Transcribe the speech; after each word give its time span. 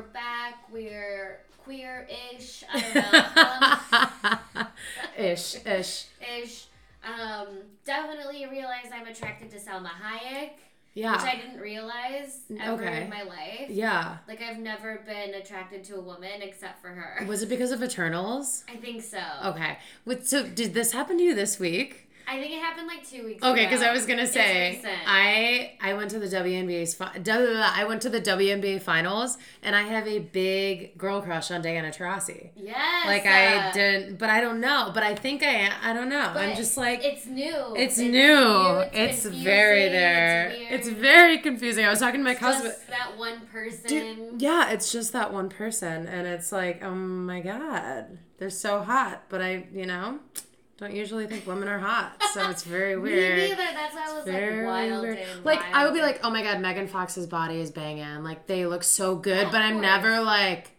We're 0.00 0.06
back. 0.06 0.54
We're 0.72 1.40
queer-ish. 1.62 2.64
I 2.72 4.40
don't 4.54 4.54
know. 4.54 4.66
ish, 5.18 5.56
ish. 5.66 6.06
ish. 6.42 6.64
Um, 7.04 7.48
definitely 7.84 8.46
realized 8.46 8.86
I'm 8.94 9.06
attracted 9.06 9.50
to 9.50 9.58
Salma 9.58 9.90
Hayek, 9.90 10.52
Yeah. 10.94 11.12
which 11.12 11.20
I 11.34 11.36
didn't 11.36 11.60
realize 11.60 12.38
ever 12.58 12.82
Okay. 12.82 13.02
in 13.02 13.10
my 13.10 13.24
life. 13.24 13.68
yeah. 13.68 14.16
Like 14.26 14.40
I've 14.40 14.56
never 14.58 15.02
been 15.04 15.34
attracted 15.34 15.84
to 15.84 15.96
a 15.96 16.00
woman 16.00 16.40
except 16.40 16.80
for 16.80 16.88
her. 16.88 17.26
Was 17.26 17.42
it 17.42 17.50
because 17.50 17.70
of 17.70 17.82
Eternals? 17.82 18.64
I 18.72 18.76
think 18.76 19.02
so. 19.02 19.20
Okay. 19.44 19.76
With, 20.06 20.26
so 20.26 20.46
did 20.46 20.72
this 20.72 20.92
happen 20.92 21.18
to 21.18 21.22
you 21.22 21.34
this 21.34 21.58
week? 21.60 22.08
I 22.30 22.38
think 22.38 22.52
it 22.52 22.60
happened 22.60 22.86
like 22.86 23.08
two 23.08 23.24
weeks 23.24 23.38
ago. 23.38 23.50
Okay, 23.50 23.64
because 23.64 23.82
I 23.82 23.92
was 23.92 24.06
gonna 24.06 24.26
say. 24.26 24.80
I 25.04 25.72
I 25.80 25.94
went 25.94 26.12
to 26.12 26.20
the 26.20 26.26
WNBA's 26.28 26.94
fi- 26.94 27.10
I 27.16 27.84
went 27.88 28.02
to 28.02 28.08
the 28.08 28.20
WNBA 28.20 28.80
finals 28.82 29.36
and 29.64 29.74
I 29.74 29.82
have 29.82 30.06
a 30.06 30.20
big 30.20 30.96
girl 30.96 31.20
crush 31.22 31.50
on 31.50 31.60
Diana 31.60 31.88
Taurasi. 31.88 32.50
yes. 32.54 33.06
Like 33.06 33.26
I 33.26 33.72
didn't, 33.72 34.18
but 34.18 34.30
I 34.30 34.40
don't 34.40 34.60
know. 34.60 34.92
But 34.94 35.02
I 35.02 35.16
think 35.16 35.42
I. 35.42 35.72
I 35.82 35.92
don't 35.92 36.08
know. 36.08 36.20
I'm 36.20 36.54
just 36.54 36.76
like 36.76 37.00
it's 37.02 37.26
new. 37.26 37.74
it's, 37.76 37.98
new. 37.98 38.12
new, 38.12 38.78
It's, 38.92 39.22
confusing, 39.22 39.42
very 39.42 39.88
there. 39.88 40.50
It's, 40.50 40.86
It's, 40.86 40.88
very 40.88 41.38
confusing. 41.38 41.84
I 41.84 41.90
was 41.90 41.98
talking 41.98 42.20
to 42.20 42.24
my 42.24 42.36
cousin. 42.36 42.66
just 42.70 42.86
that 42.88 43.18
one 43.18 43.40
person. 43.46 43.88
Dude, 43.88 44.40
yeah, 44.40 44.70
it's 44.70 44.92
just 44.92 45.12
that 45.14 45.32
one 45.32 45.48
person, 45.48 46.06
and 46.06 46.28
it's 46.28 46.52
like, 46.52 46.80
oh 46.84 46.94
my 46.94 47.40
god, 47.40 48.18
they're 48.38 48.50
so 48.50 48.82
hot. 48.82 49.24
But 49.28 49.42
I, 49.42 49.66
you 49.72 49.86
know, 49.86 50.20
don't 50.80 50.94
usually 50.94 51.26
think 51.26 51.46
women 51.46 51.68
are 51.68 51.78
hot, 51.78 52.20
so 52.32 52.48
it's 52.50 52.62
very 52.64 52.96
weird. 52.98 53.36
Me 53.38 53.48
neither. 53.50 53.56
That's 53.72 53.94
why 53.94 54.06
I 54.08 54.14
was 54.14 54.24
Very 54.24 54.64
like 54.64 54.66
wild 54.90 55.02
weird. 55.02 55.18
Like 55.44 55.60
I 55.72 55.84
would 55.84 55.94
be 55.94 56.00
like, 56.00 56.20
oh 56.24 56.30
my 56.30 56.42
god, 56.42 56.60
Megan 56.60 56.88
Fox's 56.88 57.26
body 57.26 57.60
is 57.60 57.70
banging. 57.70 58.24
Like 58.24 58.46
they 58.46 58.66
look 58.66 58.82
so 58.82 59.14
good, 59.16 59.50
but 59.52 59.60
I'm 59.60 59.80
never 59.80 60.20
like, 60.22 60.70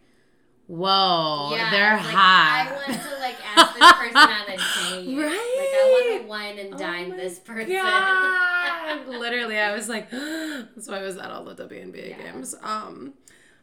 whoa, 0.66 1.50
yeah, 1.54 1.70
they're 1.70 1.96
like, 1.96 2.04
hot. 2.06 2.68
I 2.68 2.72
want 2.72 3.00
to 3.02 3.16
like 3.20 3.36
ask 3.56 3.74
this 3.74 3.92
person 3.92 4.16
on 4.16 4.48
a 4.48 4.56
date. 4.56 5.16
Like 5.18 5.28
I 5.28 6.10
want 6.10 6.22
to 6.22 6.28
wine 6.28 6.58
and 6.58 6.74
Oh 6.74 6.78
dine 6.78 7.10
my 7.10 7.16
this 7.16 7.38
person. 7.38 7.72
God. 7.72 9.06
Literally, 9.08 9.58
I 9.58 9.72
was 9.74 9.88
like, 9.88 10.10
that's 10.10 10.88
why 10.88 10.98
I 10.98 11.02
was 11.02 11.16
at 11.16 11.30
all 11.30 11.44
the 11.44 11.54
WNBA 11.54 12.10
Yeah. 12.10 12.32
games. 12.32 12.54
Um, 12.62 13.14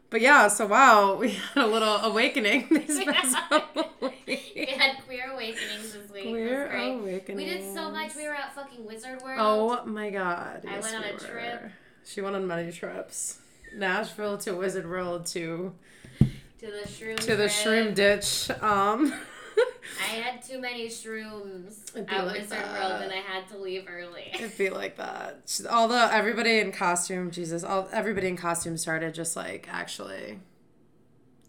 but 0.09 0.21
yeah, 0.21 0.47
so 0.47 0.65
wow, 0.65 1.15
we 1.19 1.31
had 1.31 1.63
a 1.63 1.67
little 1.67 1.95
awakening 1.97 2.67
these 2.69 3.03
past 3.05 3.37
we 4.01 4.75
had 4.77 4.97
queer 5.05 5.31
awakenings 5.31 5.93
this 5.93 6.11
week. 6.11 6.29
Queer 6.29 6.65
it 6.65 6.67
was 6.67 6.71
great. 6.71 6.93
awakening. 6.93 7.37
We 7.37 7.45
did 7.45 7.73
so 7.73 7.89
much. 7.91 8.15
We 8.15 8.27
were 8.27 8.35
at 8.35 8.53
fucking 8.53 8.85
Wizard 8.85 9.21
World. 9.21 9.39
Oh 9.39 9.85
my 9.85 10.09
god! 10.09 10.63
I 10.67 10.75
yes, 10.75 10.83
went 10.83 10.95
on 10.95 11.03
we 11.03 11.09
a 11.09 11.19
trip. 11.19 11.71
She 12.05 12.21
went 12.21 12.35
on 12.35 12.47
many 12.47 12.71
trips. 12.71 13.39
Nashville 13.75 14.37
to 14.39 14.53
Wizard 14.53 14.89
World 14.89 15.25
to 15.27 15.73
to 16.59 16.65
the 16.65 16.87
shroom. 16.87 17.17
to 17.17 17.35
the 17.35 17.45
shroom 17.45 17.93
ditch. 17.93 18.49
Um, 18.61 19.13
I 20.01 20.13
had 20.13 20.41
too 20.41 20.59
many 20.59 20.87
shrooms 20.87 21.95
at 21.95 22.25
like 22.25 22.35
Wizard 22.35 22.49
that. 22.49 22.71
World, 22.71 23.01
and 23.03 23.11
I 23.11 23.17
had 23.17 23.47
to 23.49 23.57
leave 23.57 23.85
early. 23.89 24.29
it'd 24.33 24.57
be 24.57 24.69
like 24.69 24.97
that. 24.97 25.39
Although 25.69 26.07
everybody 26.11 26.59
in 26.59 26.71
costume, 26.71 27.31
Jesus, 27.31 27.63
all 27.63 27.87
everybody 27.91 28.27
in 28.27 28.37
costume 28.37 28.77
started 28.77 29.13
just 29.13 29.35
like 29.35 29.67
actually 29.71 30.39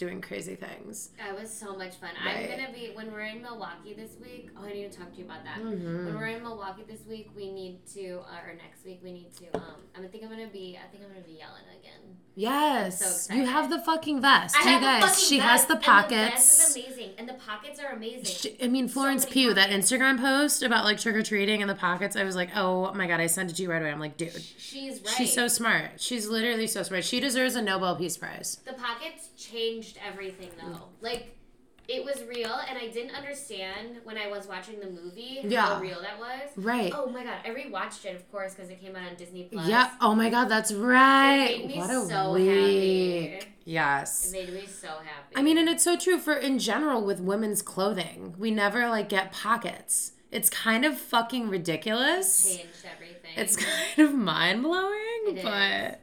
doing 0.00 0.20
crazy 0.20 0.56
things. 0.56 1.10
That 1.18 1.38
was 1.38 1.52
so 1.52 1.76
much 1.76 1.94
fun. 1.96 2.10
Right. 2.24 2.50
I'm 2.50 2.58
gonna 2.58 2.72
be 2.72 2.90
when 2.94 3.12
we're 3.12 3.20
in 3.20 3.42
Milwaukee 3.42 3.94
this 3.94 4.16
week. 4.20 4.50
Oh, 4.58 4.64
I 4.64 4.72
need 4.72 4.90
to 4.90 4.98
talk 4.98 5.12
to 5.12 5.18
you 5.18 5.24
about 5.26 5.44
that. 5.44 5.58
Mm-hmm. 5.58 6.06
When 6.06 6.14
we're 6.16 6.28
in 6.28 6.42
Milwaukee 6.42 6.84
this 6.88 7.06
week, 7.06 7.30
we 7.36 7.52
need 7.52 7.86
to, 7.94 8.20
uh, 8.20 8.48
or 8.48 8.54
next 8.54 8.84
week, 8.84 9.00
we 9.04 9.12
need 9.12 9.30
to. 9.36 9.54
Um, 9.56 9.76
I 9.96 10.08
think 10.08 10.24
I'm 10.24 10.30
gonna 10.30 10.48
be. 10.48 10.78
I 10.82 10.88
think 10.90 11.04
I'm 11.04 11.10
gonna 11.10 11.24
be 11.26 11.34
yelling 11.34 11.62
again. 11.78 12.16
Yes, 12.34 13.26
so 13.26 13.34
you 13.34 13.44
have 13.44 13.68
the 13.68 13.80
fucking 13.80 14.22
vest. 14.22 14.56
I 14.56 14.74
you 14.74 14.80
guys, 14.80 15.02
the 15.02 15.20
she 15.20 15.38
has 15.40 15.60
vest, 15.60 15.68
the 15.68 15.74
and 15.74 15.82
pockets. 15.82 16.56
The 16.56 16.62
vest 16.62 16.76
is 16.78 16.86
amazing, 16.86 17.10
and 17.18 17.28
the 17.28 17.34
pockets 17.34 17.78
are 17.80 17.92
amazing. 17.92 18.24
She- 18.24 18.56
I 18.62 18.68
mean, 18.68 18.88
Florence 18.88 19.24
many 19.24 19.32
Pugh, 19.34 19.54
that. 19.54 19.70
Instagram 19.70 20.18
post 20.18 20.62
about 20.62 20.84
like 20.84 20.98
trick 20.98 21.16
or 21.16 21.22
treating 21.22 21.60
and 21.60 21.68
the 21.68 21.74
pockets, 21.74 22.16
I 22.16 22.24
was 22.24 22.36
like, 22.36 22.50
oh 22.56 22.94
my 22.94 23.06
god, 23.06 23.20
I 23.20 23.26
sent 23.26 23.50
it 23.50 23.56
to 23.56 23.62
you 23.62 23.70
right 23.70 23.82
away. 23.82 23.90
I'm 23.90 24.00
like, 24.00 24.16
dude, 24.16 24.32
She's 24.56 25.00
right. 25.02 25.14
she's 25.16 25.34
so 25.34 25.48
smart. 25.48 26.00
She's 26.00 26.28
literally 26.28 26.66
so 26.66 26.82
smart. 26.82 27.04
She 27.04 27.20
deserves 27.20 27.56
a 27.56 27.62
Nobel 27.62 27.96
Peace 27.96 28.16
Prize. 28.16 28.58
The 28.64 28.72
pockets 28.72 29.28
changed 29.94 30.06
everything 30.06 30.50
though. 30.60 30.88
Like 31.00 31.36
it 31.88 32.04
was 32.04 32.22
real 32.28 32.54
and 32.68 32.78
I 32.78 32.86
didn't 32.88 33.16
understand 33.16 33.96
when 34.04 34.16
I 34.16 34.28
was 34.28 34.46
watching 34.46 34.78
the 34.78 34.88
movie 34.90 35.40
Yeah. 35.42 35.62
how 35.74 35.80
real 35.80 36.00
that 36.02 36.18
was. 36.20 36.50
Right. 36.56 36.92
Oh 36.94 37.08
my 37.08 37.24
god, 37.24 37.38
I 37.44 37.48
rewatched 37.48 38.04
it 38.04 38.14
of 38.14 38.30
course 38.30 38.54
because 38.54 38.70
it 38.70 38.80
came 38.80 38.94
out 38.96 39.08
on 39.10 39.16
Disney 39.16 39.44
Plus. 39.50 39.66
yeah. 39.66 39.90
Oh 40.00 40.14
my 40.14 40.30
god, 40.30 40.48
that's 40.48 40.72
right. 40.72 41.46
It 41.50 41.58
made 41.66 41.68
me 41.68 41.78
what 41.78 41.90
a 41.90 42.06
so 42.06 42.32
week. 42.34 42.48
happy. 42.48 43.24
It 43.34 43.46
Yes. 43.64 44.30
made 44.32 44.52
me 44.52 44.66
so 44.66 44.88
happy. 44.88 45.36
I 45.36 45.42
mean, 45.42 45.58
and 45.58 45.68
it's 45.68 45.84
so 45.84 45.96
true 45.96 46.18
for 46.18 46.34
in 46.34 46.58
general 46.58 47.04
with 47.04 47.20
women's 47.20 47.62
clothing. 47.62 48.34
We 48.38 48.50
never 48.50 48.88
like 48.88 49.08
get 49.08 49.32
pockets. 49.32 50.12
It's 50.32 50.48
kind 50.48 50.84
of 50.84 50.96
fucking 50.96 51.48
ridiculous. 51.48 52.56
changed 52.56 52.84
everything. 52.94 53.32
It's 53.36 53.56
kind 53.96 54.08
of 54.08 54.14
mind 54.14 54.62
blowing, 54.62 55.26
It 55.26 55.38
is. 55.38 55.96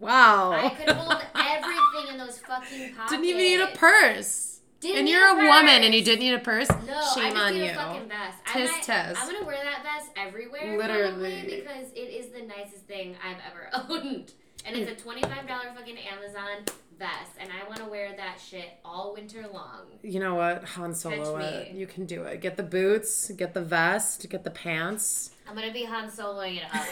Wow. 0.00 0.52
I 0.52 0.70
could 0.70 0.90
hold 0.90 1.22
everything 1.36 2.12
in 2.14 2.18
those 2.18 2.38
fucking 2.38 2.94
pockets. 2.94 3.10
Didn't 3.10 3.24
even 3.26 3.38
need 3.42 3.60
a 3.60 3.68
purse. 3.76 4.60
Didn't 4.80 5.00
and 5.00 5.08
you're 5.10 5.28
a, 5.28 5.34
woman 5.34 5.82
and 5.84 5.94
you 5.94 6.02
didn't 6.02 6.20
need 6.20 6.32
a 6.32 6.38
purse. 6.38 6.70
No, 6.70 7.02
Shame 7.14 7.24
I 7.26 7.30
just 7.32 7.36
on 7.36 7.52
need 7.54 7.64
you. 7.66 7.70
a 7.70 7.74
fucking 7.74 8.08
vest. 8.08 8.38
I 8.46 8.52
Tis 8.54 8.70
might- 8.70 8.82
tis. 8.82 9.18
I'm 9.20 9.30
gonna 9.32 9.44
wear 9.46 9.62
that 9.62 9.82
vest 9.82 10.10
everywhere, 10.16 10.78
Literally. 10.78 11.42
because 11.44 11.92
it 11.94 11.98
is 12.08 12.30
the 12.32 12.40
nicest 12.46 12.86
thing 12.86 13.14
I've 13.22 13.36
ever 13.50 13.68
owned, 13.90 14.32
and 14.64 14.74
it's 14.74 14.90
a 14.90 14.94
twenty-five 15.02 15.46
dollar 15.46 15.64
fucking 15.76 15.98
Amazon 15.98 16.64
vest, 16.98 17.32
and 17.38 17.50
I 17.52 17.68
want 17.68 17.80
to 17.80 17.84
wear 17.90 18.16
that 18.16 18.38
shit 18.40 18.70
all 18.82 19.12
winter 19.12 19.44
long. 19.52 19.82
You 20.02 20.18
know 20.18 20.34
what? 20.36 20.64
Han 20.64 20.94
Solo 20.94 21.36
it. 21.36 21.68
Uh, 21.72 21.74
you 21.76 21.86
can 21.86 22.06
do 22.06 22.22
it. 22.22 22.40
Get 22.40 22.56
the 22.56 22.62
boots, 22.62 23.30
get 23.32 23.52
the 23.52 23.60
vest, 23.62 24.26
get 24.30 24.44
the 24.44 24.50
pants. 24.50 25.32
I'm 25.46 25.54
gonna 25.54 25.74
be 25.74 25.84
Han 25.84 26.10
Soloing 26.10 26.56
it 26.56 26.64
up. 26.74 26.86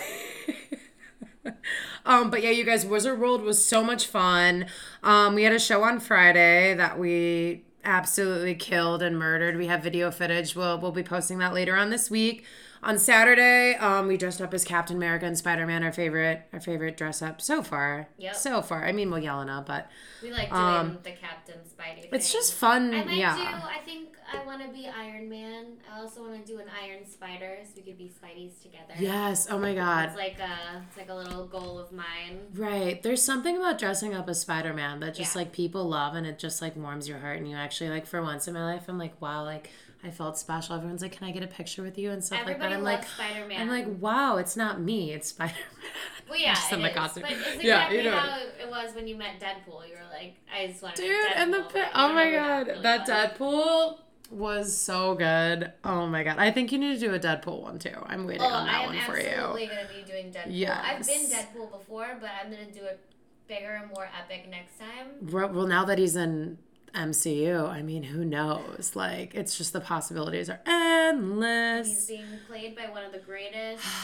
um, 2.06 2.30
but 2.30 2.42
yeah, 2.42 2.50
you 2.50 2.64
guys, 2.64 2.84
Wizard 2.86 3.18
World 3.18 3.42
was 3.42 3.64
so 3.64 3.82
much 3.82 4.06
fun. 4.06 4.66
Um, 5.02 5.34
we 5.34 5.44
had 5.44 5.52
a 5.52 5.58
show 5.58 5.82
on 5.82 6.00
Friday 6.00 6.74
that 6.74 6.98
we 6.98 7.64
absolutely 7.84 8.54
killed 8.54 9.02
and 9.02 9.18
murdered. 9.18 9.56
We 9.56 9.66
have 9.66 9.82
video 9.82 10.10
footage. 10.10 10.54
We'll 10.54 10.78
we'll 10.78 10.92
be 10.92 11.02
posting 11.02 11.38
that 11.38 11.54
later 11.54 11.76
on 11.76 11.90
this 11.90 12.10
week. 12.10 12.44
On 12.82 12.96
Saturday, 12.98 13.74
um, 13.76 14.06
we 14.06 14.16
dressed 14.16 14.40
up 14.40 14.54
as 14.54 14.64
Captain 14.64 14.96
America 14.96 15.26
and 15.26 15.36
Spider 15.36 15.66
Man, 15.66 15.82
our 15.82 15.92
favorite, 15.92 16.42
our 16.52 16.60
favorite 16.60 16.96
dress 16.96 17.22
up 17.22 17.40
so 17.40 17.62
far. 17.62 18.08
Yep. 18.18 18.36
So 18.36 18.62
far. 18.62 18.84
I 18.86 18.92
mean, 18.92 19.10
well, 19.10 19.20
Yelena, 19.20 19.66
but 19.66 19.90
We 20.22 20.30
like 20.30 20.48
doing 20.50 20.60
Um, 20.62 20.98
the 21.02 21.10
Captain 21.12 21.56
Spidey. 21.64 22.02
Thing. 22.02 22.10
it's 22.12 22.32
just 22.32 22.54
fun. 22.54 22.94
I 22.94 23.04
might 23.04 23.16
yeah. 23.16 23.34
do. 23.36 23.66
I 23.66 23.78
think 23.84 24.10
I 24.32 24.44
want 24.46 24.62
to 24.62 24.68
be 24.68 24.86
Iron 24.86 25.28
Man. 25.28 25.78
I 25.92 25.98
also 26.00 26.20
want 26.22 26.44
to 26.44 26.52
do 26.52 26.60
an 26.60 26.66
Iron 26.84 27.04
Spider, 27.04 27.58
so 27.64 27.70
we 27.76 27.82
could 27.82 27.98
be 27.98 28.10
Spideys 28.10 28.62
together. 28.62 28.94
Yes. 28.98 29.48
Oh 29.50 29.58
my 29.58 29.74
God. 29.74 30.08
It's 30.10 30.16
like 30.16 30.38
a, 30.38 30.84
it's 30.86 30.96
like 30.96 31.08
a 31.08 31.14
little 31.14 31.46
goal 31.46 31.78
of 31.78 31.90
mine. 31.92 32.38
Right. 32.54 33.02
There's 33.02 33.22
something 33.22 33.56
about 33.56 33.78
dressing 33.78 34.14
up 34.14 34.28
as 34.28 34.40
Spider 34.40 34.72
Man 34.72 35.00
that 35.00 35.14
just 35.14 35.34
Yeah. 35.34 35.40
like 35.40 35.52
people 35.52 35.88
love 35.88 36.14
and 36.14 36.26
it 36.26 36.38
just 36.38 36.62
like 36.62 36.76
warms 36.76 37.08
your 37.08 37.18
heart 37.18 37.38
and 37.38 37.48
you 37.50 37.56
actually 37.56 37.90
like 37.90 38.06
for 38.06 38.22
once 38.22 38.46
in 38.46 38.54
my 38.54 38.64
life 38.64 38.84
I'm 38.88 38.98
like, 38.98 39.20
wow, 39.20 39.42
like 39.44 39.70
I 40.04 40.10
felt 40.10 40.38
special. 40.38 40.76
Everyone's 40.76 41.02
like, 41.02 41.12
Can 41.12 41.26
I 41.26 41.32
get 41.32 41.42
a 41.42 41.46
picture 41.48 41.82
with 41.82 41.98
you 41.98 42.10
and 42.10 42.22
stuff 42.22 42.40
Everybody 42.40 42.60
like 42.60 42.70
that? 42.70 42.78
I'm 42.78 42.84
like 42.84 43.08
Spider 43.08 43.46
Man. 43.48 43.60
I'm 43.60 43.68
like, 43.68 43.86
wow, 44.00 44.36
it's 44.36 44.56
not 44.56 44.80
me, 44.80 45.12
it's 45.12 45.28
Spider 45.28 45.52
Man. 45.54 45.90
Well, 46.28 46.38
yeah, 46.38 46.52
Just 46.52 46.72
in 46.74 46.82
the 46.82 46.90
costume. 46.90 47.22
But 47.22 47.32
it's 47.54 47.64
Yeah, 47.64 47.90
you 47.90 48.02
know. 48.02 48.10
how 48.18 48.38
it 48.38 48.68
was 48.68 48.94
when 48.94 49.08
you 49.08 49.16
met 49.16 49.40
Deadpool. 49.40 49.88
You 49.88 49.94
were 49.94 50.10
like, 50.12 50.34
I 50.54 50.66
just 50.66 50.82
want 50.82 50.94
to 50.96 51.02
Dude, 51.02 51.10
Deadpool. 51.10 51.36
and 51.36 51.54
the 51.54 51.58
but 51.60 51.72
pi- 51.72 51.90
oh 51.94 52.12
my 52.12 52.30
god, 52.30 52.66
really 52.66 52.82
that. 52.82 53.08
Deadpool 53.08 53.96
was 54.30 54.76
so 54.76 55.14
good. 55.14 55.72
Oh 55.84 56.06
my 56.06 56.22
god. 56.22 56.36
I 56.38 56.50
think 56.50 56.70
you 56.70 56.76
need 56.78 57.00
to 57.00 57.00
do 57.00 57.14
a 57.14 57.18
Deadpool 57.18 57.62
one 57.62 57.78
too. 57.78 57.94
I'm 58.04 58.26
waiting 58.26 58.42
Oh, 58.42 58.46
on 58.46 58.66
that 58.66 58.84
one 58.86 58.98
for 59.06 59.16
absolutely 59.18 59.62
you. 59.62 59.68
going 59.70 59.86
to 59.86 59.94
be 59.94 60.02
doing 60.06 60.26
Deadpool. 60.30 60.48
Yes. 60.50 60.84
I've 60.84 61.06
been 61.06 61.24
Deadpool 61.30 61.72
before, 61.72 62.18
but 62.20 62.28
I'm 62.44 62.52
going 62.52 62.66
to 62.66 62.72
do 62.78 62.84
it 62.84 63.00
bigger 63.46 63.76
and 63.82 63.90
more 63.96 64.06
epic 64.22 64.50
next 64.50 64.78
time. 64.78 65.30
Well, 65.54 65.66
now 65.66 65.86
that 65.86 65.96
he's 65.98 66.14
in 66.14 66.58
MCU, 66.94 67.68
I 67.68 67.82
mean, 67.82 68.02
who 68.04 68.24
knows? 68.24 68.92
Like, 68.94 69.34
it's 69.34 69.56
just 69.56 69.72
the 69.72 69.80
possibilities 69.80 70.48
are 70.50 70.60
endless. 70.66 71.86
He's 71.88 72.06
being 72.18 72.24
played 72.46 72.76
by 72.76 72.86
one 72.90 73.04
of 73.04 73.12
the 73.12 73.18
greatest. 73.18 73.84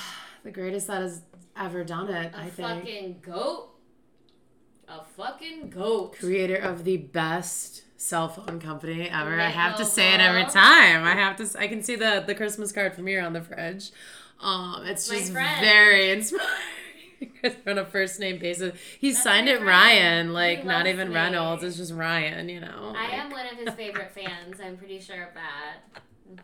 The 0.45 0.51
greatest 0.51 0.89
that 0.89 1.01
has 1.01 1.23
ever 1.57 1.85
done 1.85 2.11
it, 2.11 2.35
A 2.35 2.39
I 2.39 2.51
think. 2.51 2.69
fucking 2.69 3.17
goat. 3.23 3.71
A 4.87 5.03
fucking 5.17 5.71
goat. 5.71 6.19
Creator 6.19 6.57
of 6.57 6.85
the 6.85 6.99
best 6.99 7.81
cell 7.97 8.29
phone 8.29 8.61
company 8.61 9.09
ever. 9.09 9.41
I 9.41 9.49
have 9.49 9.79
to 9.79 9.87
say 9.87 10.13
it 10.13 10.21
every 10.21 10.45
time. 10.45 11.05
I 11.05 11.15
have 11.15 11.37
to. 11.37 11.59
I 11.59 11.67
can 11.67 11.83
see 11.83 11.97
the 11.97 12.23
the 12.27 12.35
Christmas 12.35 12.73
card 12.73 12.93
from 12.95 13.07
here 13.07 13.23
on 13.23 13.33
the 13.33 13.41
fridge. 13.41 13.91
Um, 14.39 14.83
it's 14.85 15.11
My 15.11 15.17
just 15.19 15.33
friend. 15.33 15.65
very 15.65 16.11
inspiring. 16.11 16.47
Because 17.43 17.57
we're 17.65 17.73
on 17.73 17.79
a 17.79 17.85
first 17.85 18.19
name 18.21 18.39
basis. 18.39 18.75
He 18.99 19.11
That's 19.13 19.23
signed 19.23 19.49
it 19.49 19.57
friend. 19.57 19.67
Ryan, 19.69 20.33
like 20.33 20.65
not 20.65 20.87
even 20.87 21.09
me. 21.11 21.15
Reynolds. 21.15 21.63
It's 21.63 21.77
just 21.77 21.93
Ryan, 21.93 22.49
you 22.49 22.61
know. 22.61 22.93
I 22.97 23.05
like- 23.05 23.13
am 23.15 23.31
one 23.31 23.47
of 23.47 23.59
his 23.59 23.71
favorite 23.75 24.13
fans. 24.13 24.61
I'm 24.63 24.77
pretty 24.77 25.01
sure 25.01 25.23
of 25.23 25.35
that. 25.35 26.03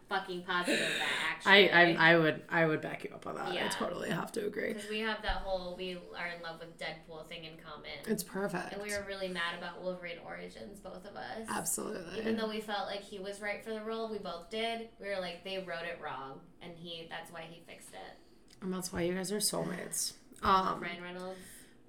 fucking 0.09 0.43
positive 0.43 0.79
of 0.79 0.87
that 0.99 1.09
I, 1.47 1.65
actually. 1.65 1.97
I 1.97 2.13
I 2.13 2.17
would 2.19 2.43
I 2.51 2.67
would 2.67 2.81
back 2.83 3.03
you 3.05 3.11
up 3.15 3.27
on 3.27 3.35
that. 3.37 3.55
Yeah. 3.55 3.65
I 3.67 3.69
totally 3.69 4.11
have 4.11 4.31
to 4.33 4.45
agree. 4.47 4.75
because 4.75 4.89
we 4.91 5.01
have 5.01 5.23
that 5.23 5.37
whole 5.39 5.75
we 5.77 5.95
are 6.17 6.29
in 6.37 6.43
love 6.43 6.61
with 6.61 6.79
Deadpool 6.79 7.27
thing 7.29 7.45
in 7.45 7.53
common. 7.65 7.91
It's 8.07 8.23
perfect. 8.23 8.75
and 8.75 8.83
we 8.83 8.91
were 8.91 9.05
really 9.09 9.29
mad 9.29 9.57
about 9.59 9.83
Wolverine 9.83 10.19
Origins, 10.25 10.81
both 10.81 11.05
of 11.07 11.17
us. 11.17 11.47
Absolutely. 11.49 12.19
Even 12.21 12.37
though 12.37 12.49
we 12.49 12.61
felt 12.61 12.87
like 12.89 13.03
he 13.03 13.19
was 13.19 13.41
right 13.41 13.65
for 13.65 13.71
the 13.73 13.81
role, 13.81 14.11
we 14.11 14.19
both 14.19 14.51
did. 14.51 14.89
We 15.01 15.09
were 15.09 15.19
like, 15.21 15.45
they 15.45 15.59
wrote 15.59 15.85
it 15.85 15.99
wrong, 16.05 16.41
and 16.63 16.73
he 16.77 17.07
that's 17.09 17.33
why 17.33 17.45
he 17.49 17.63
fixed 17.67 17.95
it. 17.95 18.19
and 18.63 18.73
that's 18.73 18.93
why 18.93 19.01
you 19.03 19.15
guys 19.15 19.33
are 19.33 19.39
soulmates. 19.39 20.13
Um, 20.43 20.81
Ryan 20.81 21.03
Reynolds. 21.03 21.39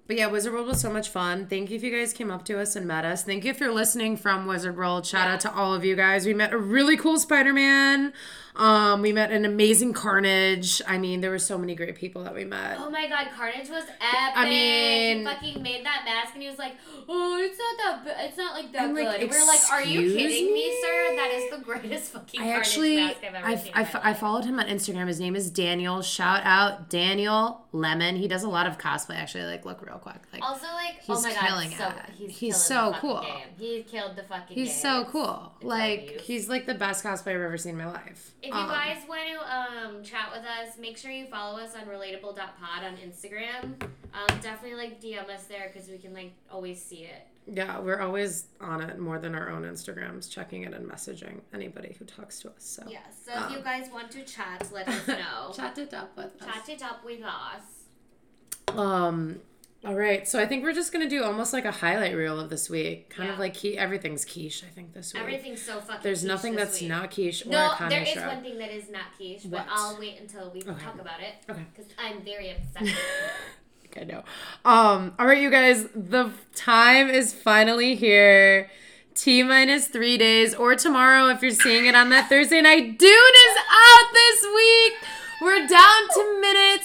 But 0.08 0.16
yeah, 0.16 0.26
Wizard 0.26 0.52
World 0.52 0.66
was 0.66 0.80
so 0.80 0.90
much 0.92 1.08
fun. 1.08 1.46
Thank 1.46 1.70
you 1.70 1.76
if 1.76 1.82
you 1.82 1.90
guys 1.90 2.12
came 2.12 2.30
up 2.30 2.44
to 2.46 2.58
us 2.60 2.76
and 2.76 2.86
met 2.86 3.04
us. 3.04 3.22
Thank 3.22 3.44
you 3.44 3.50
if 3.50 3.60
you're 3.60 3.72
listening 3.72 4.16
from 4.16 4.46
Wizard 4.46 4.76
World. 4.76 5.06
Shout 5.06 5.26
Yeah. 5.28 5.34
out 5.34 5.40
to 5.40 5.54
all 5.54 5.72
of 5.74 5.84
you 5.84 5.94
guys. 5.96 6.26
We 6.26 6.34
met 6.34 6.52
a 6.52 6.58
really 6.58 6.96
cool 6.96 7.18
Spider 7.18 7.52
Man. 7.52 8.12
Um, 8.54 9.00
we 9.00 9.12
met 9.12 9.30
an 9.32 9.44
amazing 9.46 9.94
Carnage. 9.94 10.82
I 10.86 10.98
mean, 10.98 11.22
there 11.22 11.30
were 11.30 11.38
so 11.38 11.56
many 11.56 11.74
great 11.74 11.96
people 11.96 12.22
that 12.24 12.34
we 12.34 12.44
met. 12.44 12.76
Oh 12.78 12.90
my 12.90 13.08
god, 13.08 13.28
Carnage 13.34 13.70
was 13.70 13.84
epic. 13.84 14.36
I 14.36 14.48
mean- 14.48 15.18
he 15.20 15.24
fucking 15.24 15.62
made 15.62 15.84
that 15.86 16.02
mask, 16.04 16.34
and 16.34 16.42
he 16.42 16.48
was 16.50 16.58
like, 16.58 16.74
"Oh, 17.08 17.38
it's 17.38 17.58
not 17.58 18.04
that. 18.04 18.04
b- 18.04 18.24
It's 18.26 18.36
not 18.36 18.54
like 18.54 18.70
that 18.72 18.82
I'm 18.82 18.94
good." 18.94 19.06
like, 19.06 19.20
we 19.22 19.36
are 19.36 19.46
like, 19.46 19.60
"Are 19.70 19.82
you 19.82 20.00
kidding 20.14 20.46
me, 20.46 20.52
me?" 20.52 20.78
sir? 20.82 21.16
That 21.16 21.30
is 21.32 21.50
the 21.50 21.58
greatest 21.64 22.12
fucking 22.12 22.40
I 22.40 22.44
Carnage 22.44 22.58
actually, 22.66 22.96
mask 22.96 23.16
I've 23.26 23.34
ever 23.34 23.46
I, 23.46 23.56
seen." 23.56 23.72
I, 23.74 23.88
I 24.10 24.14
followed 24.14 24.44
him 24.44 24.58
on 24.60 24.66
Instagram. 24.66 25.08
His 25.08 25.18
name 25.20 25.34
is 25.34 25.50
Daniel. 25.50 26.02
Shout 26.02 26.42
out 26.44 26.90
Daniel 26.90 27.64
Lemon. 27.72 28.16
He 28.16 28.28
does 28.28 28.42
a 28.42 28.48
lot 28.50 28.66
of 28.66 28.76
cosplay. 28.76 29.16
Actually, 29.16 29.44
like 29.44 29.64
look 29.64 29.80
real 29.84 29.96
quick. 29.98 30.16
Like 30.32 30.42
Also, 30.42 30.66
like, 30.66 30.96
He's 31.00 31.16
oh 31.18 31.22
my 31.22 31.32
killing 31.32 31.70
god, 31.70 31.78
so 31.78 31.88
it. 31.88 32.10
he's, 32.16 32.38
He's 32.38 32.56
so 32.56 32.94
cool. 32.98 33.22
Game. 33.22 33.32
He 33.58 33.82
killed 33.82 34.14
the 34.16 34.22
fucking. 34.24 34.54
he's 34.56 34.68
game. 34.68 34.78
so 34.78 35.04
cool. 35.10 35.52
it's 35.56 35.64
like 35.64 36.20
he's 36.20 36.48
like 36.50 36.66
the 36.66 36.74
best 36.74 37.02
cosplayer 37.02 37.36
I've 37.36 37.42
ever 37.42 37.56
seen 37.58 37.72
in 37.72 37.78
my 37.78 37.86
life. 37.90 38.32
If 38.42 38.48
you 38.48 38.54
Um, 38.54 38.68
guys 38.68 38.98
want 39.08 39.22
to 39.28 39.56
um, 39.56 40.02
chat 40.02 40.30
with 40.34 40.44
us, 40.44 40.76
make 40.78 40.98
sure 40.98 41.10
you 41.12 41.26
follow 41.26 41.60
us 41.60 41.74
on 41.76 41.82
relatable.pod 41.86 42.84
on 42.84 42.96
Instagram. 42.96 43.80
Um, 43.82 44.38
definitely 44.42 44.74
like 44.74 45.00
DM 45.00 45.28
us 45.30 45.44
there 45.44 45.70
because 45.72 45.88
we 45.88 45.96
can 45.98 46.12
like 46.12 46.32
always 46.50 46.82
see 46.82 47.04
it. 47.04 47.26
Yeah, 47.46 47.78
we're 47.80 48.00
always 48.00 48.44
on 48.60 48.80
it 48.80 48.98
more 48.98 49.18
than 49.18 49.34
our 49.34 49.48
own 49.50 49.62
Instagrams, 49.62 50.30
checking 50.30 50.62
it 50.64 50.74
and 50.74 50.88
messaging 50.88 51.40
anybody 51.54 51.96
who 51.98 52.04
talks 52.04 52.40
to 52.40 52.48
us. 52.50 52.54
So 52.58 52.84
Yeah. 52.88 52.98
So 53.24 53.32
if 53.46 53.52
you 53.52 53.62
guys 53.62 53.88
want 53.92 54.10
to 54.12 54.22
chat, 54.24 54.68
let 54.72 54.88
us 54.88 55.06
know. 55.08 55.52
chat 55.54 55.78
it 55.78 55.92
up 55.94 56.16
with 56.16 56.40
us. 56.42 56.46
chat 56.54 56.68
it 56.68 56.82
up 56.82 57.04
with 57.04 57.22
us. 57.22 58.76
Um, 58.76 59.40
all 59.84 59.94
right, 59.94 60.28
so 60.28 60.40
I 60.40 60.46
think 60.46 60.62
we're 60.62 60.72
just 60.72 60.92
gonna 60.92 61.08
do 61.08 61.24
almost 61.24 61.52
like 61.52 61.64
a 61.64 61.72
highlight 61.72 62.14
reel 62.16 62.38
of 62.38 62.50
this 62.50 62.70
week. 62.70 63.10
Kind 63.10 63.30
of 63.30 63.38
like 63.38 63.54
key, 63.54 63.76
everything's 63.76 64.24
quiche. 64.24 64.62
I 64.64 64.72
think 64.72 64.92
this 64.94 65.12
week. 65.12 65.22
Everything's 65.22 65.60
so 65.62 65.80
fucking. 65.80 66.02
There's 66.02 66.22
nothing 66.24 66.54
that's 66.54 66.80
week. 66.80 66.88
not 66.88 67.10
quiche 67.10 67.44
or 67.46 67.50
No, 67.50 67.74
there 67.88 68.02
is 68.02 68.16
one 68.16 68.42
thing 68.42 68.58
that 68.58 68.70
is 68.70 68.90
not 68.90 69.16
quiche, 69.16 69.42
but 69.46 69.66
I'll 69.68 69.98
wait 69.98 70.20
until 70.20 70.50
we 70.50 70.60
Okay. 70.62 70.84
talk 70.84 71.00
about 71.00 71.20
it. 71.20 71.34
Okay. 71.50 71.64
Because 71.74 71.90
I'm 71.98 72.22
very 72.22 72.50
upset. 72.52 72.94
I 74.00 74.04
know. 74.04 74.22
Um, 74.64 75.14
all 75.18 75.26
right, 75.26 75.40
you 75.42 75.50
guys, 75.50 75.86
the 75.94 76.30
time 76.54 77.10
is 77.10 77.32
finally 77.34 77.94
here. 77.94 78.70
T 79.14 79.42
minus 79.42 79.88
three 79.88 80.16
days, 80.16 80.54
or 80.54 80.74
tomorrow 80.74 81.28
if 81.28 81.42
you're 81.42 81.50
seeing 81.50 81.84
it 81.84 81.94
on 81.94 82.08
that 82.08 82.30
Thursday 82.30 82.62
night. 82.62 82.98
Dune 82.98 83.10
is 83.10 83.56
out 83.70 84.12
this 84.14 84.46
week. 84.54 84.94
We're 85.42 85.66
down 85.66 86.08
to 86.14 86.38
minutes. 86.40 86.81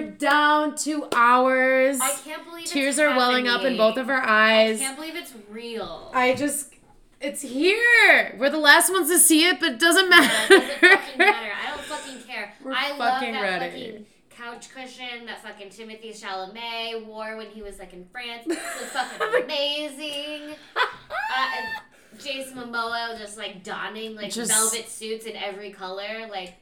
We're 0.00 0.10
down 0.12 0.76
to 0.76 1.06
hours. 1.14 1.98
I 2.00 2.12
can't 2.24 2.44
believe 2.44 2.62
it's 2.64 2.72
Tears 2.72 2.98
are 2.98 3.14
welling 3.16 3.48
up 3.48 3.62
in 3.64 3.76
both 3.76 3.96
of 3.98 4.08
our 4.08 4.22
eyes. 4.22 4.80
I 4.80 4.84
can't 4.84 4.96
believe 4.96 5.16
it's 5.16 5.34
real. 5.50 6.10
I 6.14 6.34
just, 6.34 6.72
it's 7.20 7.42
here. 7.42 8.34
We're 8.38 8.50
the 8.50 8.58
last 8.58 8.90
ones 8.90 9.08
to 9.10 9.18
see 9.18 9.46
it, 9.46 9.60
but 9.60 9.72
it 9.72 9.78
doesn't 9.78 10.08
matter. 10.08 10.48
doesn't 10.48 10.70
fucking 10.80 11.18
matter. 11.18 11.52
I 11.52 11.70
don't 11.70 11.84
fucking 11.84 12.22
care. 12.26 12.54
We're 12.64 12.72
I 12.72 12.96
love 12.96 13.20
that 13.20 13.42
ready. 13.42 13.86
fucking 13.90 14.06
couch 14.30 14.70
cushion 14.74 15.26
that 15.26 15.42
fucking 15.42 15.68
Timothée 15.68 16.18
Chalamet 16.18 17.04
wore 17.04 17.36
when 17.36 17.48
he 17.48 17.60
was 17.60 17.78
like 17.78 17.92
in 17.92 18.06
France. 18.10 18.44
It 18.46 18.48
was 18.48 18.58
fucking 18.58 19.42
amazing. 19.44 20.54
Uh, 21.32 22.18
Jason 22.20 22.56
Momoa 22.58 23.16
just 23.16 23.38
like 23.38 23.62
donning 23.62 24.16
like 24.16 24.32
Just- 24.32 24.50
velvet 24.50 24.88
suits 24.88 25.26
in 25.26 25.36
every 25.36 25.70
color. 25.70 26.26
Like, 26.28 26.54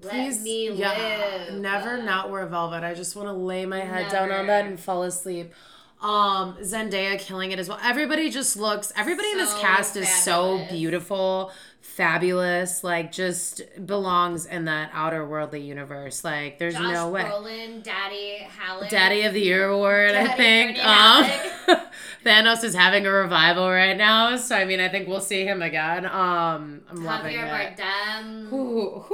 Please, 0.00 0.36
let 0.36 0.44
me 0.44 0.70
yeah, 0.72 1.46
live. 1.48 1.60
never 1.60 2.02
not 2.02 2.30
wear 2.30 2.46
velvet. 2.46 2.84
I 2.84 2.94
just 2.94 3.16
want 3.16 3.28
to 3.28 3.32
lay 3.32 3.64
my 3.64 3.80
head 3.80 4.10
down 4.10 4.30
on 4.30 4.46
that 4.46 4.66
and 4.66 4.78
fall 4.78 5.02
asleep. 5.02 5.52
Um, 6.00 6.58
Zendaya 6.60 7.18
killing 7.18 7.52
it 7.52 7.58
as 7.58 7.68
well. 7.68 7.78
Everybody 7.82 8.28
just 8.28 8.56
looks. 8.56 8.92
Everybody 8.94 9.30
in 9.30 9.38
this 9.38 9.52
So 9.52 9.60
cast 9.60 9.96
is 9.96 10.14
so 10.14 10.64
beautiful, 10.68 11.50
fabulous. 11.80 12.84
Like 12.84 13.10
just 13.10 13.62
belongs 13.86 14.44
in 14.44 14.66
that 14.66 14.90
outer 14.92 15.26
worldly 15.26 15.62
universe. 15.62 16.22
Like 16.22 16.58
there's 16.58 16.74
Josh 16.74 16.92
no 16.92 17.08
way. 17.08 17.22
Brolin, 17.22 17.82
Daddy 17.82 18.36
Halleck. 18.58 18.90
Daddy 18.90 19.22
of 19.22 19.32
the 19.32 19.40
Year 19.40 19.70
award, 19.70 20.14
I 20.14 20.28
think. 20.34 20.78
Um, 20.84 21.80
Thanos 22.24 22.62
is 22.62 22.74
having 22.74 23.06
a 23.06 23.10
revival 23.10 23.70
right 23.70 23.96
now, 23.96 24.36
so 24.36 24.54
I 24.54 24.66
mean, 24.66 24.80
I 24.80 24.90
think 24.90 25.08
we'll 25.08 25.20
see 25.22 25.44
him 25.46 25.62
again. 25.62 26.04
Um, 26.04 26.82
I'm 26.90 27.02
loving 27.04 27.34
Javier 27.34 27.72
it. 27.72 27.78
Bardem. 27.78 28.52
Ooh, 28.52 29.04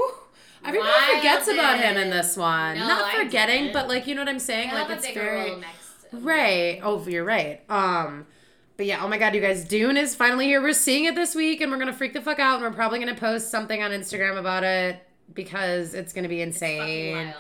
Everybody 0.64 1.17
forgets 1.17 1.49
about 1.49 1.79
him 1.81 1.97
in 1.97 2.11
this 2.11 2.37
one. 2.37 2.79
No, 2.79 2.87
Not 2.87 3.12
forgetting, 3.14 3.73
but 3.73 3.88
like 3.88 4.06
you 4.06 4.14
know 4.14 4.20
what 4.23 4.29
I'm 4.29 4.38
saying. 4.38 4.69
He'll 4.70 4.79
like 4.79 4.91
it's 4.91 5.09
very 5.12 5.55
right. 6.12 6.81
Oh, 6.82 7.06
you're 7.06 7.25
right. 7.25 7.61
Um, 7.69 8.26
but 8.76 8.87
yeah. 8.87 9.05
Oh 9.05 9.09
my 9.09 9.19
god, 9.19 9.35
you 9.35 9.41
guys, 9.41 9.64
Dune 9.64 9.97
is 9.97 10.14
finally 10.14 10.47
here. 10.47 10.62
We're 10.62 10.73
seeing 10.73 11.05
it 11.06 11.14
this 11.14 11.35
week, 11.35 11.61
and 11.61 11.70
we're 11.73 11.79
gonna 11.79 11.93
freak 11.93 12.12
the 12.12 12.20
fuck 12.20 12.38
out, 12.38 12.56
and 12.56 12.62
we're 12.64 12.76
probably 12.76 12.99
gonna 12.99 13.14
post 13.14 13.50
something 13.50 13.82
on 13.82 13.91
Instagram 13.91 14.38
about 14.38 14.62
it 14.64 15.03
because 15.35 15.94
it's 15.94 16.12
gonna 16.12 16.29
be 16.29 16.41
insane. 16.43 17.35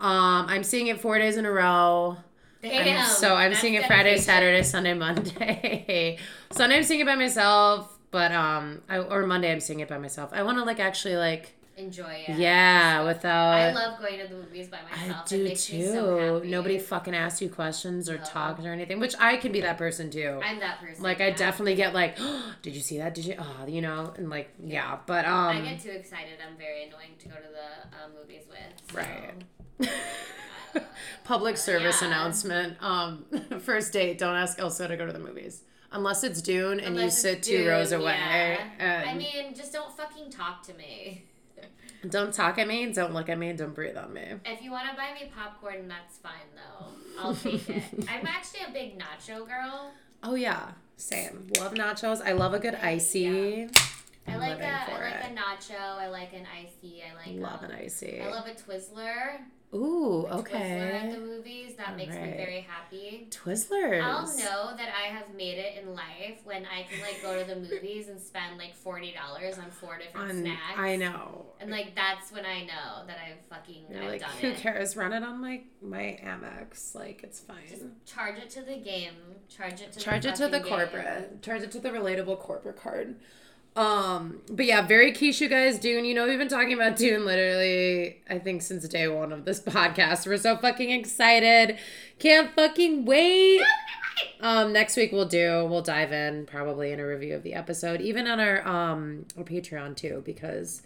Um, 0.00 0.46
I'm 0.48 0.64
seeing 0.64 0.88
it 0.88 1.00
four 1.00 1.18
days 1.18 1.36
in 1.36 1.44
a 1.46 1.50
row. 1.50 2.16
Damn. 2.62 2.96
I'm- 2.96 3.06
so 3.08 3.34
I'm 3.34 3.54
seeing 3.54 3.74
it 3.74 3.86
Friday, 3.86 4.16
dedication. 4.16 4.24
Saturday, 4.24 4.62
Sunday, 4.62 4.94
Monday. 5.44 6.18
Sunday 6.50 6.76
I'm 6.78 6.82
seeing 6.82 7.00
it 7.00 7.06
by 7.06 7.14
myself, 7.14 7.98
but 8.10 8.32
um, 8.32 8.82
I, 8.88 8.98
or 8.98 9.26
Monday 9.26 9.52
I'm 9.52 9.60
seeing 9.60 9.80
it 9.80 9.88
by 9.88 9.98
myself. 9.98 10.30
I 10.32 10.42
want 10.42 10.58
to 10.58 10.64
like 10.64 10.80
actually 10.80 11.16
like 11.16 11.53
Enjoy 11.76 12.24
it. 12.28 12.38
yeah, 12.38 13.02
without. 13.02 13.54
I 13.54 13.72
love 13.72 13.98
going 13.98 14.18
to 14.20 14.28
the 14.28 14.34
movies 14.36 14.68
by 14.68 14.78
myself. 14.88 15.22
I 15.24 15.28
do 15.28 15.40
it 15.40 15.44
makes 15.48 15.66
too. 15.66 15.76
Me 15.78 15.84
so 15.86 16.34
happy. 16.36 16.48
Nobody 16.50 16.78
fucking 16.78 17.14
asks 17.16 17.42
you 17.42 17.48
questions 17.48 18.08
or 18.08 18.16
No. 18.18 18.24
talks 18.24 18.64
or 18.64 18.72
anything, 18.72 19.00
which 19.00 19.14
I 19.18 19.36
can 19.38 19.50
be 19.50 19.60
that 19.62 19.76
person 19.76 20.08
too. 20.10 20.40
I'm 20.44 20.60
that 20.60 20.80
person. 20.80 21.02
like 21.02 21.20
I 21.20 21.30
definitely 21.30 21.74
get 21.74 21.92
like, 21.92 22.16
oh, 22.20 22.54
did 22.62 22.74
you 22.76 22.80
see 22.80 22.98
that? 22.98 23.14
Did 23.14 23.24
you? 23.24 23.34
Oh, 23.38 23.66
you 23.66 23.82
know, 23.82 24.14
and 24.16 24.30
like 24.30 24.50
yeah, 24.62 24.98
but 25.06 25.24
um, 25.24 25.56
I 25.56 25.60
get 25.62 25.80
too 25.80 25.90
excited. 25.90 26.34
I'm 26.48 26.56
very 26.56 26.84
annoying 26.84 27.16
to 27.18 27.28
go 27.28 27.34
to 27.34 27.40
the 27.42 27.96
uh, 27.96 28.08
movies 28.20 28.44
with. 28.48 28.58
so, 28.92 28.98
Right. 28.98 30.84
public 31.24 31.56
service 31.56 32.02
yeah. 32.02 32.08
announcement. 32.08 32.76
Um, 32.80 33.24
first 33.60 33.92
date, 33.92 34.18
don't 34.18 34.36
ask 34.36 34.58
Elsa 34.58 34.88
to 34.88 34.96
go 34.96 35.06
to 35.06 35.12
the 35.12 35.18
movies 35.18 35.62
unless 35.92 36.24
it's 36.24 36.42
Dune 36.42 36.78
and 36.80 36.96
unless 36.96 37.16
you 37.24 37.30
sit 37.32 37.42
two 37.42 37.66
rows 37.68 37.92
away. 37.92 38.58
yeah. 38.78 39.04
I 39.06 39.14
mean, 39.14 39.54
just 39.54 39.72
don't 39.72 39.96
fucking 39.96 40.30
talk 40.30 40.62
to 40.64 40.74
me. 40.74 41.24
Don't 42.08 42.32
talk 42.32 42.58
at 42.58 42.66
me, 42.68 42.92
don't 42.92 43.12
look 43.14 43.28
at 43.28 43.38
me, 43.38 43.52
don't 43.52 43.74
breathe 43.74 43.96
on 43.96 44.12
me. 44.12 44.24
If 44.44 44.62
you 44.62 44.70
want 44.70 44.88
to 44.90 44.96
buy 44.96 45.12
me 45.14 45.30
popcorn, 45.34 45.88
that's 45.88 46.18
fine 46.18 46.32
though. 46.54 46.86
I'll 47.20 47.34
take 47.34 47.68
it. 47.68 47.82
I'm 48.08 48.26
actually 48.26 48.60
a 48.68 48.72
big 48.72 48.98
nacho 48.98 49.46
girl. 49.46 49.92
Oh 50.22 50.34
yeah, 50.34 50.72
same. 50.96 51.48
Love 51.58 51.74
nachos. 51.74 52.20
I 52.24 52.32
love 52.32 52.54
a 52.54 52.58
good 52.58 52.74
icy. 52.74 53.64
I 54.26 54.32
I'm 54.32 54.38
like 54.40 54.50
living 54.52 54.66
a, 54.66 54.72
I 54.72 54.84
for 54.86 55.04
like 55.04 55.14
it. 55.14 55.32
a 55.32 55.34
nacho. 55.74 55.80
I 55.98 56.08
like 56.08 56.32
an 56.32 56.46
icy. 56.62 57.02
I 57.02 57.14
like 57.14 57.40
Love 57.40 57.62
um, 57.62 57.70
an 57.70 57.76
icy. 57.76 58.20
I 58.20 58.30
love 58.30 58.46
a 58.46 58.52
Twizzler. 58.54 59.38
Ooh, 59.74 60.26
okay. 60.26 60.58
Twizzler 60.58 60.94
at 60.94 61.12
the 61.12 61.18
movies. 61.18 61.74
That 61.76 61.96
makes 61.96 62.14
me 62.14 62.32
very 62.36 62.60
happy. 62.60 63.26
Twizzlers. 63.30 64.02
I'll 64.02 64.26
know 64.26 64.76
that 64.76 64.88
I 64.94 65.08
have 65.08 65.34
made 65.34 65.58
it 65.58 65.82
in 65.82 65.94
life 65.94 66.40
when 66.44 66.64
I 66.64 66.84
can 66.84 67.00
like 67.00 67.20
go 67.20 67.38
to 67.38 67.44
the 67.44 67.56
movies 67.56 68.08
and 68.08 68.20
spend 68.20 68.56
like 68.56 68.74
forty 68.74 69.12
dollars 69.12 69.58
on 69.58 69.70
four 69.70 69.98
different 69.98 70.30
On, 70.30 70.40
snacks. 70.42 70.78
I 70.78 70.96
know. 70.96 71.46
And 71.60 71.70
like 71.70 71.94
that's 71.96 72.30
when 72.30 72.46
I 72.46 72.60
know 72.62 73.04
that 73.06 73.18
I've 73.18 73.44
fucking 73.50 73.86
I've 73.96 74.04
like, 74.04 74.20
done 74.20 74.30
who 74.40 74.48
it. 74.48 74.56
cares? 74.58 74.96
Run 74.96 75.12
it 75.12 75.22
on 75.24 75.40
my 75.40 75.62
my 75.82 76.18
Amex. 76.24 76.94
Like 76.94 77.22
it's 77.24 77.40
fine. 77.40 77.56
Just 77.68 77.82
charge 78.06 78.38
it 78.38 78.50
to 78.50 78.62
the 78.62 78.76
game. 78.76 79.14
Charge 79.48 79.80
it 79.80 79.92
to 79.92 79.98
charge 79.98 80.22
the 80.22 80.28
it 80.30 80.34
to 80.36 80.48
the 80.48 80.60
game. 80.60 80.68
corporate 80.68 81.42
charge 81.42 81.62
it 81.62 81.72
to 81.72 81.80
the 81.80 81.90
relatable 81.90 82.38
corporate 82.38 82.76
card 82.76 83.16
um 83.76 84.40
but 84.50 84.66
yeah 84.66 84.86
very 84.86 85.12
you 85.40 85.48
guys. 85.48 85.78
Dune 85.78 86.04
you 86.04 86.14
know 86.14 86.26
we've 86.28 86.38
been 86.38 86.48
talking 86.48 86.74
about 86.74 86.96
dune 86.96 87.24
literally 87.24 88.18
i 88.30 88.38
think 88.38 88.62
since 88.62 88.86
day 88.88 89.08
one 89.08 89.32
of 89.32 89.44
this 89.44 89.60
podcast. 89.64 90.26
We're 90.26 90.36
so 90.36 90.56
fucking 90.56 90.90
excited. 90.90 91.78
Can't 92.18 92.54
fucking 92.54 93.04
wait. 93.04 93.62
Um 94.40 94.72
next 94.72 94.96
week 94.96 95.10
we'll 95.12 95.26
do 95.26 95.66
we'll 95.66 95.82
dive 95.82 96.12
in 96.12 96.46
probably 96.46 96.92
in 96.92 97.00
a 97.00 97.06
review 97.06 97.34
of 97.34 97.42
the 97.42 97.54
episode 97.54 98.00
even 98.00 98.26
on 98.28 98.38
our 98.38 98.66
um 98.66 99.26
our 99.36 99.42
patreon 99.44 99.96
too 99.96 100.22
because 100.24 100.82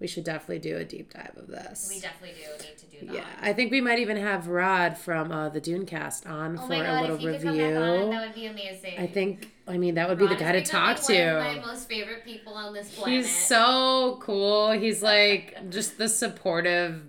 we 0.00 0.06
should 0.06 0.24
definitely 0.24 0.58
do 0.58 0.76
a 0.78 0.84
deep 0.84 1.12
dive 1.12 1.32
of 1.36 1.46
this. 1.46 1.90
We 1.94 2.00
definitely 2.00 2.36
do 2.40 2.64
need 2.64 2.78
to 2.78 2.86
do 2.86 3.06
that. 3.06 3.14
yeah, 3.14 3.26
I 3.40 3.52
think 3.52 3.70
we 3.70 3.80
might 3.80 3.98
even 3.98 4.16
have 4.16 4.48
Rod 4.48 4.96
from 4.96 5.30
uh, 5.30 5.48
the 5.50 5.60
Dunecast 5.60 6.28
on 6.28 6.58
Oh 6.58 6.62
for 6.62 6.68
my 6.68 6.86
a 6.86 7.00
little 7.02 7.16
review. 7.16 7.32
could 7.32 7.42
come 7.42 7.56
back 7.58 7.76
on, 7.76 8.10
that 8.10 8.26
would 8.26 8.34
be 8.34 8.46
amazing. 8.46 8.94
I 8.98 9.06
think, 9.06 9.50
I 9.68 9.76
mean, 9.78 9.94
that 9.96 10.08
would 10.08 10.18
be 10.18 10.26
the 10.26 10.36
guy 10.36 10.52
to 10.52 10.62
talk 10.62 10.98
to. 11.02 11.12
One 11.36 11.46
of 11.46 11.56
my 11.62 11.66
most 11.66 11.88
favorite 11.88 12.24
people 12.24 12.54
on 12.54 12.72
this 12.72 12.90
planet. 12.94 13.14
He's 13.14 13.34
so 13.46 14.18
cool. 14.22 14.72
He's 14.72 15.02
like 15.02 15.70
just 15.70 15.98
the 15.98 16.08
supportive, 16.08 17.02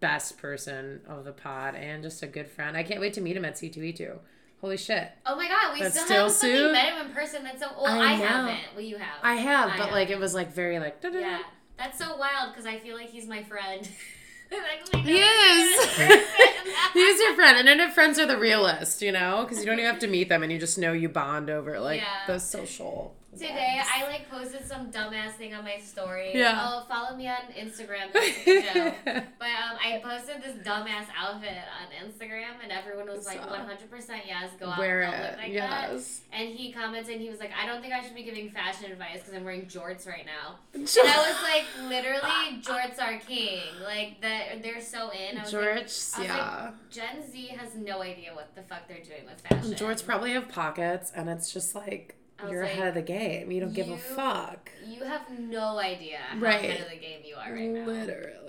best 0.00 0.38
person 0.38 1.00
of 1.06 1.24
the 1.24 1.32
pod 1.32 1.74
and 1.74 2.02
just 2.02 2.22
a 2.22 2.26
good 2.26 2.48
friend. 2.48 2.74
I 2.76 2.82
can't 2.82 3.00
wait 3.00 3.12
to 3.14 3.20
meet 3.20 3.36
him 3.36 3.44
at 3.44 3.56
C2E2. 3.56 4.18
Holy 4.62 4.76
shit. 4.76 5.10
Oh 5.24 5.36
my 5.36 5.48
god, 5.48 5.74
we 5.74 5.80
That 5.80 5.92
still, 5.94 6.28
still 6.30 6.50
haven't 6.50 6.72
met 6.72 6.92
him 6.94 7.06
in 7.06 7.12
person. 7.12 7.44
That's 7.44 7.60
so. 7.60 7.68
Well, 7.80 7.86
I 8.00 8.08
I, 8.08 8.12
haven't. 8.12 8.58
Well, 8.74 8.84
you 8.84 8.96
have. 8.96 9.18
I 9.22 9.34
have, 9.36 9.70
I 9.70 9.76
but 9.78 9.84
have. 9.86 9.92
like 9.94 10.10
it 10.10 10.18
was 10.18 10.34
like 10.34 10.52
very 10.54 10.78
like. 10.78 11.00
da-da-da. 11.00 11.20
Yeah, 11.20 11.38
that's 11.80 11.98
so 11.98 12.16
wild 12.16 12.52
because 12.52 12.66
I 12.66 12.78
feel 12.78 12.94
like 12.96 13.10
he's 13.10 13.26
my 13.26 13.42
friend. 13.42 13.88
Like, 14.52 15.04
He 15.04 15.20
is. 15.20 15.78
other. 16.00 16.08
He's 16.92 17.20
your 17.20 17.34
friend. 17.36 17.56
Internet 17.56 17.94
friends 17.94 18.18
are 18.18 18.26
the 18.26 18.36
realest, 18.36 19.00
you 19.00 19.12
know? 19.12 19.44
Because 19.44 19.60
you 19.60 19.66
don't 19.66 19.78
even 19.78 19.88
have 19.88 20.00
to 20.00 20.08
meet 20.08 20.28
them 20.28 20.42
and 20.42 20.50
you 20.50 20.58
just 20.58 20.76
know 20.76 20.92
you 20.92 21.08
bond 21.08 21.50
over 21.50 21.78
like 21.78 22.00
Yeah. 22.00 22.26
the 22.26 22.40
social. 22.40 23.14
Today 23.32 23.80
I 23.80 24.06
like 24.08 24.28
posted 24.28 24.66
some 24.66 24.90
dumbass 24.90 25.32
thing 25.32 25.54
on 25.54 25.62
my 25.62 25.78
story. 25.78 26.32
Yeah. 26.34 26.66
Oh, 26.68 26.84
follow 26.88 27.16
me 27.16 27.28
on 27.28 27.36
Instagram. 27.56 28.12
Show. 28.44 28.92
But 29.04 29.14
um, 29.14 29.78
I 29.82 30.00
posted 30.02 30.42
this 30.42 30.56
dumbass 30.66 31.06
outfit 31.16 31.48
on 31.50 32.08
Instagram, 32.08 32.60
and 32.62 32.72
everyone 32.72 33.06
was 33.06 33.26
like, 33.26 33.38
Saw. 33.38 33.46
"100% 33.46 34.20
yes, 34.26 34.50
go 34.58 34.68
out 34.68 34.78
Wear 34.78 35.02
and 35.02 35.14
it. 35.14 35.18
look 35.18 35.36
like 35.38 35.54
that." 35.54 35.92
yes. 35.92 36.22
And 36.32 36.48
he 36.48 36.72
commented, 36.72 37.12
and 37.12 37.22
he 37.22 37.30
was 37.30 37.38
like, 37.38 37.52
"I 37.52 37.66
don't 37.66 37.80
think 37.80 37.92
I 37.92 38.02
should 38.02 38.16
be 38.16 38.24
giving 38.24 38.50
fashion 38.50 38.90
advice 38.90 39.18
because 39.18 39.34
I'm 39.34 39.44
wearing 39.44 39.66
jorts 39.66 40.08
right 40.08 40.26
now." 40.26 40.56
And 40.74 40.88
I 40.88 41.28
was 41.28 41.42
like, 41.42 41.88
"Literally, 41.88 42.60
jorts 42.62 43.00
are 43.00 43.18
king. 43.20 43.62
Like 43.84 44.20
that, 44.22 44.62
they're 44.62 44.80
so 44.80 45.10
in." 45.10 45.38
I 45.38 45.42
was 45.42 45.52
like, 45.52 45.62
George, 45.62 45.76
I 45.76 45.78
was 45.78 46.18
yeah. 46.18 46.64
like, 46.64 46.90
Gen 46.90 47.30
Z 47.30 47.46
has 47.58 47.74
no 47.76 48.02
idea 48.02 48.34
what 48.34 48.54
the 48.56 48.62
fuck 48.62 48.88
they're 48.88 49.02
doing 49.04 49.24
with 49.24 49.40
fashion. 49.40 49.72
Jorts 49.74 50.04
probably 50.04 50.32
have 50.32 50.48
pockets, 50.48 51.12
and 51.14 51.28
it's 51.28 51.52
just 51.52 51.74
like 51.76 52.16
you're 52.48 52.62
like, 52.62 52.72
ahead 52.72 52.88
of 52.88 52.94
the 52.94 53.02
game. 53.02 53.50
You 53.50 53.60
don't 53.60 53.74
give 53.74 53.90
a 53.90 53.96
fuck. 53.98 54.70
You 54.86 55.02
have 55.04 55.22
no 55.38 55.78
idea 55.78 56.18
how 56.28 56.38
Right. 56.38 56.64
ahead 56.64 56.80
of 56.82 56.90
the 56.90 56.96
game 56.96 57.20
you 57.24 57.34
are 57.36 57.52
right 57.52 57.70
now. 57.70 57.86
Literally. 57.86 58.36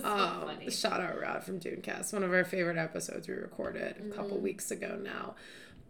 So 0.00 0.04
um, 0.08 0.42
funny. 0.46 0.70
shout 0.70 1.00
out 1.00 1.20
Rod 1.20 1.42
from 1.42 1.58
Dunecast, 1.58 2.12
one 2.12 2.22
of 2.22 2.32
our 2.32 2.44
favorite 2.44 2.78
episodes 2.78 3.26
we 3.28 3.34
recorded 3.34 3.96
a 3.98 4.00
Mm-hmm. 4.02 4.12
couple 4.12 4.38
weeks 4.38 4.70
ago 4.70 4.96
now. 5.02 5.34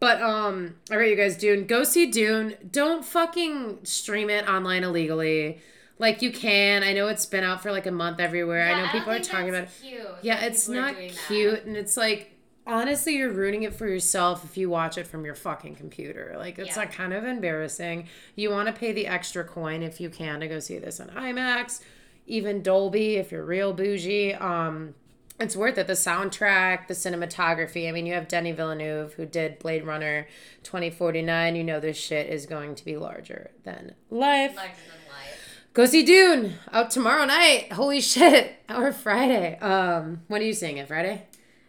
But 0.00 0.20
um, 0.22 0.76
all 0.90 0.96
right, 0.98 1.10
you 1.10 1.16
guys, 1.16 1.36
Dune, 1.36 1.66
go 1.66 1.84
see 1.84 2.06
Dune. 2.10 2.54
Don't 2.70 3.04
fucking 3.04 3.80
stream 3.84 4.28
it 4.30 4.48
online 4.48 4.82
illegally. 4.84 5.60
Like 5.98 6.20
you 6.22 6.30
can. 6.32 6.82
I 6.82 6.92
know 6.94 7.08
it's 7.08 7.26
been 7.26 7.44
out 7.44 7.62
for 7.62 7.70
like 7.70 7.86
a 7.86 7.90
month 7.90 8.18
everywhere. 8.20 8.62
I 8.66 8.70
Yeah, 8.70 8.76
know 8.76 8.82
don't 8.84 8.92
people 8.92 9.10
are 9.12 9.16
think 9.16 9.28
talking 9.28 9.48
about 9.50 9.64
it. 9.64 9.70
Cute 9.82 10.06
Yeah, 10.22 10.44
it's 10.44 10.68
not 10.68 10.94
doing 10.96 11.08
that. 11.08 11.16
cute, 11.16 11.64
and 11.64 11.76
it's 11.76 11.96
like 11.96 12.35
honestly, 12.66 13.16
you're 13.16 13.30
ruining 13.30 13.62
it 13.62 13.74
for 13.74 13.86
yourself 13.86 14.44
if 14.44 14.56
you 14.56 14.68
watch 14.68 14.98
it 14.98 15.06
from 15.06 15.24
your 15.24 15.34
fucking 15.34 15.76
computer. 15.76 16.34
Like 16.36 16.58
it's 16.58 16.70
Yeah. 16.70 16.76
like 16.76 16.92
kind 16.92 17.12
of 17.12 17.24
embarrassing. 17.24 18.08
You 18.34 18.50
want 18.50 18.66
to 18.68 18.72
pay 18.72 18.92
the 18.92 19.06
extra 19.06 19.44
coin 19.44 19.82
if 19.82 20.00
you 20.00 20.10
can 20.10 20.40
to 20.40 20.48
go 20.48 20.58
see 20.58 20.78
this 20.78 20.98
on 21.00 21.08
IMAX, 21.08 21.80
even 22.26 22.62
Dolby 22.62 23.16
if 23.16 23.30
you're 23.32 23.44
real 23.44 23.72
bougie. 23.72 24.34
Um, 24.34 24.94
it's 25.38 25.54
worth 25.54 25.76
it. 25.76 25.86
The 25.86 25.92
soundtrack, 25.92 26.86
the 26.88 26.94
cinematography. 26.94 27.88
I 27.88 27.92
mean, 27.92 28.06
you 28.06 28.14
have 28.14 28.26
Denis 28.26 28.56
Villeneuve 28.56 29.12
who 29.14 29.26
did 29.26 29.58
Blade 29.58 29.84
Runner 29.84 30.26
2049. 30.62 31.56
You 31.56 31.62
know 31.64 31.78
this 31.78 31.96
shit 31.98 32.28
is 32.28 32.46
going 32.46 32.74
to 32.74 32.84
be 32.84 32.96
larger 32.96 33.50
than 33.64 33.94
life. 34.10 34.56
Larger 34.56 34.72
than 34.88 35.12
life. 35.12 35.62
Go 35.74 35.84
see 35.84 36.02
Dune 36.02 36.54
out 36.72 36.90
tomorrow 36.90 37.26
night. 37.26 37.70
Holy 37.72 38.00
shit. 38.12 38.54
Or 38.70 38.90
Friday. 38.92 39.58
Um, 39.58 40.22
when 40.28 40.40
are 40.40 40.44
you 40.44 40.54
seeing 40.54 40.78
it? 40.78 40.88
Friday? 40.88 41.24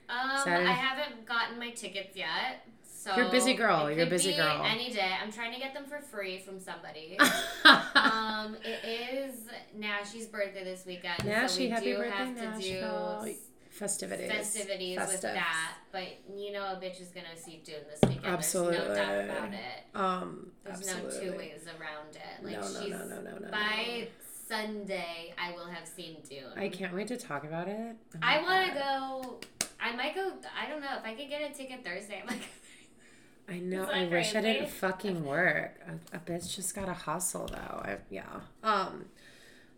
Um, 0.09 0.39
Saturday? 0.43 0.69
I 0.69 0.73
haven't 0.73 1.25
gotten 1.25 1.59
my 1.59 1.71
tickets 1.71 2.15
yet. 2.15 2.65
So 2.83 3.15
You're 3.15 3.27
a 3.27 3.31
busy 3.31 3.53
girl. 3.53 3.89
You're 3.91 4.05
a 4.05 4.09
busy 4.09 4.31
be 4.31 4.37
girl. 4.37 4.63
Any 4.65 4.91
day. 4.91 5.11
I'm 5.21 5.31
trying 5.31 5.53
to 5.53 5.59
get 5.59 5.73
them 5.73 5.85
for 5.85 5.99
free 5.99 6.39
from 6.39 6.59
somebody. 6.59 7.17
um, 7.95 8.57
it 8.63 8.79
is 8.85 9.35
Nashie's 9.77 10.27
birthday 10.27 10.63
this 10.63 10.85
weekend. 10.85 11.21
so 11.49 11.59
we 11.59 11.69
happy 11.69 11.85
do 11.85 11.97
birthday, 11.97 12.09
have 12.17 12.35
to 12.35 12.43
Nashville. 12.43 13.21
do 13.23 13.33
Festivities. 13.69 14.31
festivities 14.31 14.97
with 14.97 15.21
that. 15.21 15.75
But 15.91 16.07
you 16.35 16.51
know, 16.51 16.63
a 16.63 16.79
bitch 16.81 16.99
is 16.99 17.09
gonna 17.09 17.37
see 17.37 17.61
Dune 17.63 17.75
this 17.89 17.99
weekend. 18.09 18.25
Absolutely. 18.25 18.77
There's 18.77 18.89
no 18.89 18.95
doubt 18.95 19.23
about 19.25 19.53
it. 19.53 19.59
Um, 19.93 20.51
There's 20.63 20.79
absolutely. 20.79 21.25
no 21.27 21.31
two 21.31 21.37
ways 21.37 21.65
around 21.67 22.15
it. 22.15 22.43
Like 22.43 22.53
no, 22.53 22.61
no, 22.61 22.81
she's 22.81 22.89
no, 22.91 23.05
no, 23.05 23.21
no, 23.21 23.37
no, 23.37 23.51
by 23.51 24.07
Sunday, 24.47 25.33
I 25.37 25.51
will 25.51 25.67
have 25.67 25.87
seen 25.87 26.17
Dune. 26.27 26.43
I 26.55 26.69
can't 26.69 26.93
wait 26.93 27.07
to 27.09 27.17
talk 27.17 27.43
about 27.43 27.67
it. 27.67 27.95
Oh 28.15 28.19
I 28.21 28.41
want 28.41 28.67
to 28.67 28.79
go. 28.79 29.39
I 29.87 29.95
might 29.95 30.15
go. 30.15 30.33
I 30.61 30.69
don't 30.69 30.81
know 30.81 30.97
if 30.97 31.05
I 31.05 31.13
could 31.13 31.29
get 31.29 31.49
a 31.49 31.53
ticket 31.53 31.85
Thursday. 31.85 32.21
I'm 32.21 32.27
like, 32.27 32.49
I 33.49 33.59
know. 33.59 33.83
Is 33.83 33.87
that 33.87 33.95
I 33.95 34.07
wish 34.07 34.35
I 34.35 34.41
didn't 34.41 34.69
fucking 34.69 35.23
work. 35.23 35.79
A, 35.87 36.17
a 36.17 36.19
bitch 36.19 36.53
just 36.53 36.75
gotta 36.75 36.93
hustle 36.93 37.47
though. 37.47 37.55
I, 37.57 37.97
yeah. 38.09 38.23
Um. 38.63 39.05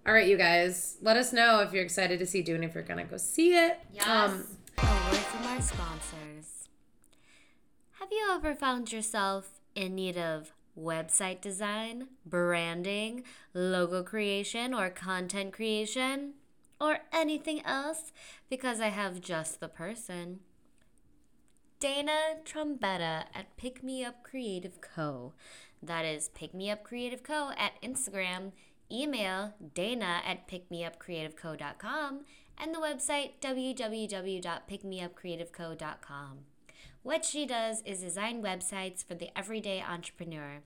All 0.08 0.14
right, 0.14 0.28
you 0.28 0.38
guys. 0.38 0.98
Let 1.02 1.18
us 1.18 1.32
know 1.32 1.60
if 1.60 1.74
you're 1.74 1.84
excited 1.84 2.18
to 2.20 2.26
see 2.26 2.42
Dune. 2.42 2.64
If 2.64 2.74
you're 2.74 2.84
gonna 2.84 3.06
go 3.06 3.18
see 3.18 3.54
it. 3.56 3.80
yes. 3.94 4.08
Um. 4.08 4.48
a 4.80 4.82
word 4.82 5.18
from 5.18 5.46
our 5.46 5.62
sponsors. 5.62 6.70
Have 8.00 8.10
you 8.12 8.32
ever 8.34 8.56
found 8.56 8.92
yourself 8.92 9.60
in 9.76 9.94
need 9.94 10.18
of 10.18 10.54
website 10.78 11.42
design, 11.42 12.08
branding, 12.26 13.24
logo 13.54 14.02
creation, 14.02 14.74
or 14.74 14.90
content 14.90 15.54
creation, 15.54 16.34
or 16.80 17.00
anything 17.12 17.62
else? 17.66 18.12
Because 18.50 18.80
I 18.80 18.88
have 18.88 19.22
just 19.22 19.60
the 19.60 19.68
person. 19.68 20.40
Dana 21.80 22.38
Trombetta 22.44 23.26
at 23.34 23.56
Pick 23.58 23.84
Me 23.84 24.04
Up 24.04 24.24
Creative 24.24 24.82
Co. 24.82 25.34
That 25.82 26.04
is 26.04 26.30
Pick 26.30 26.54
Me 26.54 26.70
Up 26.70 26.84
Creative 26.84 27.24
Co. 27.24 27.52
at 27.58 27.82
Instagram. 27.82 28.52
Email 28.92 29.54
dana 29.76 30.22
at 30.26 30.48
pickmeupcreativeco.com 30.48 32.26
and 32.58 32.76
the 32.76 32.80
website 32.80 33.34
www.pickmeupcreativeco.com. 33.42 36.38
What 37.02 37.24
she 37.24 37.46
does 37.46 37.82
is 37.86 38.02
design 38.02 38.44
websites 38.44 39.06
for 39.06 39.16
the 39.16 39.30
everyday 39.38 39.82
entrepreneur. 39.82 40.60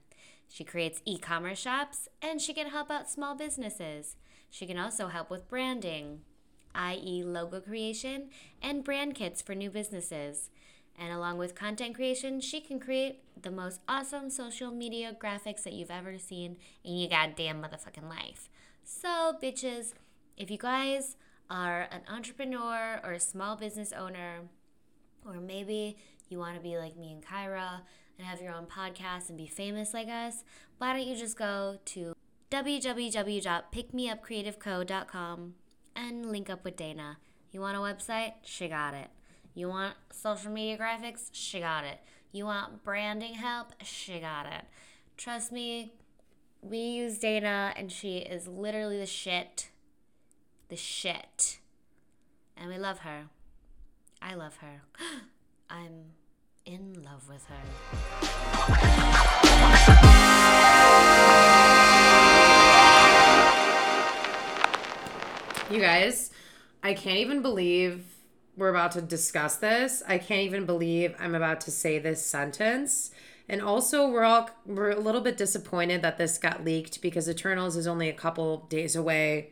She 0.48 0.64
creates 0.64 1.00
e 1.04 1.16
commerce 1.18 1.60
shops 1.60 2.08
and 2.20 2.40
she 2.40 2.52
can 2.52 2.70
help 2.70 2.90
out 2.90 3.08
small 3.08 3.36
businesses. 3.36 4.16
She 4.54 4.66
can 4.66 4.78
also 4.78 5.08
help 5.08 5.30
with 5.30 5.48
branding, 5.48 6.20
i.e., 6.76 7.24
logo 7.24 7.60
creation 7.60 8.28
and 8.62 8.84
brand 8.84 9.16
kits 9.16 9.42
for 9.42 9.52
new 9.52 9.68
businesses. 9.68 10.48
And 10.96 11.12
along 11.12 11.38
with 11.38 11.56
content 11.56 11.96
creation, 11.96 12.40
she 12.40 12.60
can 12.60 12.78
create 12.78 13.18
the 13.42 13.50
most 13.50 13.80
awesome 13.88 14.30
social 14.30 14.70
media 14.70 15.12
graphics 15.20 15.64
that 15.64 15.72
you've 15.72 15.90
ever 15.90 16.18
seen 16.18 16.56
in 16.84 16.98
your 16.98 17.10
goddamn 17.10 17.60
motherfucking 17.60 18.08
life. 18.08 18.48
So, 18.84 19.34
bitches, 19.42 19.94
if 20.36 20.52
you 20.52 20.58
guys 20.58 21.16
are 21.50 21.88
an 21.90 22.02
entrepreneur 22.08 23.00
or 23.02 23.10
a 23.10 23.18
small 23.18 23.56
business 23.56 23.92
owner, 23.92 24.42
or 25.26 25.40
maybe 25.40 25.96
you 26.28 26.38
want 26.38 26.54
to 26.54 26.62
be 26.62 26.78
like 26.78 26.96
me 26.96 27.10
and 27.10 27.26
Kyra 27.26 27.80
and 28.16 28.24
have 28.28 28.40
your 28.40 28.54
own 28.54 28.66
podcast 28.66 29.30
and 29.30 29.36
be 29.36 29.48
famous 29.48 29.92
like 29.92 30.06
us, 30.06 30.44
why 30.78 30.92
don't 30.92 31.08
you 31.08 31.16
just 31.16 31.36
go 31.36 31.78
to 31.86 32.14
www.pickmeupcreativeco.com 32.54 35.54
and 35.96 36.30
link 36.30 36.48
up 36.48 36.64
with 36.64 36.76
Dana. 36.76 37.18
You 37.50 37.60
want 37.60 37.76
a 37.76 37.80
website? 37.80 38.34
She 38.42 38.68
got 38.68 38.94
it. 38.94 39.08
You 39.54 39.68
want 39.68 39.96
social 40.12 40.52
media 40.52 40.78
graphics? 40.78 41.30
She 41.32 41.58
got 41.58 41.82
it. 41.82 41.98
You 42.30 42.44
want 42.44 42.84
branding 42.84 43.34
help? 43.34 43.72
She 43.82 44.20
got 44.20 44.46
it. 44.46 44.66
Trust 45.16 45.50
me, 45.50 45.94
we 46.62 46.78
use 46.78 47.18
Dana 47.18 47.72
and 47.76 47.90
she 47.90 48.18
is 48.18 48.46
literally 48.46 49.00
the 49.00 49.06
shit. 49.06 49.70
The 50.68 50.76
shit. 50.76 51.58
And 52.56 52.70
we 52.70 52.78
love 52.78 53.00
her. 53.00 53.24
I 54.22 54.34
love 54.34 54.58
her. 54.58 54.82
I'm 55.68 56.12
in 56.64 57.02
love 57.02 57.28
with 57.28 57.46
her. 57.46 57.56
You 65.70 65.80
guys, 65.80 66.30
I 66.82 66.92
can't 66.92 67.18
even 67.18 67.40
believe 67.40 68.04
we're 68.56 68.68
about 68.68 68.92
to 68.92 69.02
discuss 69.02 69.56
this. 69.56 70.02
I 70.06 70.18
can't 70.18 70.42
even 70.42 70.66
believe 70.66 71.14
I'm 71.18 71.34
about 71.34 71.60
to 71.62 71.70
say 71.70 71.98
this 71.98 72.24
sentence. 72.24 73.10
And 73.48 73.60
also, 73.60 74.08
we're 74.08 74.24
all 74.24 74.50
we're 74.66 74.90
a 74.90 75.00
little 75.00 75.20
bit 75.20 75.36
disappointed 75.36 76.02
that 76.02 76.18
this 76.18 76.38
got 76.38 76.64
leaked 76.64 77.00
because 77.02 77.28
Eternals 77.28 77.76
is 77.76 77.86
only 77.86 78.08
a 78.08 78.12
couple 78.12 78.66
days 78.68 78.94
away, 78.94 79.50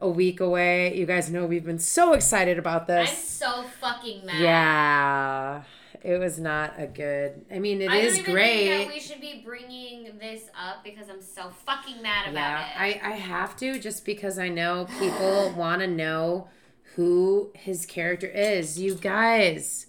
a 0.00 0.08
week 0.08 0.40
away. 0.40 0.96
You 0.96 1.06
guys 1.06 1.30
know 1.30 1.44
we've 1.46 1.64
been 1.64 1.78
so 1.78 2.14
excited 2.14 2.58
about 2.58 2.86
this. 2.86 3.10
I'm 3.10 3.16
so 3.16 3.68
fucking 3.80 4.26
mad. 4.26 4.40
Yeah. 4.40 5.62
It 6.02 6.18
was 6.18 6.38
not 6.38 6.74
a 6.78 6.86
good. 6.86 7.44
I 7.50 7.58
mean, 7.58 7.82
it 7.82 7.90
I 7.90 7.98
is 7.98 8.22
great. 8.22 8.86
we 8.86 9.00
should 9.00 9.20
be 9.20 9.42
bringing 9.44 10.18
this 10.18 10.42
up 10.58 10.84
because 10.84 11.08
I'm 11.08 11.22
so 11.22 11.50
fucking 11.50 12.02
mad 12.02 12.28
about 12.28 12.34
yeah, 12.34 12.86
it. 12.86 13.02
I 13.04 13.10
I 13.12 13.16
have 13.16 13.56
to 13.58 13.78
just 13.78 14.04
because 14.04 14.38
I 14.38 14.48
know 14.48 14.86
people 14.98 15.52
want 15.56 15.80
to 15.80 15.86
know 15.88 16.48
who 16.94 17.50
his 17.54 17.86
character 17.86 18.26
is. 18.26 18.78
You 18.78 18.94
guys, 18.94 19.86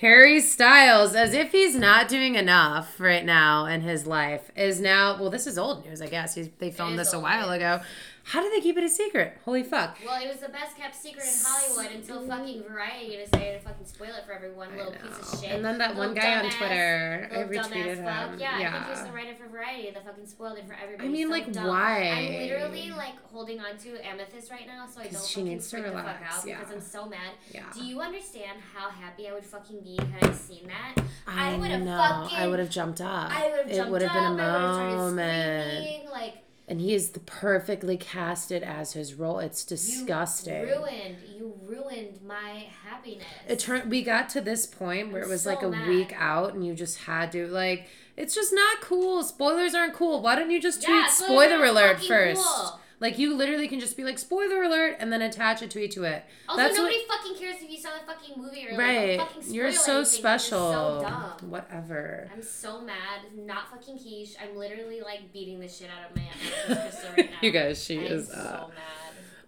Harry 0.00 0.40
Styles, 0.40 1.14
as 1.14 1.34
if 1.34 1.52
he's 1.52 1.74
not 1.74 2.08
doing 2.08 2.34
enough 2.34 2.98
right 2.98 3.24
now 3.24 3.66
in 3.66 3.82
his 3.82 4.06
life, 4.06 4.50
is 4.56 4.80
now. 4.80 5.18
Well, 5.20 5.30
this 5.30 5.46
is 5.46 5.58
old 5.58 5.86
news, 5.86 6.02
I 6.02 6.06
guess. 6.06 6.34
He's, 6.34 6.48
they 6.58 6.70
filmed 6.70 6.98
this 6.98 7.12
a 7.12 7.20
while 7.20 7.48
news. 7.48 7.56
ago. 7.56 7.80
How 8.24 8.42
did 8.42 8.52
they 8.52 8.60
keep 8.60 8.76
it 8.76 8.84
a 8.84 8.88
secret? 8.88 9.38
Holy 9.44 9.62
fuck! 9.62 9.96
Well, 10.04 10.22
it 10.22 10.28
was 10.28 10.38
the 10.38 10.48
best 10.48 10.76
kept 10.76 10.94
secret 10.94 11.24
in 11.24 11.32
Hollywood 11.44 11.92
until 11.96 12.26
fucking 12.26 12.62
Variety 12.64 13.16
decided 13.16 13.60
to 13.60 13.66
fucking 13.66 13.86
spoil 13.86 14.08
it 14.16 14.24
for 14.26 14.32
everyone. 14.32 14.76
Little 14.76 14.92
piece 14.92 15.32
of 15.32 15.40
shit. 15.40 15.50
And 15.50 15.64
then 15.64 15.78
that 15.78 15.96
Little 15.96 16.12
one 16.12 16.14
guy 16.14 16.36
on 16.44 16.50
Twitter, 16.50 17.28
I 17.32 17.36
retweeted 17.44 18.04
fuck. 18.04 18.30
him. 18.30 18.38
Yeah, 18.38 18.52
I 18.54 18.60
Yeah. 18.60 18.72
think 18.72 18.84
he 18.84 18.90
was 18.90 19.02
the 19.02 19.12
writer 19.12 19.34
for 19.34 19.48
Variety 19.48 19.90
that 19.90 20.04
fucking 20.04 20.26
spoiled 20.26 20.58
it 20.58 20.66
for 20.66 20.74
everybody. 20.74 21.08
I 21.08 21.10
mean, 21.10 21.26
So 21.28 21.32
like, 21.32 21.52
dumb. 21.52 21.66
why? 21.66 22.02
I'm 22.08 22.32
literally 22.48 22.90
like 22.90 23.14
holding 23.32 23.60
on 23.60 23.76
to 23.78 24.06
Amethyst 24.06 24.50
right 24.50 24.66
now, 24.66 24.86
so 24.86 25.00
I 25.00 25.04
don't 25.04 25.12
she 25.24 25.34
fucking 25.34 25.44
needs 25.44 25.70
to 25.70 25.76
freak 25.80 25.86
the 25.86 25.92
fuck 25.92 26.06
out 26.22 26.46
yeah. 26.46 26.58
because 26.60 26.74
I'm 26.74 26.80
so 26.80 27.06
mad. 27.06 27.32
Yeah. 27.50 27.64
Do 27.74 27.82
you 27.84 28.00
understand 28.00 28.58
how 28.74 28.90
happy 28.90 29.28
I 29.28 29.32
would 29.32 29.44
fucking 29.44 29.80
be 29.80 29.98
had 30.12 30.30
I 30.30 30.32
seen 30.34 30.68
that? 30.68 31.02
I, 31.26 31.56
would 31.56 31.70
have 31.70 31.84
fucking. 31.84 32.36
I 32.38 32.46
would 32.48 32.58
have 32.58 32.70
jumped 32.70 33.00
up. 33.00 33.30
I 33.30 33.48
would 33.50 33.58
have 33.60 33.68
jumped 33.68 33.80
up. 33.80 33.86
It 33.86 33.90
would 33.90 34.02
have 34.02 34.12
been 34.12 34.24
a 34.24 34.34
up, 34.34 34.40
I 34.40 34.52
would 34.54 34.62
have 34.62 34.74
started 34.74 34.96
moment. 34.96 35.72
screaming, 35.72 36.08
like 36.10 36.34
And 36.70 36.80
he 36.80 36.94
is 36.94 37.10
the 37.10 37.20
perfectly 37.20 37.96
casted 37.96 38.62
as 38.62 38.92
his 38.92 39.14
role. 39.14 39.40
It's 39.40 39.64
disgusting. 39.64 40.68
you 40.68 40.74
ruined, 40.76 41.16
you 41.36 41.54
ruined 41.66 42.20
my 42.24 42.66
happiness. 42.84 43.24
It 43.48 43.58
turned. 43.58 43.90
We 43.90 44.02
got 44.04 44.28
to 44.30 44.40
this 44.40 44.66
point 44.66 45.10
where 45.12 45.22
I'm 45.22 45.28
it 45.28 45.32
was 45.32 45.42
so 45.42 45.50
like 45.50 45.62
a 45.64 45.68
mad. 45.68 45.88
week 45.88 46.14
out, 46.16 46.54
and 46.54 46.64
you 46.64 46.74
just 46.74 46.98
had 47.00 47.32
to 47.32 47.48
like. 47.48 47.88
It's 48.16 48.36
just 48.36 48.52
not 48.54 48.80
cool. 48.82 49.24
Spoilers 49.24 49.74
aren't 49.74 49.94
cool. 49.94 50.22
Why 50.22 50.36
don't 50.36 50.50
you 50.50 50.60
just 50.60 50.82
tweet 50.82 50.94
Yeah, 50.96 51.08
spoilers 51.08 51.48
spoiler 51.50 51.64
alert 51.64 52.02
first? 52.04 52.42
cool. 52.44 52.80
Like 53.00 53.18
you 53.18 53.34
literally 53.34 53.66
can 53.66 53.80
just 53.80 53.96
be 53.96 54.04
like 54.04 54.18
spoiler 54.18 54.62
alert 54.62 54.96
and 55.00 55.10
then 55.10 55.22
attach 55.22 55.62
a 55.62 55.68
tweet 55.68 55.90
to 55.92 56.04
it. 56.04 56.22
Also, 56.48 56.60
That's 56.62 56.76
nobody 56.76 57.02
what, 57.08 57.18
fucking 57.18 57.38
cares 57.38 57.56
if 57.62 57.70
you 57.70 57.78
saw 57.80 57.88
the 57.98 58.04
fucking 58.12 58.40
movie 58.42 58.66
or 58.68 58.72
like, 58.72 58.78
right. 58.78 59.16
don't 59.16 59.30
fucking 59.32 59.54
You're 59.54 59.72
so 59.72 59.96
anything. 59.98 60.04
special. 60.18 61.00
You're 61.00 61.10
so. 61.40 61.46
Whatever. 61.46 62.30
I'm 62.32 62.42
so 62.42 62.80
mad. 62.82 63.20
Not 63.36 63.70
fucking 63.70 63.98
quiche. 63.98 64.34
I'm 64.42 64.54
literally 64.56 65.00
like 65.00 65.32
beating 65.32 65.60
the 65.60 65.68
shit 65.68 65.88
out 65.88 66.10
of 66.10 66.16
my 66.16 66.76
crystal 66.76 67.10
right 67.16 67.30
now. 67.30 67.36
You 67.40 67.50
guys, 67.50 67.82
she 67.82 67.98
I'm 68.00 68.04
is. 68.04 68.28
so 68.28 68.34
Uh, 68.34 68.68
mad. 68.68 68.76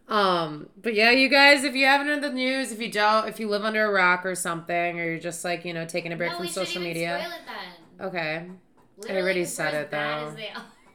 Um, 0.09 0.69
but 0.81 0.95
yeah, 0.95 1.11
you 1.11 1.29
guys, 1.29 1.63
if 1.65 1.75
you 1.75 1.87
haven't 1.87 2.07
heard 2.09 2.23
the 2.23 2.31
news, 2.31 2.73
if 2.73 2.81
you 2.81 2.91
don't, 2.91 3.29
if 3.29 3.39
you 3.39 3.49
live 3.49 3.65
under 3.65 3.85
a 3.85 3.91
rock 3.93 4.27
or 4.27 4.35
something, 4.35 4.99
or 4.99 5.05
you're 5.05 5.19
just 5.19 5.45
like, 5.45 5.65
you 5.65 5.73
know, 5.73 5.87
taking 5.87 6.13
a 6.13 6.17
break 6.17 6.33
no, 6.33 6.39
from 6.39 6.49
social 6.49 6.83
media. 6.83 7.19
Spoil 7.23 7.33
it 7.39 7.41
then. 7.47 8.07
Okay. 8.09 8.47
Literally, 8.99 9.23
already 9.23 9.45
said 9.45 9.75
it, 9.75 9.91
though. 9.91 10.35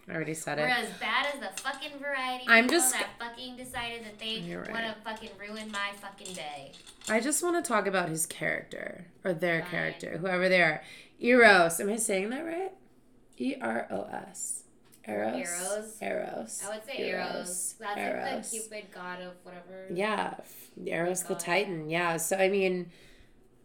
As 0.08 0.14
they 0.14 0.14
are. 0.14 0.14
I 0.14 0.16
already 0.16 0.34
said 0.34 0.60
it. 0.60 0.62
We're 0.62 0.68
as 0.68 0.90
bad 1.00 1.28
as 1.34 1.40
the 1.40 1.62
fucking 1.62 2.00
variety 2.00 2.46
I'm 2.48 2.68
just- 2.70 2.94
that 2.94 3.10
fucking 3.20 3.56
decided 3.58 4.06
that 4.06 4.20
they 4.20 4.56
right. 4.56 4.72
want 4.72 4.86
to 4.86 4.96
fucking 5.04 5.32
ruin 5.40 5.72
my 5.72 5.92
fucking 6.02 6.34
day. 6.34 6.72
I 7.10 7.20
just 7.20 7.44
want 7.44 7.64
to 7.64 7.68
talk 7.68 7.88
about 7.88 8.10
his 8.10 8.26
character 8.26 9.08
or 9.24 9.34
their 9.34 9.62
Fine. 9.62 9.72
character, 9.72 10.18
whoever 10.18 10.50
they 10.50 10.62
are. 10.62 10.82
Eros. 11.20 11.80
Am 11.80 11.90
I 11.90 11.96
saying 11.96 12.30
that 12.30 12.46
right? 12.46 12.72
E 13.38 13.56
R 13.62 13.88
O 13.92 14.04
S. 14.04 14.64
Eros. 15.08 15.36
Eros? 15.36 16.02
Eros. 16.02 16.64
I 16.66 16.76
would 16.76 16.86
say 16.86 17.10
Eros. 17.10 17.76
That's 17.80 17.98
like 17.98 18.44
the 18.44 18.60
Cupid 18.60 18.92
god 18.94 19.22
of 19.22 19.34
whatever. 19.44 19.88
Yeah, 19.94 20.36
Eros 20.86 21.24
the 21.24 21.34
God. 21.34 21.40
Titan. 21.40 21.90
Yeah, 21.90 22.18
so 22.18 22.36
I 22.36 22.50
mean, 22.50 22.92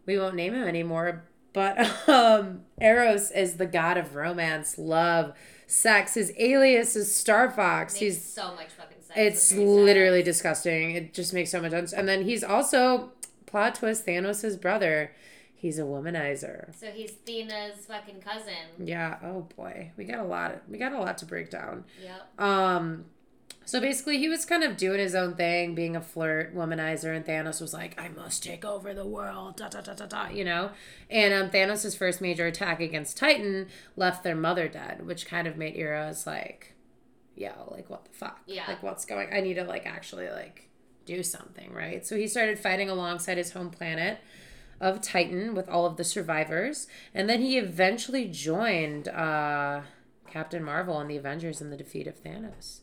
we 0.05 0.17
won't 0.17 0.35
name 0.35 0.53
him 0.53 0.67
anymore, 0.67 1.25
but 1.51 1.77
um, 2.09 2.61
Eros 2.79 3.29
is 3.31 3.57
the 3.57 3.65
god 3.65 3.97
of 3.97 4.15
romance, 4.15 4.77
love, 4.77 5.33
sex. 5.67 6.13
His 6.15 6.33
alias 6.37 6.95
is 6.95 7.13
Star 7.13 7.49
Fox. 7.51 7.95
He's 7.95 8.23
so 8.23 8.55
much 8.55 8.69
fucking 8.69 9.01
sense. 9.01 9.17
it's 9.17 9.51
with 9.51 9.59
Harry 9.59 9.67
Styles. 9.67 9.85
literally 9.85 10.23
disgusting. 10.23 10.91
It 10.95 11.13
just 11.13 11.33
makes 11.33 11.51
so 11.51 11.61
much 11.61 11.71
sense. 11.71 11.93
And 11.93 12.07
then 12.07 12.23
he's 12.23 12.43
also 12.43 13.11
plot 13.45 13.75
twist 13.75 14.05
Thanos' 14.05 14.59
brother. 14.59 15.11
He's 15.55 15.79
a 15.79 15.83
womanizer. 15.83 16.75
So 16.77 16.87
he's 16.87 17.11
Thena's 17.25 17.85
fucking 17.85 18.19
cousin. 18.21 18.53
Yeah. 18.79 19.17
Oh 19.23 19.47
boy, 19.55 19.91
we 19.95 20.03
got 20.03 20.19
a 20.19 20.23
lot. 20.25 20.61
We 20.69 20.77
got 20.77 20.91
a 20.91 20.99
lot 20.99 21.17
to 21.19 21.25
break 21.25 21.49
down. 21.49 21.85
Yep. 22.03 22.39
Um, 22.41 23.05
so 23.65 23.79
basically, 23.79 24.17
he 24.17 24.27
was 24.27 24.45
kind 24.45 24.63
of 24.63 24.77
doing 24.77 24.99
his 24.99 25.15
own 25.15 25.35
thing, 25.35 25.73
being 25.75 25.95
a 25.95 26.01
flirt, 26.01 26.55
womanizer, 26.55 27.15
and 27.15 27.25
Thanos 27.25 27.61
was 27.61 27.73
like, 27.73 27.99
"I 27.99 28.09
must 28.09 28.43
take 28.43 28.65
over 28.65 28.93
the 28.93 29.05
world," 29.05 29.57
da 29.57 29.69
da 29.69 29.81
da 29.81 29.93
da 29.93 30.05
da, 30.05 30.29
you 30.29 30.43
know. 30.43 30.71
And 31.09 31.33
um, 31.33 31.49
Thanos' 31.49 31.97
first 31.97 32.21
major 32.21 32.45
attack 32.47 32.79
against 32.79 33.17
Titan 33.17 33.67
left 33.95 34.23
their 34.23 34.35
mother 34.35 34.67
dead, 34.67 35.05
which 35.05 35.25
kind 35.25 35.47
of 35.47 35.57
made 35.57 35.75
Eros 35.75 36.27
like, 36.27 36.73
"Yo, 37.35 37.51
like 37.71 37.89
what 37.89 38.05
the 38.05 38.11
fuck? 38.11 38.41
Yeah. 38.45 38.65
Like 38.67 38.83
what's 38.83 39.05
going? 39.05 39.29
I 39.33 39.41
need 39.41 39.55
to 39.55 39.63
like 39.63 39.85
actually 39.85 40.29
like 40.29 40.69
do 41.05 41.23
something, 41.23 41.71
right?" 41.73 42.05
So 42.05 42.17
he 42.17 42.27
started 42.27 42.59
fighting 42.59 42.89
alongside 42.89 43.37
his 43.37 43.51
home 43.51 43.69
planet 43.69 44.19
of 44.81 45.01
Titan 45.01 45.55
with 45.55 45.69
all 45.69 45.85
of 45.85 45.97
the 45.97 46.03
survivors, 46.03 46.87
and 47.13 47.29
then 47.29 47.41
he 47.41 47.57
eventually 47.57 48.27
joined 48.27 49.07
uh, 49.07 49.81
Captain 50.29 50.63
Marvel 50.63 50.99
and 50.99 51.09
the 51.09 51.17
Avengers 51.17 51.61
in 51.61 51.69
the 51.69 51.77
defeat 51.77 52.07
of 52.07 52.21
Thanos. 52.21 52.79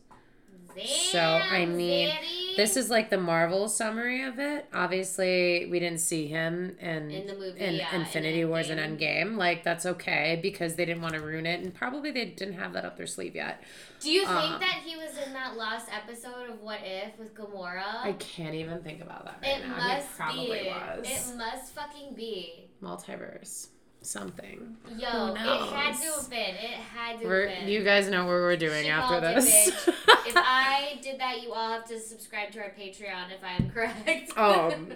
So, 1.13 1.21
I 1.21 1.67
mean. 1.67 2.13
This 2.57 2.77
is 2.77 2.91
like 2.91 3.11
the 3.11 3.17
Marvel 3.17 3.69
summary 3.69 4.23
of 4.25 4.39
it. 4.39 4.67
Obviously, 4.75 5.67
we 5.71 5.79
didn't 5.79 6.01
see 6.01 6.27
him 6.27 6.77
in 6.81 7.11
In 7.11 7.27
the 7.27 7.35
movie, 7.35 7.59
in 7.61 7.75
yeah, 7.77 7.95
in 7.95 8.01
Infinity 8.03 8.45
Wars 8.45 8.69
and 8.71 8.79
Endgame. 8.81 9.25
Endgame. 9.29 9.37
Like 9.37 9.63
that's 9.65 9.87
okay 9.87 10.39
because 10.43 10.75
they 10.75 10.85
didn't 10.85 11.01
want 11.01 11.15
to 11.15 11.21
ruin 11.21 11.47
it, 11.47 11.61
and 11.61 11.73
probably 11.73 12.11
they 12.11 12.27
didn't 12.27 12.55
have 12.55 12.73
that 12.73 12.85
up 12.85 12.97
their 12.97 13.07
sleeve 13.07 13.35
yet. 13.35 13.63
Do 14.01 14.11
you 14.11 14.23
think 14.27 14.55
um, 14.55 14.61
that 14.61 14.83
he 14.85 14.97
was 14.97 15.17
in 15.27 15.33
that 15.33 15.57
last 15.57 15.89
episode 15.95 16.51
of 16.51 16.61
What 16.61 16.81
If 16.85 17.19
with 17.19 17.35
Gamora? 17.35 18.03
I 18.03 18.13
can't 18.19 18.55
even 18.55 18.83
think 18.83 19.01
about 19.01 19.25
that 19.27 19.39
right 19.43 19.61
it 19.61 19.67
now. 19.69 19.77
must 19.77 20.09
he 20.09 20.17
probably 20.17 20.59
be. 20.61 20.67
was 20.69 21.07
It 21.33 21.37
must 21.37 21.73
fucking 21.75 22.15
be. 22.15 22.69
multiverse 22.83 23.69
something. 24.03 24.77
Yo, 24.99 25.09
Who 25.09 25.33
it 25.33 25.37
had 25.39 25.93
to 25.95 26.13
have 26.21 26.31
been. 26.31 26.55
It 26.55 26.71
had 26.71 27.21
to 27.21 27.27
We're, 27.27 27.49
have 27.49 27.59
been. 27.61 27.69
you 27.69 27.85
guys 27.85 28.09
know 28.09 28.25
what 28.25 28.33
we're 28.33 28.57
doing 28.57 28.85
She 28.85 28.91
after 28.91 29.21
called 29.21 29.25
it, 29.25 29.35
this. 29.37 29.71
bitch. 29.71 29.89
if 30.27 30.35
I 30.37 30.99
did 31.03 31.21
that, 31.21 31.43
you 31.43 31.53
all 31.53 31.73
have 31.73 31.85
to 31.89 31.99
subscribe 32.01 32.51
to 32.53 32.61
our 32.61 32.71
Patreon 32.71 33.31
if 33.37 33.43
I 33.45 33.63
am 33.63 33.71
correct. 33.71 34.33
um 34.39 34.93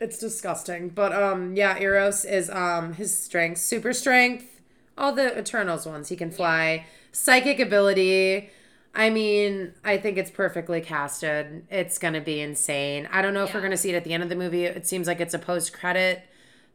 it's 0.00 0.18
disgusting 0.18 0.88
but 0.88 1.12
um 1.12 1.54
yeah 1.54 1.78
eros 1.78 2.24
is 2.24 2.50
um 2.50 2.94
his 2.94 3.16
strength 3.16 3.60
super 3.60 3.92
strength 3.92 4.60
all 4.98 5.12
the 5.12 5.38
eternals 5.38 5.86
ones 5.86 6.08
he 6.08 6.16
can 6.16 6.32
fly 6.32 6.84
psychic 7.12 7.60
ability 7.60 8.50
i 8.92 9.08
mean 9.08 9.72
i 9.84 9.96
think 9.96 10.18
it's 10.18 10.32
perfectly 10.32 10.80
casted 10.80 11.64
it's 11.70 11.96
gonna 11.96 12.20
be 12.20 12.40
insane 12.40 13.08
i 13.12 13.22
don't 13.22 13.34
know 13.34 13.44
if 13.44 13.54
we're 13.54 13.62
gonna 13.62 13.76
see 13.76 13.90
it 13.90 13.94
at 13.96 14.02
the 14.02 14.12
end 14.12 14.22
of 14.22 14.28
the 14.28 14.36
movie 14.36 14.64
it 14.64 14.84
seems 14.84 15.06
like 15.06 15.20
it's 15.20 15.32
a 15.34 15.38
post-credit 15.38 16.20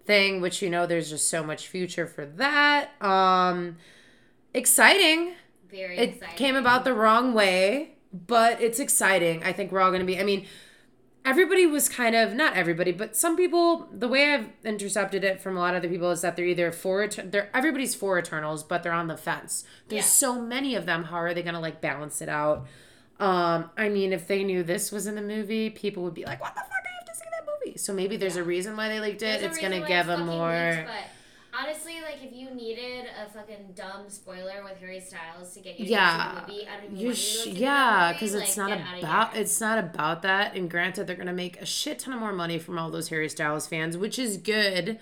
thing 0.09 0.41
which 0.41 0.61
you 0.63 0.69
know 0.69 0.85
there's 0.85 1.09
just 1.09 1.29
so 1.29 1.43
much 1.43 1.67
future 1.67 2.07
for 2.07 2.25
that 2.25 2.89
um 3.01 3.77
exciting 4.53 5.33
Very 5.69 5.97
it 5.97 6.09
exciting. 6.15 6.35
came 6.37 6.55
about 6.55 6.83
the 6.83 6.93
wrong 6.93 7.33
way, 7.33 7.95
but 8.11 8.59
it's 8.61 8.79
exciting. 8.79 9.43
I 9.43 9.53
think 9.53 9.71
we're 9.71 9.81
all 9.81 9.91
going 9.91 10.01
to 10.01 10.05
be. 10.13 10.19
I 10.19 10.23
mean, 10.23 10.47
everybody 11.23 11.65
was 11.67 11.87
kind 11.87 12.15
of 12.15 12.33
not 12.33 12.53
everybody, 12.55 12.91
but 12.91 13.15
some 13.15 13.35
people. 13.37 13.87
The 13.91 14.07
way 14.07 14.33
I've 14.33 14.49
intercepted 14.63 15.23
it 15.23 15.39
from 15.41 15.55
a 15.55 15.59
lot 15.59 15.75
of 15.75 15.81
the 15.83 15.87
people 15.89 16.09
is 16.09 16.21
that 16.21 16.35
they're 16.35 16.45
either 16.45 16.71
for 16.71 17.07
they're 17.07 17.49
everybody's 17.55 17.93
for 17.93 18.17
Eternals, 18.17 18.63
but 18.63 18.81
they're 18.81 18.91
on 19.03 19.07
the 19.07 19.17
fence. 19.17 19.63
There's 19.89 20.05
Yeah. 20.05 20.09
so 20.09 20.41
many 20.41 20.73
of 20.75 20.87
them. 20.87 21.03
How 21.05 21.17
are 21.17 21.33
they 21.35 21.43
going 21.43 21.53
to 21.53 21.59
like 21.59 21.81
balance 21.81 22.19
it 22.21 22.29
out? 22.29 22.65
Um, 23.19 23.69
I 23.77 23.89
mean, 23.89 24.11
if 24.13 24.27
they 24.27 24.43
knew 24.43 24.63
this 24.63 24.91
was 24.91 25.05
in 25.05 25.13
the 25.15 25.21
movie, 25.21 25.69
people 25.69 26.01
would 26.03 26.13
be 26.15 26.25
like, 26.25 26.41
"What 26.41 26.55
the 26.55 26.61
fuck? 26.61 26.85
So 27.77 27.93
maybe 27.93 28.17
there's 28.17 28.35
a 28.35 28.43
reason 28.43 28.75
why 28.77 28.89
they 28.89 28.99
leaked 28.99 29.21
it. 29.21 29.41
There's 29.41 29.43
it's 29.51 29.57
going 29.57 29.71
to 29.71 29.79
reason 29.79 29.81
why 29.83 29.87
give 29.87 30.09
it's 30.09 30.17
them 30.17 30.25
more. 30.25 30.69
leaked, 30.75 30.87
but 30.87 31.59
honestly, 31.61 32.01
like 32.01 32.23
if 32.23 32.33
you 32.33 32.51
needed 32.51 33.05
a 33.25 33.29
fucking 33.29 33.73
dumb 33.75 34.09
spoiler 34.09 34.63
with 34.63 34.77
Harry 34.79 34.99
Styles 34.99 35.53
to 35.55 35.59
get 35.61 35.79
you 35.79 35.85
yeah 35.87 36.41
to 36.45 36.51
movie, 36.51 36.67
I 36.67 36.75
don't 36.77 36.85
even 36.85 36.97
you 36.97 37.05
want 37.07 37.07
you 37.07 37.11
to 37.11 37.15
sh- 37.15 37.37
go 37.37 37.43
see 37.45 37.53
the 37.53 37.59
yeah 37.59 38.13
because 38.13 38.33
it's 38.35 38.57
like, 38.57 38.69
not 38.69 38.99
about 38.99 39.35
it's 39.35 39.59
not 39.59 39.77
about 39.79 40.21
that 40.21 40.55
and 40.55 40.69
granted 40.69 41.07
they're 41.07 41.15
gonna 41.15 41.33
make 41.33 41.59
a 41.61 41.65
shit 41.65 41.99
ton 41.99 42.13
of 42.13 42.19
more 42.19 42.33
money 42.33 42.59
from 42.59 42.77
all 42.77 42.91
those 42.91 43.09
harry 43.09 43.27
styles 43.29 43.65
fans 43.67 43.97
which 43.97 44.19
is 44.19 44.37
good 44.37 44.99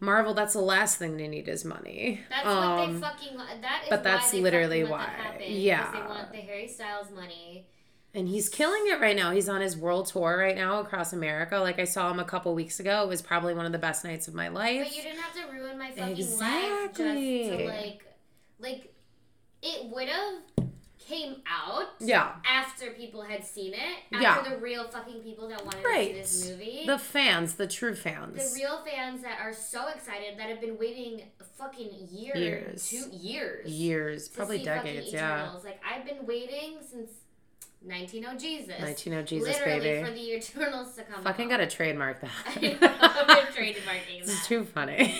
marvel 0.00 0.34
that's 0.34 0.52
the 0.54 0.60
last 0.60 0.98
thing 0.98 1.16
they 1.16 1.28
need 1.28 1.48
is 1.48 1.64
money 1.64 2.20
That's 2.28 2.44
what 2.44 2.76
they 2.76 2.82
Um, 2.84 3.00
fucking. 3.00 3.36
That 3.38 3.82
is 3.84 3.88
but 3.90 4.02
that's 4.02 4.32
why 4.32 4.40
literally 4.40 4.84
why. 4.84 5.04
Happen, 5.04 5.42
Yeah. 5.48 5.90
they 5.92 6.00
want 6.00 6.32
the 6.32 6.38
Harry 6.38 6.68
Styles 6.68 7.10
money. 7.14 7.66
And 8.16 8.26
he's 8.28 8.48
killing 8.48 8.82
it 8.86 8.98
right 9.00 9.14
now 9.14 9.30
he's 9.30 9.48
on 9.48 9.60
his 9.60 9.76
world 9.76 10.06
tour 10.06 10.36
right 10.38 10.56
now 10.56 10.80
across 10.80 11.12
america 11.12 11.58
like 11.58 11.78
i 11.78 11.84
saw 11.84 12.10
him 12.10 12.18
a 12.18 12.24
couple 12.24 12.52
weeks 12.54 12.80
ago 12.80 13.02
it 13.02 13.08
was 13.08 13.22
probably 13.22 13.54
one 13.54 13.66
of 13.66 13.72
the 13.72 13.78
best 13.78 14.04
nights 14.04 14.26
of 14.26 14.34
my 14.34 14.48
life 14.48 14.84
But 14.84 14.96
you 14.96 15.02
didn't 15.02 15.20
have 15.20 15.34
to 15.34 15.52
ruin 15.52 15.78
my 15.78 15.90
fucking 15.90 16.02
life 16.08 16.18
Exactly. 16.18 17.44
just 17.48 17.58
to 17.58 17.66
like, 17.66 18.04
like, 18.58 18.94
it 19.62 19.90
would 19.90 20.08
have 20.08 20.34
came 20.98 21.36
out 21.48 21.84
Yeah. 22.00 22.32
after 22.44 22.90
people 22.90 23.22
had 23.22 23.44
seen 23.44 23.74
it, 23.74 23.80
Yeah. 24.20 24.32
after 24.38 24.50
the 24.50 24.56
real 24.56 24.88
fucking 24.88 25.20
people 25.22 25.46
that 25.48 25.64
wanted 25.64 25.84
Right. 25.84 26.14
to 26.16 26.26
see 26.26 26.40
this 26.48 26.50
movie. 26.50 26.82
The 26.86 26.98
fans, 26.98 27.54
the 27.54 27.68
true 27.68 27.94
fans 27.94 28.54
the 28.54 28.60
real 28.60 28.84
fans 28.84 29.22
that 29.22 29.38
are 29.40 29.52
so 29.52 29.86
excited 29.86 30.36
that 30.38 30.48
have 30.48 30.60
been 30.60 30.76
waiting 30.78 31.22
fucking 31.58 32.08
years, 32.10 32.36
Years. 32.38 32.90
two 32.90 33.08
years, 33.16 33.68
Years, 33.70 34.28
probably 34.28 34.62
decades, 34.64 35.12
yeah. 35.12 35.52
Like 35.64 35.80
I've 35.88 36.04
been 36.04 36.26
waiting 36.26 36.78
since 36.82 37.10
19 37.86 38.26
Jesus. 38.38 38.80
19 38.80 39.26
Jesus, 39.26 39.48
Literally 39.48 39.80
baby. 39.80 40.04
for 40.06 40.12
the 40.12 40.32
Eternals 40.34 40.94
to 40.96 41.02
come. 41.04 41.22
Fucking 41.22 41.48
gotta 41.48 41.66
trademark 41.66 42.20
that. 42.20 42.30
I'm 42.56 43.46
trademarking 43.52 44.26
that. 44.26 44.42
too 44.44 44.64
funny. 44.64 45.14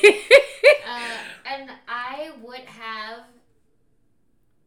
Uh, 0.89 1.01
and 1.49 1.71
I 1.89 2.31
would 2.43 2.61
have 2.61 3.25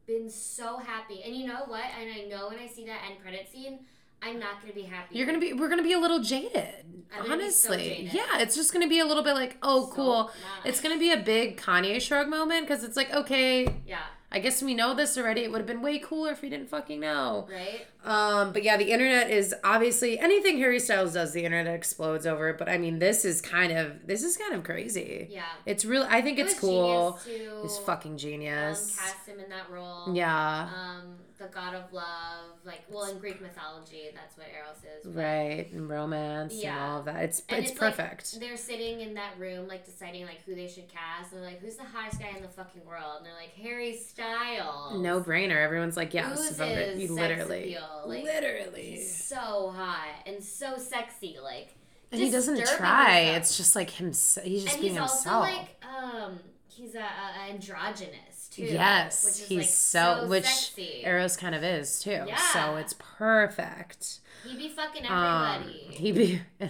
been 0.08 0.30
so 0.30 0.78
happy. 0.78 1.22
And 1.26 1.36
you 1.36 1.48
know 1.48 1.64
what? 1.68 1.84
And 2.00 2.10
I 2.12 2.26
know 2.28 2.50
when 2.50 2.58
I 2.60 2.68
see 2.68 2.86
that 2.86 3.00
end 3.10 3.22
credit 3.22 3.48
scene, 3.52 3.80
I'm 4.22 4.40
not 4.40 4.62
gonna 4.62 4.74
be 4.74 4.82
happy. 4.84 5.18
You're 5.18 5.26
gonna 5.26 5.40
be. 5.40 5.54
We're 5.54 5.70
gonna 5.70 5.84
be 5.84 5.94
a 5.94 6.00
little 6.00 6.20
jaded. 6.20 6.52
Be 6.92 7.04
so 7.26 7.32
honestly, 7.32 7.78
jaded. 7.78 8.14
yeah. 8.14 8.40
It's 8.40 8.56
just 8.56 8.74
gonna 8.74 8.90
be 8.90 9.00
a 9.00 9.06
little 9.06 9.24
bit 9.24 9.34
like, 9.34 9.58
oh, 9.64 9.86
So 9.88 9.92
cool. 9.94 10.14
not. 10.24 10.32
It's 10.66 10.82
gonna 10.82 10.98
be 11.00 11.12
a 11.12 11.18
big 11.18 11.58
Kanye 11.58 12.02
shrug 12.02 12.28
moment 12.28 12.68
because 12.68 12.84
it's 12.84 12.98
like, 12.98 13.14
okay, 13.14 13.64
yeah, 13.88 14.00
I 14.32 14.40
guess 14.40 14.62
we 14.62 14.74
know 14.76 14.94
this 14.94 15.18
already. 15.18 15.42
It 15.42 15.52
would 15.52 15.58
have 15.60 15.68
been 15.68 15.82
way 15.82 15.98
cooler 16.00 16.32
if 16.32 16.42
we 16.42 16.50
didn't 16.50 16.70
fucking 16.70 17.00
know. 17.00 17.48
right. 17.52 17.86
Um, 18.04 18.54
but 18.54 18.64
yeah, 18.64 18.78
the 18.78 18.92
internet 18.92 19.30
is 19.30 19.54
obviously 19.64 20.18
anything 20.20 20.58
Harry 20.60 20.80
Styles 20.80 21.14
does, 21.14 21.34
the 21.34 21.44
internet 21.44 21.74
explodes 21.76 22.26
over. 22.26 22.50
it. 22.50 22.58
But 22.58 22.70
I 22.70 22.78
mean, 22.78 23.00
this 23.00 23.26
is 23.26 23.42
kind 23.42 23.72
of 23.74 24.08
this 24.08 24.24
is 24.24 24.38
kind 24.38 24.54
of 24.54 24.64
crazy. 24.64 25.28
Yeah. 25.30 25.44
It's 25.66 25.84
real. 25.84 26.06
I 26.10 26.22
think 26.22 26.40
It 26.40 26.44
it's 26.48 26.60
cool. 26.60 27.20
to, 27.26 27.62
It's 27.64 27.78
fucking 27.80 28.14
um, 28.14 28.18
genius. 28.18 28.96
cast 28.98 29.28
him 29.28 29.40
in 29.40 29.50
that 29.50 29.70
role. 29.70 30.14
yeah. 30.16 30.70
Um, 30.74 31.16
the 31.38 31.46
god 31.48 31.74
of 31.74 31.94
love, 31.94 32.50
like 32.66 32.82
well, 32.90 33.06
in 33.10 33.18
Greek 33.18 33.42
mythology, 33.42 34.10
that's 34.14 34.38
what 34.38 34.48
Eros 34.54 34.78
is. 34.80 35.06
but- 35.06 35.16
Right, 35.22 35.72
and 35.72 35.88
romance 35.90 36.52
and 36.54 36.64
Yeah. 36.64 36.92
all 36.92 37.00
of 37.00 37.06
that. 37.06 37.24
It's 37.24 37.42
And 37.48 37.60
it's, 37.60 37.72
it's 37.72 37.82
like- 37.82 37.96
perfect. 37.96 38.40
They're 38.42 38.58
sitting 38.58 39.00
in 39.00 39.14
that 39.14 39.38
room, 39.40 39.66
like 39.68 39.86
deciding 39.86 40.26
like 40.26 40.42
who 40.46 40.54
they 40.54 40.68
should 40.68 40.90
cast, 40.90 41.32
and 41.32 41.42
they're 41.42 41.50
like, 41.52 41.62
"Who's 41.62 41.78
the 41.78 41.86
hottest 41.86 42.20
guy 42.20 42.32
in 42.36 42.42
the 42.42 42.50
fucking 42.50 42.86
world?" 42.86 43.18
And 43.20 43.26
they're 43.26 43.34
like, 43.34 43.54
"Harry 43.56 43.96
Styles." 43.96 45.00
no 45.02 45.22
brainer. 45.22 45.56
Everyone's 45.64 45.96
like, 45.96 46.14
yes, 46.14 46.52
vote 46.58 46.68
it. 46.78 46.98
You 46.98 47.14
literally, 47.14 47.74
appeal, 47.76 47.89
like, 48.06 48.24
literally. 48.24 48.92
He's 48.98 49.16
so 49.26 49.72
hot 49.76 50.08
and 50.26 50.44
so 50.44 50.78
sexy, 50.78 51.38
like. 51.42 51.76
And 52.12 52.20
he 52.22 52.32
doesn't 52.32 52.58
try. 52.66 53.20
himself. 53.22 53.38
It's 53.38 53.58
just 53.58 53.76
like 53.76 53.90
himself. 53.92 54.46
He's 54.48 54.64
just 54.64 54.76
and 54.76 54.82
being 54.82 54.94
he's 54.94 55.00
himself. 55.02 55.46
also 55.48 55.58
like, 55.58 55.86
um, 55.86 56.40
he's 56.68 56.96
a, 56.96 57.00
a 57.02 57.52
androgynous 57.52 58.48
too. 58.52 58.64
yes, 58.64 59.24
which 59.26 59.34
is 59.34 59.48
he's 59.48 59.58
like 59.60 59.68
so, 59.68 60.22
so 60.24 60.28
which 60.28 60.46
sexy. 60.46 61.02
Eros 61.06 61.38
kind 61.38 61.54
of 61.54 61.64
is 61.64 62.00
too. 62.02 62.26
So 62.54 62.78
it's 62.78 62.96
perfect. 62.98 64.20
He'd 64.44 64.58
be 64.58 64.70
fucking 64.70 65.06
Um, 65.06 65.62
everybody. 65.62 65.96
he 65.96 66.12
be 66.12 66.42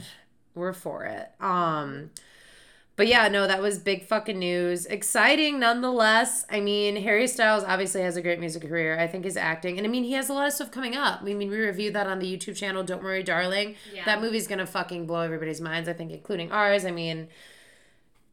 we're 0.55 0.73
for 0.73 1.05
it. 1.05 1.29
Um 1.39 2.09
but 2.99 3.07
yeah, 3.07 3.29
no, 3.29 3.47
that 3.47 3.61
was 3.61 3.79
big 3.79 4.03
fucking 4.03 4.37
news. 4.37 4.85
Exciting 4.85 5.57
nonetheless. 5.57 6.45
I 6.49 6.59
mean, 6.59 6.97
Harry 6.97 7.27
Styles 7.27 7.63
obviously 7.63 8.01
has 8.01 8.17
a 8.17 8.21
great 8.21 8.41
music 8.41 8.67
career. 8.67 8.99
I 8.99 9.07
think 9.07 9.23
his 9.23 9.37
acting, 9.37 9.77
and 9.77 9.87
I 9.87 9.89
mean, 9.89 10.03
he 10.03 10.11
has 10.15 10.27
a 10.27 10.33
lot 10.33 10.47
of 10.47 10.51
stuff 10.51 10.69
coming 10.69 10.97
up. 10.97 11.21
I 11.21 11.23
mean, 11.23 11.37
we 11.49 11.57
reviewed 11.57 11.93
that 11.93 12.07
on 12.07 12.19
the 12.19 12.25
YouTube 12.25 12.57
channel, 12.57 12.83
Don't 12.83 13.01
Worry, 13.01 13.23
Darling. 13.23 13.75
Yeah. 13.95 14.03
That 14.03 14.19
movie's 14.19 14.47
gonna 14.47 14.65
fucking 14.65 15.07
blow 15.07 15.21
everybody's 15.21 15.61
minds, 15.61 15.87
I 15.87 15.93
think, 15.93 16.11
including 16.11 16.51
ours. 16.51 16.83
I 16.83 16.91
mean, 16.91 17.29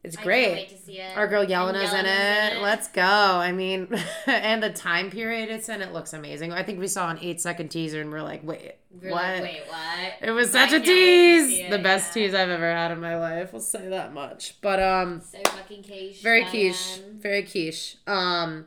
it's 0.07 0.17
I 0.17 0.23
great. 0.23 0.43
can't 0.45 0.55
wait 0.55 0.69
to 0.69 0.77
see 0.77 0.99
it. 0.99 1.17
Our 1.17 1.27
girl 1.27 1.45
Yelena's 1.45 1.93
in 1.93 2.05
Yelena's 2.05 2.53
it. 2.57 2.61
Let's 2.61 2.87
go. 2.87 3.01
I 3.03 3.51
mean, 3.51 3.87
and 4.25 4.61
the 4.63 4.69
time 4.71 5.11
period 5.11 5.49
it's 5.49 5.69
in, 5.69 5.81
it 5.81 5.93
looks 5.93 6.13
amazing. 6.13 6.51
I 6.53 6.63
think 6.63 6.79
we 6.79 6.87
saw 6.87 7.09
an 7.09 7.19
eight 7.21 7.39
second 7.41 7.69
teaser 7.69 8.01
and 8.01 8.11
we're 8.11 8.21
like, 8.23 8.41
wait, 8.43 8.75
We're 9.01 9.11
what? 9.11 9.23
like, 9.23 9.41
wait, 9.43 9.61
what? 9.67 10.13
It 10.21 10.31
was 10.31 10.51
such 10.51 10.71
a 10.71 10.77
wait 10.77 10.85
to 10.85 10.93
tease. 10.93 11.69
The 11.69 11.79
best 11.79 12.15
yeah. 12.15 12.23
tease 12.25 12.33
I've 12.33 12.49
ever 12.49 12.71
had 12.71 12.91
in 12.91 12.99
my 12.99 13.17
life. 13.17 13.53
We'll 13.53 13.61
say 13.61 13.87
that 13.89 14.13
much. 14.13 14.59
But 14.61 14.81
um, 14.81 15.21
So 15.21 15.37
fucking 15.51 15.83
quiche. 15.83 16.21
very 16.21 16.45
quiche, 16.45 16.99
very 17.19 17.43
quiche. 17.43 17.97
Um, 18.07 18.65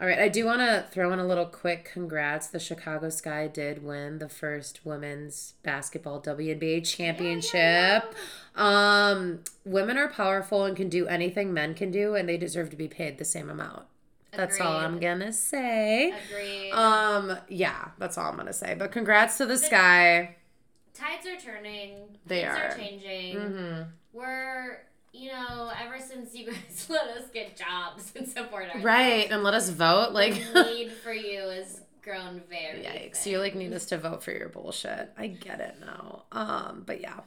all 0.00 0.06
right, 0.06 0.18
I 0.18 0.28
do 0.28 0.44
want 0.44 0.60
to 0.60 0.86
throw 0.92 1.12
in 1.12 1.18
a 1.18 1.26
little 1.26 1.46
quick 1.46 1.90
congrats. 1.92 2.46
The 2.46 2.60
Chicago 2.60 3.08
Sky 3.10 3.48
did 3.48 3.82
win 3.82 4.18
the 4.18 4.28
first 4.28 4.80
women's 4.84 5.54
basketball 5.64 6.22
WNBA 6.22 6.86
championship. 6.86 8.14
Um, 8.54 9.40
women 9.64 9.98
are 9.98 10.08
powerful 10.08 10.64
and 10.64 10.76
can 10.76 10.88
do 10.88 11.08
anything 11.08 11.52
men 11.52 11.74
can 11.74 11.90
do, 11.90 12.14
and 12.14 12.28
they 12.28 12.36
deserve 12.36 12.70
to 12.70 12.76
be 12.76 12.86
paid 12.86 13.18
the 13.18 13.24
same 13.24 13.50
amount. 13.50 13.86
That's 14.32 14.60
all 14.60 14.76
I'm 14.76 15.00
gonna 15.00 15.32
say. 15.32 16.12
Agreed. 16.12 16.70
Um, 16.70 17.38
yeah, 17.48 17.88
that's 17.98 18.16
all 18.18 18.30
I'm 18.30 18.36
gonna 18.36 18.52
say. 18.52 18.76
But 18.78 18.92
congrats 18.92 19.38
to 19.38 19.46
the 19.46 19.58
Sky. 19.58 20.36
Tides 20.94 21.26
are 21.26 21.36
turning. 21.40 22.18
They 22.26 22.42
Things 22.42 22.56
are. 22.56 22.68
are 22.68 22.76
changing. 22.76 23.36
Mm-hmm. 23.36 23.82
We're, 24.12 24.82
you 25.18 25.30
know, 25.32 25.70
ever 25.84 25.98
since 25.98 26.34
you 26.34 26.46
guys 26.46 26.86
let 26.90 27.08
us 27.08 27.24
get 27.32 27.56
jobs 27.56 28.12
and 28.16 28.26
support 28.28 28.66
our 28.74 28.80
Right, 28.80 29.30
and 29.30 29.42
let 29.42 29.54
us 29.54 29.68
vote. 29.70 30.12
Like, 30.12 30.34
the 30.52 30.62
need 30.64 30.92
for 31.04 31.12
you 31.12 31.40
has 31.40 31.80
grown 32.02 32.42
very. 32.48 32.82
yikes! 32.84 33.18
thin. 33.18 33.32
You 33.32 33.38
like 33.40 33.54
need 33.54 33.72
us 33.72 33.86
to 33.86 33.98
vote 33.98 34.22
for 34.22 34.32
your 34.32 34.48
bullshit. 34.48 35.10
I 35.18 35.26
get 35.26 35.60
it 35.60 35.76
now. 35.80 36.24
Um, 36.32 36.82
but 36.86 37.00
yeah, 37.00 37.20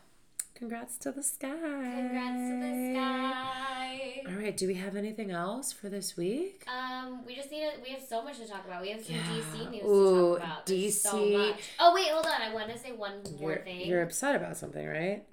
congrats 0.56 0.98
to 1.00 1.12
the 1.12 1.22
sky. 1.24 1.50
Congrats 1.50 2.38
to 2.50 2.60
the 2.62 2.94
sky. 2.94 4.22
All 4.28 4.34
right, 4.42 4.56
do 4.56 4.68
we 4.68 4.76
have 4.76 4.96
anything 4.96 5.32
else 5.32 5.72
for 5.72 5.90
this 5.90 6.16
week? 6.16 6.64
Um, 6.68 7.26
we 7.26 7.36
just 7.36 7.52
need 7.52 7.62
to. 7.62 7.82
We 7.84 7.90
have 7.92 8.02
so 8.08 8.24
much 8.24 8.38
to 8.40 8.48
talk 8.48 8.66
about. 8.66 8.82
We 8.82 8.90
have 8.92 9.04
some 9.04 9.16
Yeah. 9.16 9.22
DC 9.24 9.72
news 9.72 9.84
Ooh, 9.84 10.34
to 10.36 10.40
talk 10.40 10.50
about. 10.50 10.66
There's 10.66 11.02
so 11.02 11.26
much. 11.26 11.60
Oh 11.80 11.94
wait, 11.94 12.08
hold 12.10 12.26
on. 12.26 12.42
I 12.42 12.54
want 12.54 12.72
to 12.72 12.78
say 12.80 12.92
one 12.92 13.22
more 13.40 13.52
You're, 13.52 13.60
thing. 13.64 13.88
you're 13.88 14.02
upset 14.04 14.36
about 14.36 14.58
something, 14.58 14.86
right? 14.88 15.24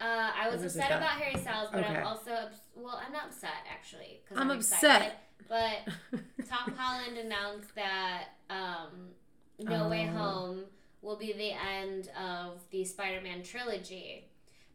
Uh, 0.00 0.30
I 0.36 0.48
was 0.50 0.62
upset 0.62 0.90
about 0.92 1.10
Harry 1.10 1.40
Styles, 1.40 1.70
but 1.72 1.80
Okay. 1.84 1.96
I'm 1.96 2.06
also 2.06 2.30
ups- 2.30 2.60
well. 2.76 3.00
I'm 3.04 3.12
not 3.12 3.26
upset 3.26 3.50
actually 3.70 4.20
I'm 4.30 4.50
I'm, 4.50 4.50
upset. 4.58 4.82
excited. 5.02 5.12
But 5.48 6.46
Tom 6.48 6.74
Holland 6.76 7.16
announced 7.18 7.74
that 7.74 8.24
um, 8.50 9.08
No 9.58 9.88
Way 9.88 10.08
Oh. 10.12 10.16
Home 10.18 10.64
will 11.02 11.16
be 11.16 11.32
the 11.32 11.52
end 11.52 12.10
of 12.20 12.60
the 12.70 12.84
Spider-Man 12.84 13.42
trilogy. 13.42 14.26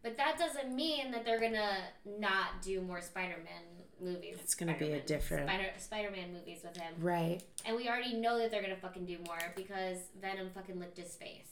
But 0.02 0.18
that 0.18 0.38
doesn't 0.38 0.76
mean 0.76 1.12
that 1.12 1.24
they're 1.24 1.40
gonna 1.40 1.78
not 2.06 2.62
do 2.62 2.82
more 2.82 3.00
Spider-Man 3.02 3.62
movies. 4.02 4.36
It's 4.42 4.56
gonna 4.56 4.76
be 4.78 4.92
a 4.92 5.00
different- 5.00 5.48
Spider 5.48 5.70
Spider-Man 5.78 6.34
movies 6.34 6.60
with 6.64 6.76
him, 6.76 6.94
right. 7.00 7.42
and 7.66 7.78
we 7.78 7.88
already 7.88 8.16
know 8.16 8.38
that 8.40 8.52
they're 8.52 8.62
gonna 8.62 8.76
fucking 8.76 9.06
do 9.06 9.18
more 9.26 9.38
because 9.56 10.00
Venom 10.20 10.50
fucking 10.50 10.78
licked 10.80 10.98
his 10.98 11.16
face. 11.16 11.48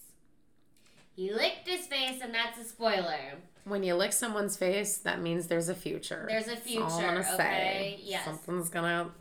He 1.22 1.32
licked 1.32 1.68
his 1.68 1.86
face, 1.86 2.20
and 2.24 2.34
that's 2.34 2.58
a 2.58 2.64
spoiler. 2.64 3.34
When 3.66 3.84
you 3.84 3.94
lick 3.94 4.12
someone's 4.12 4.58
face, 4.58 4.98
that 4.98 5.22
means 5.22 5.46
there's 5.46 5.70
a 5.70 5.76
future. 5.76 6.26
There's 6.28 6.48
a 6.48 6.56
That's 6.56 6.76
all 6.78 6.84
I'm 6.84 6.90
future, 6.90 7.08
gonna 7.08 7.20
okay? 7.20 7.38
say. 7.38 8.00
Yes. 8.04 8.26
Something's 8.26 8.70
gonna. 8.70 9.12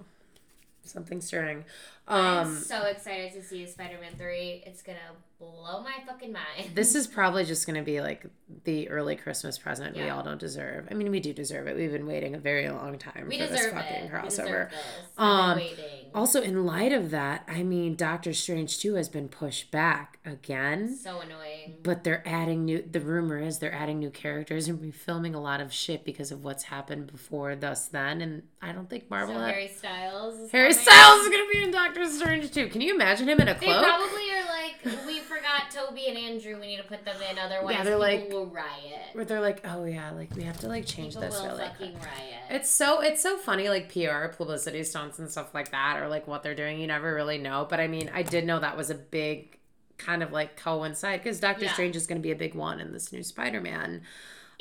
Something 0.83 1.21
stirring. 1.21 1.67
I'm 2.11 2.47
Um, 2.49 2.57
so 2.57 2.83
excited 2.87 3.33
to 3.35 3.43
see 3.43 3.67
Spider-Man 3.67 4.13
three. 4.19 4.63
It's 4.67 4.83
gonna 4.83 4.99
blow 5.39 5.83
my 5.83 5.95
fucking 6.07 6.33
mind. 6.33 6.75
This 6.75 6.95
is 6.95 7.07
probably 7.19 7.45
just 7.47 7.67
going 7.67 7.77
to 7.79 7.83
be 7.83 8.03
like 8.03 8.27
the 8.65 8.91
early 8.91 9.17
Christmas 9.17 9.57
present 9.57 9.97
we 9.97 10.07
all 10.11 10.23
don't 10.23 10.39
deserve. 10.39 10.87
I 10.91 10.95
mean, 10.95 11.11
we 11.11 11.19
do 11.19 11.33
deserve 11.33 11.67
it. 11.67 11.77
We've 11.77 11.91
been 11.91 12.07
waiting 12.07 12.35
a 12.35 12.39
very 12.39 12.69
long 12.69 12.99
time 12.99 13.27
we 13.27 13.39
for 13.41 13.47
this 13.47 13.67
fucking 13.69 14.05
it. 14.05 14.11
Crossover. 14.13 14.69
Um, 15.17 15.57
waiting. 15.57 16.11
Also, 16.15 16.43
in 16.43 16.67
light 16.67 16.93
of 16.93 17.11
that, 17.13 17.45
I 17.49 17.63
mean, 17.63 17.97
Doctor 17.97 18.35
Strange 18.35 18.81
2 18.81 18.97
has 18.97 19.09
been 19.09 19.29
pushed 19.31 19.71
back 19.71 20.19
again. 20.27 20.95
so 20.95 21.21
annoying. 21.21 21.77
But 21.83 22.05
they're 22.05 22.23
adding 22.29 22.67
new. 22.67 22.83
The 22.83 23.01
rumor 23.01 23.39
is 23.39 23.61
they're 23.61 23.73
adding 23.73 23.99
new 23.99 24.11
characters 24.11 24.69
and 24.69 24.79
refilming 24.79 25.35
a 25.35 25.39
lot 25.39 25.63
of 25.63 25.73
shit 25.73 26.05
because 26.05 26.31
of 26.31 26.45
what's 26.45 26.65
happened 26.65 27.11
before, 27.11 27.57
thus 27.57 27.87
then. 27.87 28.21
And 28.21 28.43
I 28.61 28.73
don't 28.73 28.91
think 28.91 29.09
Marvel. 29.09 29.37
So 29.37 29.41
Harry 29.41 29.69
Styles. 29.69 30.39
Is 30.39 30.53
Harry 30.53 30.75
coming. 30.75 30.85
Styles 30.87 31.21
is 31.23 31.29
gonna 31.31 31.49
be 31.51 31.63
in 31.63 31.71
Doctor 31.71 32.00
Strange 32.09 32.51
too. 32.53 32.69
Can 32.69 32.81
you 32.81 32.95
imagine 32.95 33.29
him 33.29 33.41
in 33.41 33.49
a 33.49 33.55
cloak? 33.55 33.81
They 33.81 33.87
probably 33.87 34.31
are 34.33 34.47
like, 34.95 35.07
we 35.07 35.21
forgot 35.21 35.71
Tobey 35.71 36.07
and 36.09 36.17
Andrew. 36.19 36.59
We 36.61 36.67
need 36.69 36.77
to 36.79 36.83
put 36.85 37.05
them 37.05 37.17
in, 37.31 37.39
otherwise 37.39 37.75
Yeah, 37.75 37.85
they're 37.85 37.99
people 37.99 38.01
like- 38.01 38.33
will 38.33 38.47
riot. 38.47 39.01
Where 39.13 39.25
they're 39.25 39.41
like, 39.41 39.61
oh 39.67 39.85
yeah, 39.85 40.11
like 40.13 40.35
we 40.37 40.43
have 40.45 40.59
to 40.61 40.69
like 40.69 40.87
change 40.87 41.15
People 41.15 41.29
this 41.29 41.41
will 41.41 41.49
really 41.49 41.59
fucking 41.65 41.93
quick. 41.93 42.05
riot. 42.05 42.35
It's 42.51 42.71
so 42.71 43.01
it's 43.01 43.23
so 43.23 43.37
funny 43.39 43.69
like 43.69 43.93
PR 43.93 44.29
publicity 44.37 44.83
stunts 44.85 45.19
and 45.19 45.31
stuff 45.31 45.55
like 45.55 45.71
that 45.73 46.01
or 46.01 46.09
like 46.09 46.27
what 46.27 46.43
they're 46.43 46.55
doing 46.55 46.81
you 46.81 46.87
never 46.87 47.15
really 47.15 47.39
know 47.39 47.67
but 47.69 47.81
I 47.81 47.87
mean 47.89 48.11
I 48.15 48.23
did 48.23 48.45
know 48.47 48.59
that 48.61 48.77
was 48.77 48.91
a 48.91 48.95
big 48.95 49.59
kind 49.99 50.23
of 50.23 50.33
like 50.33 50.57
coincide 50.57 51.23
because 51.23 51.41
Doctor 51.41 51.65
Yeah. 51.67 51.73
Strange 51.73 51.95
is 51.97 52.07
going 52.07 52.19
to 52.21 52.23
be 52.23 52.31
a 52.33 52.37
big 52.37 52.55
one 52.55 52.81
in 52.81 52.93
this 52.93 53.13
new 53.13 53.23
Spider-Man. 53.23 54.03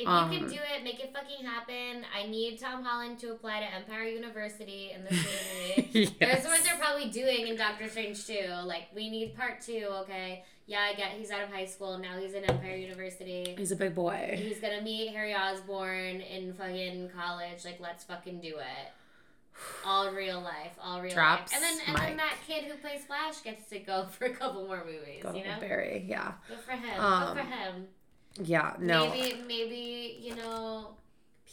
If 0.00 0.08
Um, 0.08 0.32
you 0.32 0.38
can 0.38 0.48
do 0.48 0.54
it, 0.54 0.82
make 0.82 0.98
it 0.98 1.12
fucking 1.12 1.44
happen. 1.44 2.06
I 2.14 2.26
need 2.26 2.58
Tom 2.58 2.82
Holland 2.82 3.18
to 3.20 3.32
apply 3.32 3.60
to 3.60 3.66
Empire 3.74 4.04
University 4.04 4.92
in 4.94 5.04
this 5.04 5.12
movie. 5.12 6.16
That's 6.18 6.46
what 6.46 6.64
they're 6.64 6.78
probably 6.78 7.10
doing 7.10 7.48
in 7.48 7.56
Doctor 7.56 7.86
Strange 7.88 8.26
too. 8.26 8.48
Like, 8.64 8.84
we 8.94 9.10
need 9.10 9.36
part 9.36 9.60
two, 9.60 9.86
okay? 10.02 10.42
Yeah, 10.66 10.80
I 10.80 10.94
get 10.94 11.08
he's 11.12 11.30
out 11.30 11.42
of 11.42 11.50
high 11.52 11.66
school, 11.66 11.98
now 11.98 12.18
he's 12.18 12.32
in 12.32 12.44
Empire 12.44 12.76
University. 12.76 13.54
He's 13.58 13.72
a 13.72 13.76
big 13.76 13.94
boy. 13.94 14.38
He's 14.40 14.58
gonna 14.60 14.80
meet 14.82 15.12
Harry 15.12 15.34
Osborn 15.34 16.20
in 16.22 16.54
fucking 16.54 17.10
college. 17.10 17.64
Like, 17.64 17.78
let's 17.80 18.04
fucking 18.04 18.40
do 18.40 18.56
it. 18.56 18.92
All 19.84 20.10
real 20.12 20.40
life, 20.40 20.72
all 20.82 21.02
real 21.02 21.12
Drops 21.12 21.52
life. 21.52 21.60
And 21.60 21.62
then 21.62 21.86
and 21.88 21.96
then 21.98 22.16
that 22.16 22.36
kid 22.46 22.64
who 22.64 22.78
plays 22.78 23.04
Flash 23.04 23.42
gets 23.42 23.68
to 23.70 23.78
go 23.80 24.06
for 24.10 24.24
a 24.26 24.30
couple 24.34 24.66
more 24.66 24.82
movies, 24.84 25.22
Go 25.22 25.34
you 25.34 25.44
know? 25.44 25.60
Barry, 25.60 26.06
yeah. 26.08 26.32
Good 26.48 26.60
for 26.60 26.72
him. 26.72 27.00
Um, 27.00 27.34
Good 27.34 27.44
for 27.44 27.50
him. 27.50 27.86
Yeah, 28.38 28.74
no. 28.78 29.10
Maybe 29.10 29.42
maybe, 29.46 30.18
you 30.20 30.36
know, 30.36 30.96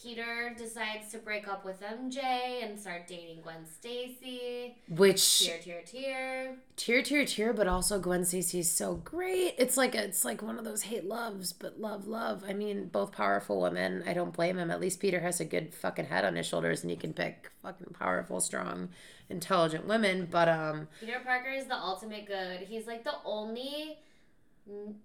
Peter 0.03 0.53
decides 0.55 1.11
to 1.11 1.17
break 1.17 1.47
up 1.47 1.65
with 1.65 1.81
MJ 1.81 2.19
and 2.63 2.79
start 2.79 3.07
dating 3.07 3.41
Gwen 3.41 3.65
Stacy. 3.65 4.75
Which 4.89 5.45
Tear, 5.45 5.57
tear, 5.59 5.81
tear. 5.81 6.55
tear, 6.75 7.01
tear, 7.01 7.25
tear, 7.25 7.53
but 7.53 7.67
also 7.67 7.99
Gwen 7.99 8.23
Stacy's 8.23 8.69
so 8.69 8.95
great. 8.95 9.55
It's 9.57 9.75
like 9.75 9.95
it's 9.95 10.23
like 10.23 10.43
one 10.43 10.59
of 10.59 10.65
those 10.65 10.83
hate 10.83 11.05
loves, 11.05 11.51
but 11.51 11.79
love, 11.79 12.07
love. 12.07 12.43
I 12.47 12.53
mean, 12.53 12.87
both 12.89 13.11
powerful 13.11 13.59
women. 13.59 14.03
I 14.05 14.13
don't 14.13 14.33
blame 14.33 14.57
him. 14.57 14.69
At 14.69 14.79
least 14.79 14.99
Peter 14.99 15.19
has 15.21 15.39
a 15.39 15.45
good 15.45 15.73
fucking 15.73 16.05
head 16.05 16.25
on 16.25 16.35
his 16.35 16.45
shoulders, 16.45 16.83
and 16.83 16.91
he 16.91 16.97
can 16.97 17.13
pick 17.13 17.51
fucking 17.63 17.95
powerful, 17.99 18.39
strong, 18.39 18.89
intelligent 19.29 19.87
women. 19.87 20.27
But 20.29 20.47
um, 20.47 20.87
Peter 20.99 21.19
Parker 21.25 21.49
is 21.49 21.65
the 21.65 21.75
ultimate 21.75 22.27
good. 22.27 22.61
He's 22.61 22.85
like 22.85 23.03
the 23.03 23.15
only 23.25 23.97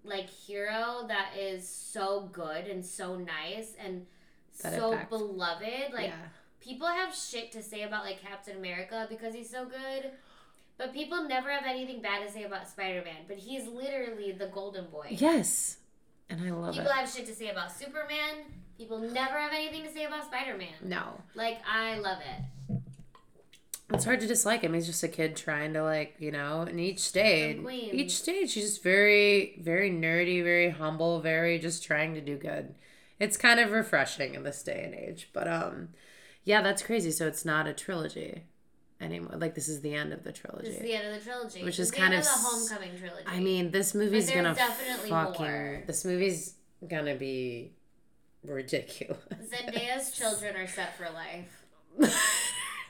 like 0.03 0.29
hero 0.29 1.05
that 1.07 1.31
is 1.37 1.67
so 1.67 2.29
good 2.31 2.65
and 2.67 2.85
so 2.85 3.15
nice 3.15 3.73
and 3.83 4.05
That 4.61 4.73
so 4.75 4.93
affects- 4.93 5.09
beloved. 5.09 5.93
Like 5.93 6.07
yeah, 6.07 6.15
people 6.59 6.87
have 6.87 7.13
shit 7.15 7.51
to 7.53 7.61
say 7.63 7.83
about 7.83 8.03
like 8.03 8.21
Captain 8.21 8.57
America 8.57 9.07
because 9.09 9.33
he's 9.33 9.49
so 9.49 9.65
good. 9.65 10.11
But 10.77 10.91
people 10.91 11.23
never 11.27 11.51
have 11.51 11.65
anything 11.67 12.01
bad 12.01 12.25
to 12.25 12.33
say 12.33 12.43
about 12.43 12.67
Spider 12.67 13.03
Man. 13.05 13.25
But 13.27 13.37
he's 13.37 13.67
literally 13.67 14.31
the 14.31 14.47
golden 14.47 14.85
boy. 14.89 15.07
yes, 15.11 15.77
and 16.29 16.41
I 16.41 16.49
love 16.51 16.73
People 16.73 16.89
it. 16.89 16.89
People 16.89 16.91
have 16.93 17.09
shit 17.09 17.25
to 17.27 17.35
say 17.35 17.49
about 17.49 17.71
Superman. 17.71 18.45
People 18.77 18.97
never 18.99 19.37
have 19.37 19.51
anything 19.53 19.83
to 19.83 19.91
say 19.93 20.05
about 20.05 20.25
Spider 20.25 20.57
Man. 20.57 20.73
No, 20.83 21.21
Like 21.35 21.59
I 21.71 21.99
love 21.99 22.17
it. 22.19 22.43
It's 23.93 24.05
hard 24.05 24.19
to 24.21 24.27
dislike 24.27 24.61
him. 24.61 24.73
He's 24.73 24.87
just 24.87 25.03
a 25.03 25.07
kid 25.07 25.35
trying 25.35 25.73
to 25.73 25.83
like 25.83 26.15
you 26.19 26.31
know. 26.31 26.61
And 26.61 26.79
each 26.79 26.99
stage, 26.99 27.59
each 27.91 28.17
stage, 28.17 28.53
he's 28.53 28.71
just 28.71 28.83
very, 28.83 29.59
very 29.61 29.91
nerdy, 29.91 30.43
very 30.43 30.71
humble, 30.71 31.21
very 31.21 31.59
just 31.59 31.83
trying 31.83 32.15
to 32.15 32.21
do 32.21 32.35
good. 32.35 32.73
It's 33.19 33.37
kind 33.37 33.59
of 33.59 33.71
refreshing 33.71 34.33
in 34.33 34.43
this 34.43 34.63
day 34.63 34.83
and 34.83 34.95
age. 34.95 35.29
But 35.31 35.47
um, 35.47 35.89
yeah, 36.43 36.61
that's 36.61 36.81
crazy. 36.81 37.11
So 37.11 37.27
it's 37.27 37.45
not 37.45 37.67
a 37.67 37.73
trilogy 37.73 38.43
anymore. 38.99 39.35
Like 39.37 39.53
this 39.53 39.69
is 39.69 39.81
the 39.81 39.93
end 39.93 40.11
of 40.11 40.23
the 40.23 40.31
trilogy. 40.31 40.69
This 40.69 40.77
is 40.77 40.83
the 40.83 40.93
end 40.95 41.07
of 41.07 41.13
the 41.13 41.29
trilogy. 41.29 41.63
Which 41.63 41.79
is 41.79 41.91
the 41.91 41.97
kind 41.97 42.13
end 42.13 42.23
of 42.23 42.27
the 42.27 42.31
Homecoming 42.31 42.97
trilogy. 42.97 43.27
I 43.27 43.39
mean, 43.39 43.71
this 43.71 43.93
movie's 43.93 44.31
gonna 44.31 44.55
definitely 44.55 45.09
fucking. 45.09 45.45
more. 45.45 45.83
This 45.85 46.03
movie's 46.03 46.55
gonna 46.87 47.15
be 47.15 47.73
ridiculous. 48.43 49.19
Zendaya's 49.53 50.11
children 50.11 50.55
are 50.55 50.67
set 50.67 50.97
for 50.97 51.09
life. 51.11 51.63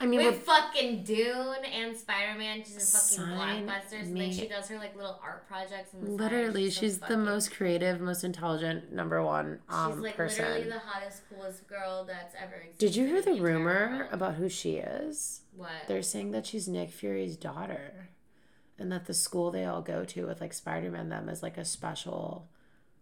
I 0.00 0.06
mean, 0.06 0.24
With 0.24 0.42
fucking 0.42 1.04
Dune 1.04 1.64
and 1.64 1.96
Spider 1.96 2.38
Man, 2.38 2.62
she's 2.64 3.16
in 3.18 3.24
fucking 3.24 3.34
blockbusters. 3.36 4.06
me- 4.08 4.26
Like 4.26 4.32
she 4.32 4.48
does 4.48 4.68
her 4.68 4.76
like 4.78 4.96
little 4.96 5.18
art 5.22 5.46
projects. 5.48 5.92
Side. 5.92 6.02
literally 6.02 6.70
so 6.70 6.80
she's 6.80 6.98
the 6.98 7.16
most 7.16 7.54
creative, 7.54 8.00
most 8.00 8.24
intelligent 8.24 8.92
number 8.92 9.22
one 9.22 9.60
um, 9.68 9.92
She's 9.94 10.00
like 10.02 10.16
person. 10.16 10.44
literally 10.44 10.68
the 10.70 10.78
hottest, 10.78 11.22
coolest 11.28 11.66
girl 11.68 12.04
that's 12.04 12.34
ever 12.40 12.54
existed. 12.56 12.78
Did 12.78 12.96
you 12.96 13.06
hear 13.06 13.22
the 13.22 13.40
rumor 13.40 14.08
about 14.10 14.34
who 14.34 14.48
she 14.48 14.76
is? 14.76 15.40
what? 15.56 15.70
They're 15.86 16.02
saying 16.02 16.30
that 16.32 16.46
she's 16.46 16.66
Nick 16.68 16.90
Fury's 16.90 17.36
daughter, 17.36 18.08
and 18.78 18.90
that 18.90 19.06
the 19.06 19.14
school 19.14 19.50
they 19.50 19.64
all 19.64 19.82
go 19.82 20.04
to 20.04 20.26
with 20.26 20.40
like 20.40 20.52
Spider 20.54 20.90
Man 20.90 21.08
them 21.08 21.28
is 21.28 21.42
like 21.42 21.58
a 21.58 21.64
special. 21.64 22.48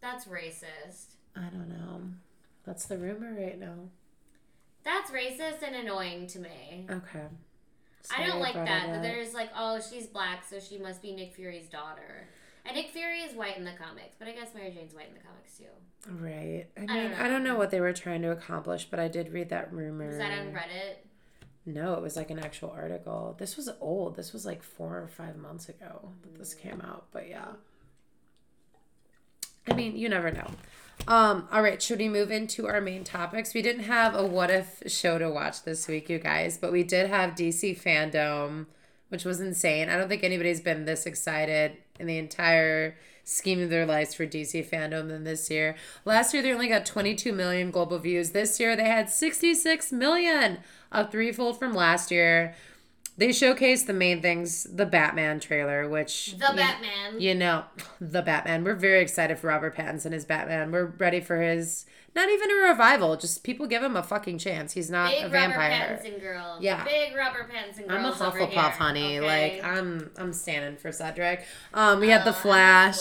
That's 0.00 0.24
racist. 0.26 1.14
I 1.36 1.42
don't 1.42 1.68
know. 1.68 2.02
That's 2.64 2.86
the 2.86 2.98
rumor 2.98 3.34
right 3.38 3.58
now. 3.58 3.74
That's 4.84 5.10
racist 5.10 5.62
and 5.62 5.76
annoying 5.76 6.26
to 6.28 6.38
me. 6.38 6.86
Okay. 6.90 7.24
I 8.16 8.26
don't 8.26 8.40
like 8.40 8.54
that. 8.54 8.66
That 8.66 9.02
there's 9.02 9.34
like, 9.34 9.50
oh, 9.56 9.80
she's 9.80 10.06
black, 10.06 10.44
so 10.48 10.58
she 10.58 10.78
must 10.78 11.02
be 11.02 11.12
Nick 11.12 11.34
Fury's 11.34 11.68
daughter. 11.68 12.28
And 12.64 12.76
Nick 12.76 12.90
Fury 12.90 13.20
is 13.20 13.34
white 13.34 13.56
in 13.56 13.64
the 13.64 13.72
comics, 13.72 14.16
but 14.18 14.28
I 14.28 14.32
guess 14.32 14.54
Mary 14.54 14.70
Jane's 14.70 14.94
white 14.94 15.08
in 15.08 15.14
the 15.14 15.20
comics 15.20 15.58
too. 15.58 15.64
Right. 16.08 16.66
I 16.76 16.80
mean, 16.80 16.88
don't 16.88 17.20
I 17.20 17.28
don't, 17.28 17.42
know. 17.42 17.52
know 17.52 17.58
what 17.58 17.70
they 17.70 17.80
were 17.80 17.92
trying 17.92 18.22
to 18.22 18.30
accomplish, 18.30 18.86
but 18.86 18.98
I 18.98 19.08
did 19.08 19.32
read 19.32 19.50
that 19.50 19.72
rumor. 19.72 20.08
Was 20.08 20.18
that 20.18 20.38
on 20.38 20.52
Reddit? 20.52 20.96
No, 21.66 21.94
it 21.94 22.02
was 22.02 22.16
like 22.16 22.30
an 22.30 22.38
actual 22.38 22.70
article. 22.70 23.36
This 23.38 23.56
was 23.56 23.68
old. 23.80 24.16
This 24.16 24.32
was 24.32 24.46
like 24.46 24.62
four 24.62 24.96
or 24.98 25.08
five 25.08 25.36
months 25.36 25.68
ago 25.68 26.12
that 26.22 26.38
this 26.38 26.54
came 26.54 26.80
out. 26.80 27.06
But 27.12 27.28
yeah. 27.28 27.48
I 29.68 29.74
mean, 29.74 29.96
you 29.96 30.08
never 30.08 30.30
know. 30.30 30.50
Um, 31.08 31.48
all 31.50 31.62
right, 31.62 31.82
should 31.82 31.98
we 31.98 32.08
move 32.08 32.30
into 32.30 32.66
our 32.66 32.80
main 32.80 33.04
topics? 33.04 33.54
We 33.54 33.62
didn't 33.62 33.84
have 33.84 34.14
a 34.14 34.24
what 34.24 34.50
if 34.50 34.82
show 34.86 35.18
to 35.18 35.30
watch 35.30 35.62
this 35.64 35.88
week, 35.88 36.08
you 36.08 36.18
guys, 36.18 36.56
but 36.58 36.72
we 36.72 36.82
did 36.82 37.08
have 37.08 37.34
DC 37.34 37.80
fandom, 37.80 38.66
which 39.08 39.24
was 39.24 39.40
insane. 39.40 39.88
I 39.88 39.96
don't 39.96 40.08
think 40.08 40.22
anybody's 40.22 40.60
been 40.60 40.84
this 40.84 41.06
excited 41.06 41.78
in 41.98 42.06
the 42.06 42.18
entire 42.18 42.96
scheme 43.24 43.60
of 43.62 43.70
their 43.70 43.86
lives 43.86 44.14
for 44.14 44.26
DC 44.26 44.68
fandom 44.68 45.08
than 45.08 45.24
this 45.24 45.50
year. 45.50 45.76
Last 46.04 46.34
year 46.34 46.42
they 46.42 46.52
only 46.52 46.68
got 46.68 46.86
22 46.86 47.32
million 47.32 47.70
global 47.70 47.98
views. 47.98 48.30
This 48.30 48.58
year 48.58 48.76
they 48.76 48.88
had 48.88 49.08
66 49.08 49.92
million, 49.92 50.58
up 50.90 51.12
threefold 51.12 51.58
from 51.58 51.74
last 51.74 52.10
year. 52.10 52.54
They 53.20 53.28
showcased 53.28 53.84
the 53.86 53.92
main 53.92 54.22
things, 54.22 54.64
the 54.64 54.86
Batman 54.86 55.40
trailer, 55.40 55.86
which 55.86 56.36
The 56.38 56.46
you- 56.50 56.56
Batman. 56.56 57.20
you 57.20 57.34
know, 57.34 57.64
the 58.00 58.22
Batman. 58.22 58.64
We're 58.64 58.74
very 58.74 59.02
excited 59.02 59.38
for 59.38 59.48
Robert 59.48 59.76
Pattinson 59.76 60.12
as 60.14 60.24
Batman. 60.24 60.72
We're 60.72 60.86
ready 60.86 61.20
for 61.20 61.40
his 61.40 61.84
not 62.16 62.28
even 62.30 62.50
a 62.50 62.54
revival. 62.70 63.16
Just 63.16 63.44
people 63.44 63.66
give 63.68 63.82
him 63.84 63.94
a 63.94 64.02
fucking 64.02 64.38
chance. 64.38 64.72
He's 64.72 64.90
not 64.90 65.10
Big 65.12 65.24
a 65.24 65.28
vampire. 65.28 65.70
Robert 65.90 66.02
Pattinson 66.02 66.20
girl. 66.20 66.58
Yeah. 66.60 66.82
Big 66.82 67.14
Robert 67.14 67.48
Pattinson 67.52 67.86
girl. 67.86 67.98
I'm 67.98 68.04
a 68.06 68.10
Hufflepuff, 68.12 68.72
honey. 68.72 69.18
okay? 69.20 69.54
Like 69.60 69.64
I'm, 69.64 70.10
I'm 70.16 70.32
standing 70.32 70.76
for 70.78 70.90
Cedric. 70.90 71.44
Um, 71.74 72.00
we 72.00 72.08
had 72.08 72.24
the 72.24 72.30
Oh, 72.30 72.32
a 72.32 72.42
Flash. 72.42 72.98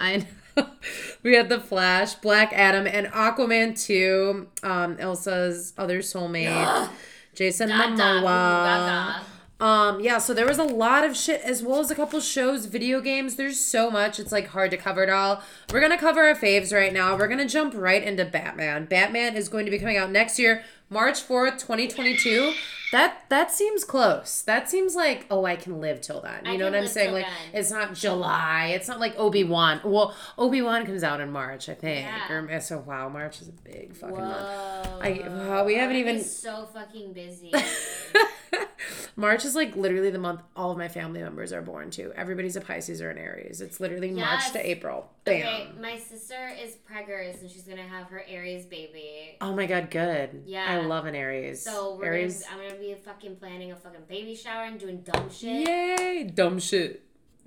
I 0.00 0.16
know. 0.56 0.66
we 1.22 1.34
had 1.34 1.48
the 1.50 1.60
Flash, 1.60 2.14
Black 2.14 2.52
Adam, 2.52 2.86
and 2.86 3.06
Aquaman 3.08 3.78
two. 3.80 4.48
Um, 4.64 4.96
Elsa's 4.98 5.72
other 5.78 5.98
soulmate, 6.00 6.88
Jason 7.34 7.68
Momoa. 7.68 9.20
Um, 9.60 9.98
yeah, 10.00 10.18
so 10.18 10.32
there 10.34 10.46
was 10.46 10.58
a 10.58 10.64
lot 10.64 11.04
of 11.04 11.16
shit 11.16 11.40
as 11.42 11.62
well 11.64 11.80
as 11.80 11.90
a 11.90 11.94
couple 11.96 12.20
shows, 12.20 12.66
video 12.66 13.00
games. 13.00 13.34
There's 13.34 13.58
so 13.58 13.90
much, 13.90 14.20
it's 14.20 14.30
like 14.30 14.48
hard 14.48 14.70
to 14.70 14.76
cover 14.76 15.02
it 15.02 15.10
all. 15.10 15.42
We're 15.72 15.80
gonna 15.80 15.98
cover 15.98 16.22
our 16.22 16.34
faves 16.36 16.72
right 16.72 16.92
now. 16.92 17.16
We're 17.16 17.26
gonna 17.26 17.48
jump 17.48 17.74
right 17.76 18.02
into 18.02 18.24
Batman. 18.24 18.84
Batman 18.84 19.36
is 19.36 19.48
going 19.48 19.64
to 19.64 19.70
be 19.72 19.78
coming 19.80 19.96
out 19.96 20.12
next 20.12 20.38
year, 20.38 20.62
March 20.90 21.26
4th, 21.26 21.58
2022. 21.58 22.52
That 22.92 23.24
that 23.28 23.50
seems 23.50 23.84
close. 23.84 24.40
That 24.42 24.70
seems 24.70 24.94
like, 24.94 25.26
oh, 25.30 25.44
I 25.44 25.56
can 25.56 25.80
live 25.80 26.00
till 26.00 26.22
then. 26.22 26.46
You 26.46 26.52
I 26.52 26.56
know 26.56 26.64
what 26.66 26.74
I'm 26.74 26.86
saying? 26.86 27.12
Like 27.12 27.26
then. 27.26 27.60
it's 27.60 27.70
not 27.70 27.92
July. 27.94 28.72
It's 28.74 28.88
not 28.88 28.98
like 28.98 29.14
Obi-Wan. 29.18 29.80
Well, 29.84 30.14
Obi-Wan 30.38 30.86
comes 30.86 31.02
out 31.02 31.20
in 31.20 31.30
March, 31.30 31.68
I 31.68 31.74
think. 31.74 32.06
Yeah. 32.06 32.32
Or, 32.32 32.60
so 32.60 32.78
wow, 32.78 33.08
March 33.10 33.42
is 33.42 33.48
a 33.48 33.52
big 33.52 33.94
fucking 33.94 34.16
month. 34.16 34.86
Whoa. 34.86 35.00
I- 35.02 35.22
wow, 35.28 35.64
we 35.64 35.74
haven't 35.74 35.96
even- 35.96 36.22
so 36.22 36.66
fucking 36.72 37.12
busy. 37.12 37.52
March 39.18 39.44
is 39.44 39.56
like 39.56 39.74
literally 39.74 40.10
the 40.10 40.18
month 40.18 40.42
all 40.54 40.70
of 40.70 40.78
my 40.78 40.86
family 40.86 41.20
members 41.20 41.52
are 41.52 41.60
born 41.60 41.90
to. 41.90 42.12
Everybody's 42.14 42.54
a 42.54 42.60
Pisces 42.60 43.02
or 43.02 43.10
an 43.10 43.18
Aries. 43.18 43.60
It's 43.60 43.80
literally 43.80 44.12
March 44.12 44.52
to 44.52 44.70
April. 44.70 45.10
Bam. 45.24 45.40
okay, 45.40 45.68
my 45.80 45.98
sister 45.98 46.52
is 46.62 46.76
preggers 46.88 47.40
and 47.40 47.50
she's 47.50 47.64
gonna 47.64 47.82
have 47.82 48.06
her 48.06 48.22
Aries 48.28 48.64
baby. 48.64 49.36
Oh 49.40 49.56
my 49.56 49.66
god, 49.66 49.90
good. 49.90 50.44
Yeah. 50.46 50.66
I 50.68 50.86
love 50.86 51.06
an 51.06 51.16
Aries. 51.16 51.60
So 51.60 51.96
we're 51.96 52.04
Aries. 52.04 52.44
gonna, 52.44 52.62
I'm 52.62 52.68
gonna 52.68 52.80
be 52.80 52.94
fucking 52.94 53.36
planning 53.36 53.72
a 53.72 53.76
fucking 53.76 54.02
baby 54.08 54.36
shower 54.36 54.62
and 54.64 54.78
doing 54.78 55.00
dumb 55.00 55.28
shit. 55.30 55.68
Yay! 55.68 56.30
Dumb 56.32 56.60
shit. 56.60 57.02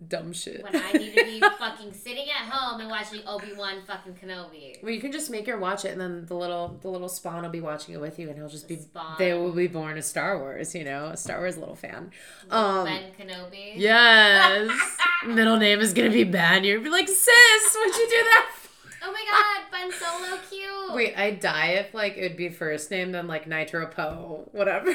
Dumb 0.07 0.33
shit. 0.33 0.63
When 0.63 0.75
I 0.75 0.91
need 0.93 1.15
to 1.15 1.23
be 1.23 1.39
fucking 1.59 1.93
sitting 1.93 2.25
at 2.29 2.49
home 2.51 2.81
and 2.81 2.89
watching 2.89 3.21
Obi 3.27 3.53
Wan 3.53 3.83
fucking 3.85 4.15
Kenobi. 4.15 4.81
Well, 4.81 4.91
you 4.91 4.99
can 4.99 5.11
just 5.11 5.29
make 5.29 5.45
her 5.47 5.59
watch 5.59 5.85
it, 5.85 5.89
and 5.89 6.01
then 6.01 6.25
the 6.25 6.33
little 6.35 6.79
the 6.81 6.89
little 6.89 7.09
spawn 7.09 7.43
will 7.43 7.49
be 7.49 7.61
watching 7.61 7.93
it 7.93 8.01
with 8.01 8.17
you, 8.17 8.27
and 8.29 8.37
he'll 8.37 8.49
just 8.49 8.67
be. 8.67 8.77
Spawn. 8.77 9.15
They 9.19 9.33
will 9.33 9.51
be 9.51 9.67
born 9.67 9.97
a 9.97 10.01
Star 10.01 10.39
Wars, 10.39 10.73
you 10.73 10.83
know, 10.83 11.07
a 11.07 11.17
Star 11.17 11.37
Wars 11.39 11.55
little 11.57 11.75
fan. 11.75 12.11
Um, 12.49 12.85
ben 12.85 13.11
Kenobi. 13.19 13.73
yes. 13.75 14.71
Middle 15.27 15.57
name 15.57 15.79
is 15.81 15.93
gonna 15.93 16.09
be 16.09 16.23
Ben. 16.23 16.63
You'll 16.63 16.81
be 16.83 16.89
like, 16.89 17.07
sis, 17.07 17.75
what'd 17.75 17.95
you 17.95 18.07
do 18.09 18.23
that? 18.23 18.51
Oh 19.03 19.11
my 19.11 19.23
god, 19.31 19.71
Ben 19.71 19.91
Solo 19.91 20.39
cute. 20.47 20.93
Wait, 20.93 21.17
I'd 21.17 21.39
die 21.39 21.69
if 21.69 21.91
like 21.91 22.17
it 22.17 22.21
would 22.21 22.37
be 22.37 22.49
first 22.49 22.91
name 22.91 23.11
then 23.11 23.25
like 23.25 23.47
Nitro 23.47 23.87
Poe, 23.87 24.47
whatever. 24.51 24.93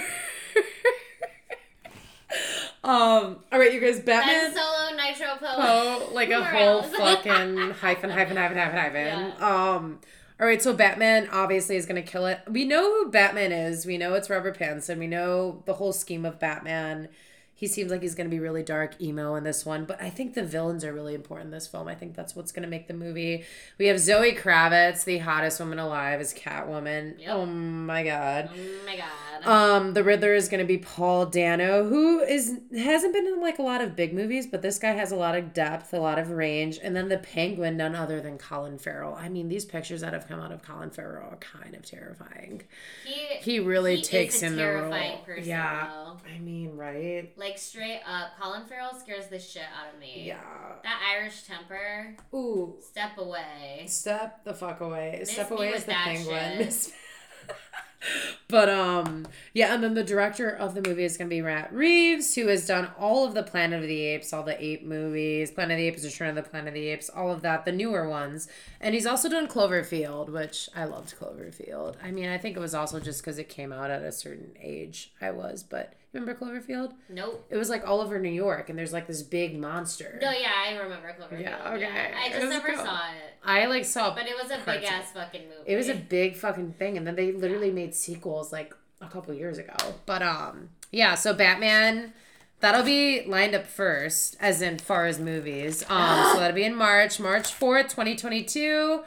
Um. 2.87 3.39
All 3.53 3.59
right, 3.59 3.73
you 3.73 3.81
guys. 3.81 4.01
Ben 4.01 4.21
Batman 4.21 4.55
Solo 4.55 4.97
Nitro 4.97 5.27
Poe. 5.39 5.57
Poe, 5.57 6.15
like 6.15 6.31
a 6.31 6.45
whole 6.45 6.83
fucking 6.83 7.71
hyphen, 7.73 8.11
hyphen, 8.11 8.37
hyphen, 8.37 8.57
hyphen, 8.57 8.79
hyphen. 8.79 9.43
Um. 9.43 10.01
All 10.39 10.47
right, 10.47 10.61
so 10.61 10.75
Batman 10.75 11.29
obviously 11.33 11.77
is 11.77 11.87
gonna 11.87 12.03
kill 12.03 12.27
it. 12.27 12.41
We 12.47 12.65
know 12.67 12.83
who 12.83 13.11
Batman 13.11 13.53
is. 13.53 13.87
We 13.87 13.97
know 13.97 14.15
it's 14.15 14.29
Robert 14.29 14.59
Pattinson. 14.59 14.99
We 14.99 15.07
know 15.07 15.63
the 15.65 15.75
whole 15.75 15.93
scheme 15.95 16.27
of 16.27 16.39
Batman. 16.39 17.09
He 17.59 17.67
seems 17.67 17.91
like 17.91 18.03
he's 18.03 18.15
going 18.15 18.29
to 18.29 18.31
be 18.31 18.39
really 18.39 18.63
dark 18.63 19.01
emo 19.01 19.35
in 19.35 19.43
this 19.43 19.65
one, 19.65 19.87
but 19.87 20.01
I 20.01 20.11
think 20.11 20.35
the 20.35 20.45
villains 20.45 20.85
are 20.85 20.93
really 20.93 21.15
important 21.15 21.47
in 21.47 21.51
this 21.53 21.67
film. 21.67 21.89
I 21.89 21.95
think 21.95 22.15
that's 22.15 22.37
what's 22.37 22.53
going 22.53 22.65
to 22.65 22.69
make 22.69 22.87
the 22.87 22.93
movie. 22.93 23.45
We 23.79 23.87
have 23.87 23.99
Zoe 23.99 24.35
Kravitz, 24.35 25.05
the 25.05 25.19
hottest 25.19 25.59
woman 25.59 25.79
alive, 25.79 26.21
as 26.21 26.35
Catwoman. 26.35 27.19
Yep. 27.19 27.31
Oh 27.31 27.47
my 27.47 28.05
god. 28.05 28.51
Oh 28.53 28.87
my 28.87 28.97
god. 28.99 29.47
Um, 29.47 29.95
the 29.95 30.05
Riddler 30.05 30.35
is 30.35 30.49
going 30.49 30.61
to 30.61 30.67
be 30.67 30.77
Paul 30.77 31.25
Dano, 31.27 31.89
who 31.89 32.21
is 32.21 32.59
hasn't 32.77 33.15
been 33.15 33.27
in 33.27 33.41
like 33.41 33.59
a 33.59 33.63
lot 33.63 33.81
of 33.81 33.97
big 33.97 34.13
movies, 34.13 34.47
but 34.47 34.61
this 34.61 34.79
guy 34.79 34.91
has 34.93 35.11
a 35.11 35.17
lot 35.17 35.35
of 35.35 35.55
depth, 35.55 35.95
a 35.95 35.99
lot 35.99 36.19
of 36.19 36.31
range. 36.33 36.79
And 36.83 36.95
then 36.95 37.09
the 37.09 37.19
Penguin, 37.19 37.79
none 37.79 37.95
other 37.95 38.21
than 38.21 38.37
Colin 38.37 38.77
Farrell. 38.77 39.15
I 39.15 39.29
mean, 39.31 39.49
these 39.49 39.65
pictures 39.65 40.03
that 40.03 40.13
have 40.13 40.29
come 40.29 40.41
out 40.41 40.53
of 40.53 40.63
Colin 40.63 40.91
Farrell 40.91 41.31
are 41.31 41.37
kind 41.37 41.75
of 41.75 41.87
terrifying. 41.87 42.63
he 43.07 43.37
He 43.41 43.61
really 43.61 43.97
he 43.97 44.03
takes 44.03 44.43
in 44.43 44.57
the 44.57 44.67
role. 44.67 44.93
person, 45.25 45.45
yeah, 45.45 45.89
though. 45.91 46.19
I 46.35 46.39
mean, 46.39 46.77
right? 46.77 47.33
Like 47.37 47.46
straight 47.55 48.01
up, 48.07 48.39
Colin 48.41 48.65
Farrell 48.67 48.95
scares 48.95 49.29
the 49.29 49.39
shit 49.39 49.63
out 49.63 49.95
of 49.95 50.01
me. 50.01 50.25
Yeah. 50.27 50.41
That 50.83 51.01
Irish 51.15 51.43
temper. 51.43 52.17
Ooh. 52.35 52.75
Step 52.81 53.17
away. 53.19 53.85
Step 53.87 54.45
the 54.45 54.55
fuck 54.55 54.81
away. 54.81 55.23
Step 55.25 55.51
me 55.51 55.57
away 55.57 55.69
is 55.71 55.85
the 55.85 55.93
penguin. 55.93 56.69
but 58.49 58.69
um 58.69 59.27
yeah, 59.53 59.75
and 59.75 59.83
then 59.83 59.95
the 59.95 60.05
director 60.05 60.51
of 60.51 60.75
the 60.75 60.83
movie 60.83 61.05
is 61.05 61.17
gonna 61.17 61.31
be 61.31 61.41
Matt 61.41 61.73
Reeves, 61.73 62.35
who 62.35 62.47
has 62.49 62.67
done 62.67 62.89
all 62.99 63.25
of 63.25 63.35
the 63.35 63.43
Planet 63.43 63.83
of 63.83 63.89
the 63.89 64.01
Apes, 64.03 64.33
all 64.33 64.43
the 64.43 64.63
ape 64.63 64.85
movies, 64.85 65.51
Planet 65.51 65.73
of 65.73 65.79
the 65.79 65.89
Apes, 65.89 66.05
Return 66.05 66.31
of 66.31 66.37
the 66.37 66.43
Planet 66.43 66.69
of 66.69 66.75
the 66.75 66.89
Apes, 66.89 67.09
all 67.09 67.33
of 67.33 67.43
that, 67.43 67.65
the 67.65 67.73
newer 67.73 68.09
ones. 68.09 68.49
And 68.81 68.95
he's 68.95 69.07
also 69.07 69.29
done 69.29 69.49
Cloverfield, 69.49 70.29
which 70.29 70.69
I 70.75 70.85
loved 70.85 71.15
Cloverfield. 71.19 71.97
I 72.03 72.11
mean, 72.11 72.29
I 72.29 72.39
think 72.39 72.57
it 72.57 72.61
was 72.61 72.75
also 72.75 73.01
just 73.01 73.23
because 73.23 73.39
it 73.39 73.49
came 73.49 73.73
out 73.73 73.91
at 73.91 74.03
a 74.03 74.13
certain 74.13 74.53
age 74.61 75.13
I 75.21 75.31
was, 75.31 75.63
but 75.63 75.95
remember 76.17 76.45
Cloverfield? 76.45 76.93
Nope. 77.09 77.47
It 77.51 77.57
was 77.57 77.69
like 77.69 77.87
all 77.87 78.01
over 78.01 78.19
New 78.19 78.31
York 78.31 78.69
and 78.69 78.79
there's 78.79 78.93
like 78.93 79.07
this 79.07 79.23
big 79.23 79.59
monster. 79.59 80.19
No, 80.21 80.31
yeah, 80.31 80.51
I 80.67 80.77
remember 80.77 81.15
Cloverfield. 81.19 81.43
Yeah, 81.43 81.73
okay. 81.75 82.13
I 82.17 82.31
just 82.31 82.49
never 82.49 82.69
cool. 82.69 82.85
saw 82.85 83.11
it. 83.11 83.35
I 83.45 83.67
like 83.67 83.85
saw 83.85 84.15
But 84.15 84.27
it 84.27 84.35
was 84.41 84.51
a 84.51 84.59
big 84.65 84.85
ass 84.85 85.13
fucking 85.13 85.43
movie. 85.43 85.63
It 85.67 85.77
was 85.77 85.89
a 85.89 85.95
big 85.95 86.37
fucking 86.37 86.73
thing, 86.75 86.97
and 86.97 87.07
then 87.07 87.15
they 87.15 87.33
literally 87.33 87.71
made 87.71 87.95
sequels 87.95 88.53
like 88.53 88.75
a 89.01 89.07
couple 89.09 89.33
years 89.35 89.59
ago. 89.59 89.75
But 90.05 90.23
um, 90.23 90.71
yeah. 90.91 91.15
So 91.15 91.33
Batman, 91.35 92.13
that'll 92.61 92.83
be 92.83 93.25
lined 93.27 93.55
up 93.55 93.67
first, 93.67 94.37
as 94.41 94.63
in 94.63 94.79
far 94.79 95.07
as 95.07 95.19
movies. 95.19 95.85
Um, 95.89 96.33
so 96.33 96.35
that'll 96.41 96.55
be 96.55 96.65
in 96.65 96.75
March, 96.75 97.21
March 97.21 97.53
fourth, 97.53 97.93
twenty 97.95 98.17
twenty 98.17 98.43
two. 98.43 99.03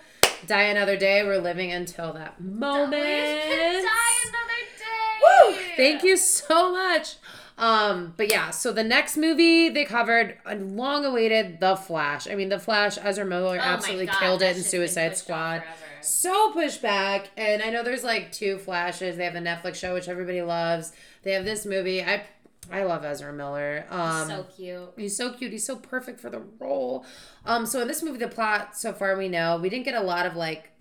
Die 0.47 0.61
another 0.61 0.95
day. 0.95 1.23
We're 1.23 1.41
living 1.41 1.71
until 1.71 2.13
that 2.13 2.39
moment. 2.39 2.91
Die 2.93 2.99
another 2.99 3.83
day. 3.83 4.58
Woo! 5.21 5.55
Thank 5.75 6.03
you 6.03 6.17
so 6.17 6.71
much. 6.71 7.15
Um, 7.57 8.13
but 8.15 8.31
yeah, 8.31 8.51
so 8.51 8.71
the 8.71 8.83
next 8.83 9.17
movie 9.17 9.67
they 9.67 9.83
covered, 9.83 10.37
a 10.45 10.55
long 10.55 11.03
awaited 11.03 11.59
The 11.59 11.75
Flash. 11.75 12.27
I 12.27 12.35
mean, 12.35 12.47
The 12.47 12.59
Flash, 12.59 12.97
Ezra 13.01 13.25
Miller 13.25 13.57
Oh 13.57 13.61
absolutely 13.61 14.05
God, 14.05 14.19
killed 14.19 14.41
it 14.41 14.55
in 14.55 14.63
Suicide 14.63 15.17
Squad. 15.17 15.63
So 16.01 16.53
pushed 16.53 16.81
back, 16.81 17.29
and 17.35 17.61
I 17.61 17.69
know 17.69 17.83
there's 17.83 18.05
like 18.05 18.31
two 18.31 18.57
Flashes. 18.59 19.17
They 19.17 19.25
have 19.25 19.33
the 19.33 19.41
Netflix 19.41 19.75
show, 19.75 19.93
which 19.93 20.07
everybody 20.07 20.41
loves. 20.41 20.93
They 21.23 21.31
have 21.33 21.43
this 21.43 21.65
movie. 21.65 22.01
I 22.01 22.23
I 22.71 22.83
love 22.83 23.03
Ezra 23.03 23.33
Miller. 23.33 23.85
Um, 23.89 24.27
so 24.27 24.45
cute. 24.55 24.93
He's 24.95 25.17
so 25.17 25.33
cute. 25.33 25.51
He's 25.51 25.65
so 25.65 25.75
perfect 25.75 26.21
for 26.21 26.29
the 26.29 26.41
role. 26.59 27.05
Um, 27.45 27.65
so 27.65 27.81
in 27.81 27.87
this 27.87 28.01
movie, 28.03 28.19
the 28.19 28.27
plot 28.27 28.77
so 28.77 28.93
far 28.93 29.17
we 29.17 29.27
know 29.27 29.57
we 29.57 29.69
didn't 29.69 29.85
get 29.85 29.95
a 29.95 30.01
lot 30.01 30.25
of 30.25 30.35
like 30.35 30.71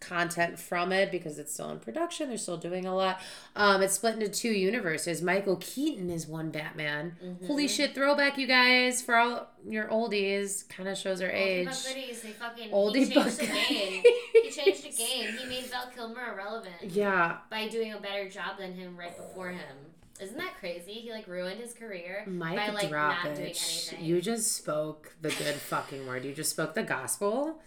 content 0.00 0.58
from 0.58 0.92
it 0.92 1.10
because 1.10 1.38
it's 1.38 1.52
still 1.52 1.70
in 1.70 1.78
production. 1.78 2.28
They're 2.28 2.38
still 2.38 2.56
doing 2.56 2.86
a 2.86 2.94
lot. 2.94 3.20
Um, 3.54 3.82
it's 3.82 3.94
split 3.94 4.14
into 4.14 4.28
two 4.28 4.50
universes. 4.50 5.22
Michael 5.22 5.56
Keaton 5.56 6.10
is 6.10 6.26
one 6.26 6.50
Batman. 6.50 7.16
Mm-hmm. 7.24 7.46
Holy 7.46 7.68
shit! 7.68 7.94
Throwback, 7.94 8.38
you 8.38 8.46
guys, 8.46 9.02
for 9.02 9.16
all 9.16 9.48
your 9.66 9.86
oldies. 9.88 10.68
Kind 10.68 10.88
of 10.88 10.96
shows 10.96 11.20
our 11.20 11.28
Oldie 11.28 11.34
age. 11.34 11.68
goodies, 11.86 12.22
they 12.22 12.30
fucking 12.32 12.70
Oldie 12.70 13.06
he 13.06 13.14
changed 13.14 13.38
the 13.38 13.46
game. 13.46 14.02
he 14.42 14.50
changed 14.50 14.84
the 14.84 14.96
game. 14.96 15.36
He 15.38 15.46
made 15.46 15.64
Val 15.66 15.88
Kilmer 15.94 16.32
irrelevant 16.32 16.74
Yeah, 16.82 17.38
by 17.50 17.68
doing 17.68 17.92
a 17.92 18.00
better 18.00 18.28
job 18.28 18.58
than 18.58 18.74
him 18.74 18.96
right 18.96 19.16
before 19.16 19.50
him. 19.50 19.76
Isn't 20.20 20.36
that 20.36 20.58
crazy? 20.58 20.92
He 20.92 21.10
like 21.10 21.26
ruined 21.26 21.60
his 21.60 21.72
career 21.72 22.24
Mike 22.26 22.56
by 22.56 22.68
like 22.70 22.90
not 22.90 23.24
doing 23.24 23.38
anything. 23.38 24.04
You 24.04 24.20
just 24.20 24.52
spoke 24.54 25.14
the 25.22 25.30
good 25.30 25.54
fucking 25.54 26.06
word. 26.06 26.24
You 26.26 26.34
just 26.34 26.50
spoke 26.50 26.74
the 26.74 26.82
gospel. 26.82 27.60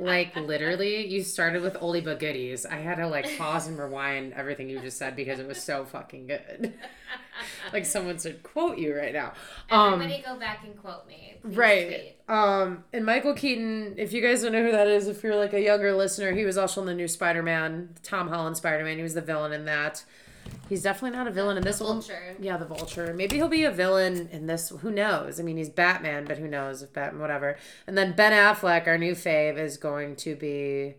Like 0.00 0.34
literally, 0.34 1.06
you 1.06 1.22
started 1.22 1.60
with 1.60 1.74
oldie 1.74 2.02
but 2.02 2.18
goodies. 2.18 2.64
I 2.64 2.76
had 2.76 2.94
to 2.96 3.06
like 3.06 3.36
pause 3.36 3.68
and 3.68 3.78
rewind 3.78 4.32
everything 4.32 4.70
you 4.70 4.80
just 4.80 4.96
said 4.96 5.14
because 5.14 5.38
it 5.38 5.46
was 5.46 5.62
so 5.62 5.84
fucking 5.84 6.26
good. 6.26 6.72
like 7.72 7.84
someone 7.84 8.18
should 8.18 8.42
quote 8.42 8.78
you 8.78 8.96
right 8.96 9.12
now. 9.12 9.34
Um, 9.70 9.94
Everybody 9.94 10.22
go 10.26 10.38
back 10.38 10.64
and 10.64 10.74
quote 10.80 11.06
me. 11.06 11.36
please 11.42 11.54
right. 11.54 11.86
tweet. 11.88 12.16
Um, 12.34 12.84
and 12.94 13.04
Michael 13.04 13.34
Keaton, 13.34 13.96
if 13.98 14.14
you 14.14 14.22
guys 14.22 14.42
don't 14.42 14.52
know 14.52 14.64
who 14.64 14.72
that 14.72 14.88
is, 14.88 15.06
if 15.06 15.22
you're 15.22 15.36
like 15.36 15.52
a 15.52 15.60
younger 15.60 15.92
listener, 15.92 16.32
he 16.32 16.46
was 16.46 16.56
also 16.56 16.80
in 16.80 16.86
the 16.86 16.94
new 16.94 17.08
Spider-Man, 17.08 17.90
Tom 18.02 18.28
Holland 18.28 18.56
Spider-Man. 18.56 18.96
He 18.96 19.02
was 19.02 19.14
the 19.14 19.20
villain 19.20 19.52
in 19.52 19.66
that. 19.66 20.04
He's 20.68 20.82
definitely 20.82 21.16
not 21.18 21.26
a 21.26 21.30
villain 21.30 21.56
in 21.56 21.64
this 21.64 21.80
one. 21.80 21.94
Vulture. 21.94 22.36
Yeah, 22.40 22.56
the 22.56 22.64
Vulture. 22.64 23.12
Maybe 23.12 23.36
he'll 23.36 23.48
be 23.48 23.64
a 23.64 23.70
villain 23.70 24.28
in 24.30 24.46
this. 24.46 24.68
Who 24.70 24.90
knows? 24.90 25.40
I 25.40 25.42
mean, 25.42 25.56
he's 25.56 25.68
Batman, 25.68 26.24
but 26.26 26.38
who 26.38 26.46
knows 26.46 26.82
if 26.82 26.92
Batman, 26.92 27.20
whatever. 27.20 27.56
And 27.86 27.98
then 27.98 28.14
Ben 28.14 28.32
Affleck, 28.32 28.86
our 28.86 28.96
new 28.98 29.14
fave, 29.14 29.58
is 29.58 29.76
going 29.76 30.16
to 30.16 30.36
be 30.36 30.94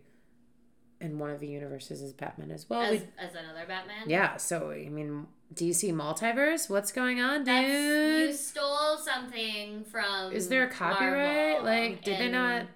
in 1.00 1.18
one 1.18 1.30
of 1.30 1.40
the 1.40 1.48
universes 1.48 2.02
as 2.02 2.12
Batman 2.12 2.50
as 2.50 2.68
well. 2.68 2.82
As, 2.82 2.90
We, 2.90 2.96
as 3.18 3.30
another 3.34 3.64
Batman. 3.66 4.08
yeah, 4.08 4.36
so 4.36 4.70
I 4.70 4.88
mean, 4.88 5.26
DC 5.54 5.92
multiverse. 5.92 6.70
What's 6.70 6.92
going 6.92 7.20
on, 7.20 7.44
That's, 7.44 7.66
dude? 7.66 8.28
you 8.28 8.32
stole 8.34 8.98
something 8.98 9.84
from. 9.84 10.32
Is 10.32 10.48
there 10.48 10.64
a 10.64 10.70
copyright? 10.70 11.62
Marvel, 11.62 11.64
like, 11.64 12.04
did 12.04 12.20
they 12.20 12.30
not? 12.30 12.66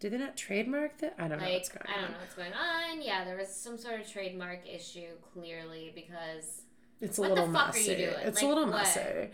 Did 0.00 0.12
they 0.12 0.18
not 0.18 0.36
trademark 0.36 0.98
that? 0.98 1.14
I 1.18 1.28
don't 1.28 1.38
know 1.40 1.48
what's 1.52 1.68
going 1.68 1.86
I 1.86 2.00
don't 2.00 2.10
know 2.12 2.16
what's 2.20 2.34
going 2.34 2.52
on. 2.54 3.02
Yeah, 3.02 3.24
there 3.24 3.36
was 3.36 3.48
some 3.54 3.76
sort 3.78 4.00
of 4.00 4.10
trademark 4.10 4.66
issue 4.66 5.08
clearly 5.34 5.92
because 5.94 6.62
It's 7.02 7.18
a 7.18 7.20
What 7.20 7.28
the 7.28 7.34
little 7.42 7.52
fuck 7.52 7.74
are 7.74 7.78
you 7.78 7.88
messy. 7.90 7.96
doing? 7.96 8.14
It's 8.24 8.36
Like, 8.42 8.44
a 8.44 8.48
little 8.48 8.66
what? 8.66 8.76
messy. 8.76 9.30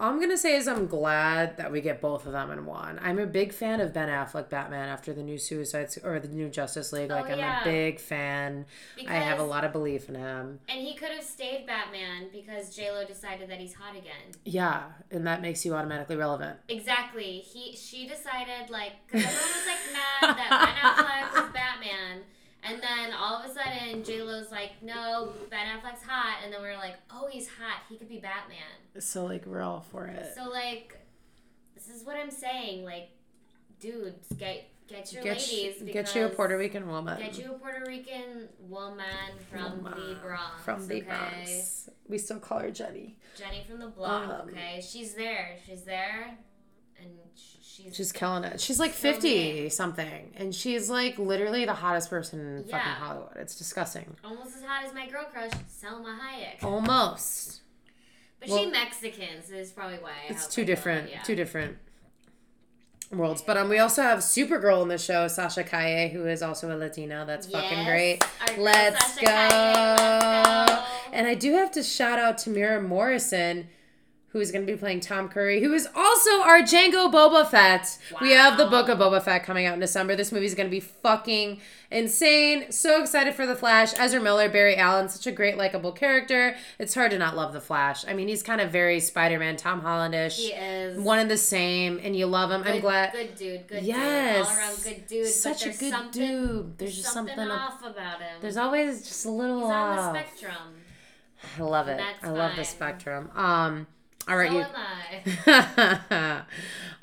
All 0.00 0.08
I'm 0.08 0.18
gonna 0.18 0.38
say 0.38 0.56
is 0.56 0.66
I'm 0.66 0.86
glad 0.86 1.58
that 1.58 1.70
we 1.70 1.82
get 1.82 2.00
both 2.00 2.24
of 2.24 2.32
them 2.32 2.50
in 2.50 2.64
one. 2.64 2.98
I'm 3.02 3.18
a 3.18 3.26
big 3.26 3.52
fan 3.52 3.80
of 3.80 3.92
Ben 3.92 4.08
Affleck 4.08 4.48
Batman 4.48 4.88
after 4.88 5.12
the 5.12 5.22
new 5.22 5.36
Suicide 5.36 5.88
or 6.02 6.18
the 6.18 6.28
new 6.28 6.48
Justice 6.48 6.90
League. 6.90 7.10
Like 7.10 7.26
Oh, 7.28 7.32
I'm 7.34 7.38
a 7.38 7.60
big 7.64 8.00
fan. 8.00 8.64
I 9.06 9.16
have 9.16 9.38
a 9.38 9.42
lot 9.42 9.62
of 9.62 9.72
belief 9.72 10.08
in 10.08 10.14
him. 10.14 10.60
and 10.70 10.80
he 10.80 10.94
could 10.94 11.10
have 11.10 11.22
stayed 11.22 11.66
Batman 11.66 12.28
because 12.32 12.74
J 12.74 12.90
Lo 12.90 13.04
decided 13.04 13.50
that 13.50 13.58
he's 13.60 13.74
hot 13.74 13.94
again. 13.94 14.32
Yeah, 14.46 14.84
and 15.10 15.26
that 15.26 15.42
makes 15.42 15.66
you 15.66 15.74
automatically 15.74 16.16
relevant. 16.16 16.58
Exactly. 16.68 17.40
He 17.40 17.76
she 17.76 18.08
decided 18.08 18.70
like 18.70 18.92
because 19.06 19.26
everyone 19.26 19.52
was 19.54 19.66
like 19.66 19.92
mad 19.92 20.36
that 20.38 20.50
Ben 20.50 21.30
Affleck 21.36 21.42
was 21.44 21.52
Batman, 21.52 22.22
and 22.62 22.82
then 22.82 23.12
all 23.12 23.36
of 23.42 23.50
a 23.50 23.54
sudden 23.54 24.02
J 24.04 24.22
Lo's 24.22 24.50
like, 24.50 24.72
no, 24.82 25.32
Ben 25.50 25.66
Affleck's 25.66 26.02
hot, 26.02 26.38
and 26.44 26.52
then 26.52 26.60
we 26.62 26.68
are 26.68 26.76
like, 26.76 26.96
oh, 27.10 27.28
he's 27.30 27.48
hot. 27.48 27.82
He 27.88 27.96
could 27.96 28.08
be 28.08 28.18
Batman. 28.18 28.58
So 28.98 29.24
like 29.24 29.46
we're 29.46 29.62
all 29.62 29.80
for 29.80 30.06
it. 30.06 30.32
So 30.36 30.48
like, 30.50 30.98
this 31.74 31.88
is 31.88 32.04
what 32.04 32.16
I'm 32.16 32.30
saying. 32.30 32.84
Like, 32.84 33.10
dudes, 33.80 34.28
get 34.38 34.68
get 34.88 35.12
your 35.12 35.22
Get, 35.22 35.38
ladies. 35.38 35.80
you- 35.82 35.92
get 35.92 36.14
you 36.14 36.26
a 36.26 36.28
Puerto 36.28 36.58
Rican 36.58 36.88
woman. 36.88 37.18
Get 37.18 37.38
you 37.38 37.52
a 37.54 37.58
Puerto 37.58 37.84
Rican 37.86 38.48
woman 38.60 39.06
from 39.50 39.84
the 39.84 39.90
Woman 39.90 40.18
Bronx. 40.22 40.64
From 40.64 40.86
the 40.88 40.96
okay? 40.96 41.06
Bronx. 41.06 41.88
We 42.08 42.18
still 42.18 42.40
call 42.40 42.58
her 42.58 42.70
Jenny. 42.72 43.16
Jenny 43.38 43.64
from 43.68 43.78
the 43.78 43.86
block. 43.86 44.28
Um, 44.28 44.48
okay, 44.48 44.82
she's 44.86 45.14
there. 45.14 45.56
She's 45.64 45.82
there, 45.82 46.36
and 47.00 47.10
she's 47.34 47.96
She's 47.96 48.12
killing 48.12 48.44
it. 48.44 48.60
She's 48.60 48.78
like 48.78 48.92
So 48.92 49.12
50 49.12 49.68
something. 49.70 50.32
And 50.36 50.54
she's 50.54 50.90
like 50.90 51.18
literally 51.18 51.64
the 51.64 51.74
hottest 51.74 52.10
person 52.10 52.40
in 52.40 52.64
fucking 52.64 52.78
Hollywood. 52.78 53.36
It's 53.36 53.56
disgusting. 53.56 54.16
almost 54.24 54.56
as 54.56 54.62
hot 54.62 54.84
as 54.84 54.94
my 54.94 55.08
girl 55.08 55.24
crush, 55.32 55.50
Salma 55.82 56.18
Hayek. 56.18 56.62
Almost. 56.62 57.60
But 58.38 58.48
well- 58.48 58.58
she 58.64 58.70
Mexican, 58.70 59.42
so 59.42 59.54
that's 59.54 59.70
probably 59.70 59.98
why. 59.98 60.10
I 60.28 60.32
It's 60.32 60.46
two 60.46 60.64
different, 60.64 61.10
yeah. 61.10 61.22
two 61.22 61.34
different 61.34 61.78
worlds. 63.10 63.42
But 63.42 63.56
um, 63.56 63.68
we 63.68 63.78
also 63.78 64.02
have 64.02 64.20
Supergirl 64.20 64.82
in 64.82 64.88
the 64.88 64.98
show, 64.98 65.28
Sasha 65.28 65.64
Calle, 65.64 66.08
who 66.08 66.26
is 66.26 66.42
also 66.42 66.74
a 66.74 66.76
Latina. 66.76 67.24
That's 67.26 67.46
fucking 67.50 67.84
great. 67.84 68.24
Let's 68.56 69.16
go. 69.16 69.26
Let's 69.26 70.70
go. 70.70 70.84
And 71.12 71.26
I 71.26 71.34
do 71.34 71.52
have 71.54 71.70
to 71.72 71.82
shout 71.82 72.18
out 72.18 72.38
Temuera 72.38 72.86
Morrison, 72.86 73.68
who 74.32 74.38
is 74.40 74.52
going 74.52 74.64
to 74.64 74.72
be 74.72 74.78
playing 74.78 75.00
Tom 75.00 75.28
Curry, 75.28 75.60
who 75.60 75.72
is 75.74 75.88
also 75.94 76.40
our 76.42 76.60
Jango 76.62 77.12
Boba 77.12 77.48
Fett. 77.48 77.98
We 78.20 78.30
have 78.30 78.56
the 78.56 78.66
book 78.66 78.88
of 78.88 78.98
Boba 78.98 79.20
Fett 79.20 79.42
coming 79.42 79.66
out 79.66 79.74
in 79.74 79.80
December. 79.80 80.14
This 80.14 80.30
movie 80.30 80.46
is 80.46 80.54
going 80.54 80.68
to 80.68 80.70
be 80.70 80.78
fucking 80.78 81.60
insane. 81.90 82.70
So 82.70 83.00
excited 83.00 83.34
for 83.34 83.44
The 83.44 83.56
Flash. 83.56 83.92
Ezra 83.98 84.20
Miller, 84.20 84.48
Barry 84.48 84.76
Allen, 84.76 85.08
such 85.08 85.26
a 85.26 85.32
great, 85.32 85.56
likable 85.58 85.90
character. 85.90 86.54
It's 86.78 86.94
hard 86.94 87.10
to 87.10 87.18
not 87.18 87.34
love 87.34 87.52
The 87.52 87.60
Flash. 87.60 88.06
I 88.06 88.12
mean, 88.12 88.28
he's 88.28 88.44
kind 88.44 88.60
of 88.60 88.70
very 88.70 89.00
Spider 89.00 89.38
Man, 89.40 89.56
Tom 89.56 89.80
Hollandish. 89.82 90.36
He 90.36 90.52
is 90.52 90.96
One 90.96 91.18
and 91.18 91.28
the 91.30 91.36
same, 91.36 91.98
and 92.00 92.14
you 92.14 92.26
love 92.26 92.52
him. 92.52 92.62
I'm 92.64 92.80
glad. 92.80 93.12
Good 93.12 93.34
dude. 93.34 93.66
Good 93.66 93.82
Yes. 93.82 94.36
dude. 94.36 94.46
All 94.46 94.58
around 94.58 94.82
good 94.84 95.06
dude. 95.08 95.26
Such 95.26 95.64
but 95.64 95.74
a 95.74 95.78
good 95.78 96.10
dude. 96.12 96.78
There's 96.78 96.96
just 96.96 97.12
something, 97.12 97.34
something. 97.34 97.50
off 97.50 97.80
about 97.84 98.20
him. 98.20 98.36
There's 98.40 98.56
always 98.56 99.02
just 99.08 99.26
a 99.26 99.30
little 99.30 99.62
He's 99.62 99.70
on 99.70 99.96
the 100.14 100.20
spectrum. 100.20 100.74
I 101.58 101.62
love 101.62 101.88
it. 101.88 101.96
That's 101.98 102.24
I 102.24 102.30
love 102.30 102.54
the 102.54 102.64
spectrum. 102.64 103.30
Um, 103.34 103.86
All 104.28 104.36
right, 104.36 104.50
so 104.50 104.58
you. 104.58 104.64
am 105.46 106.04
I. 106.06 106.42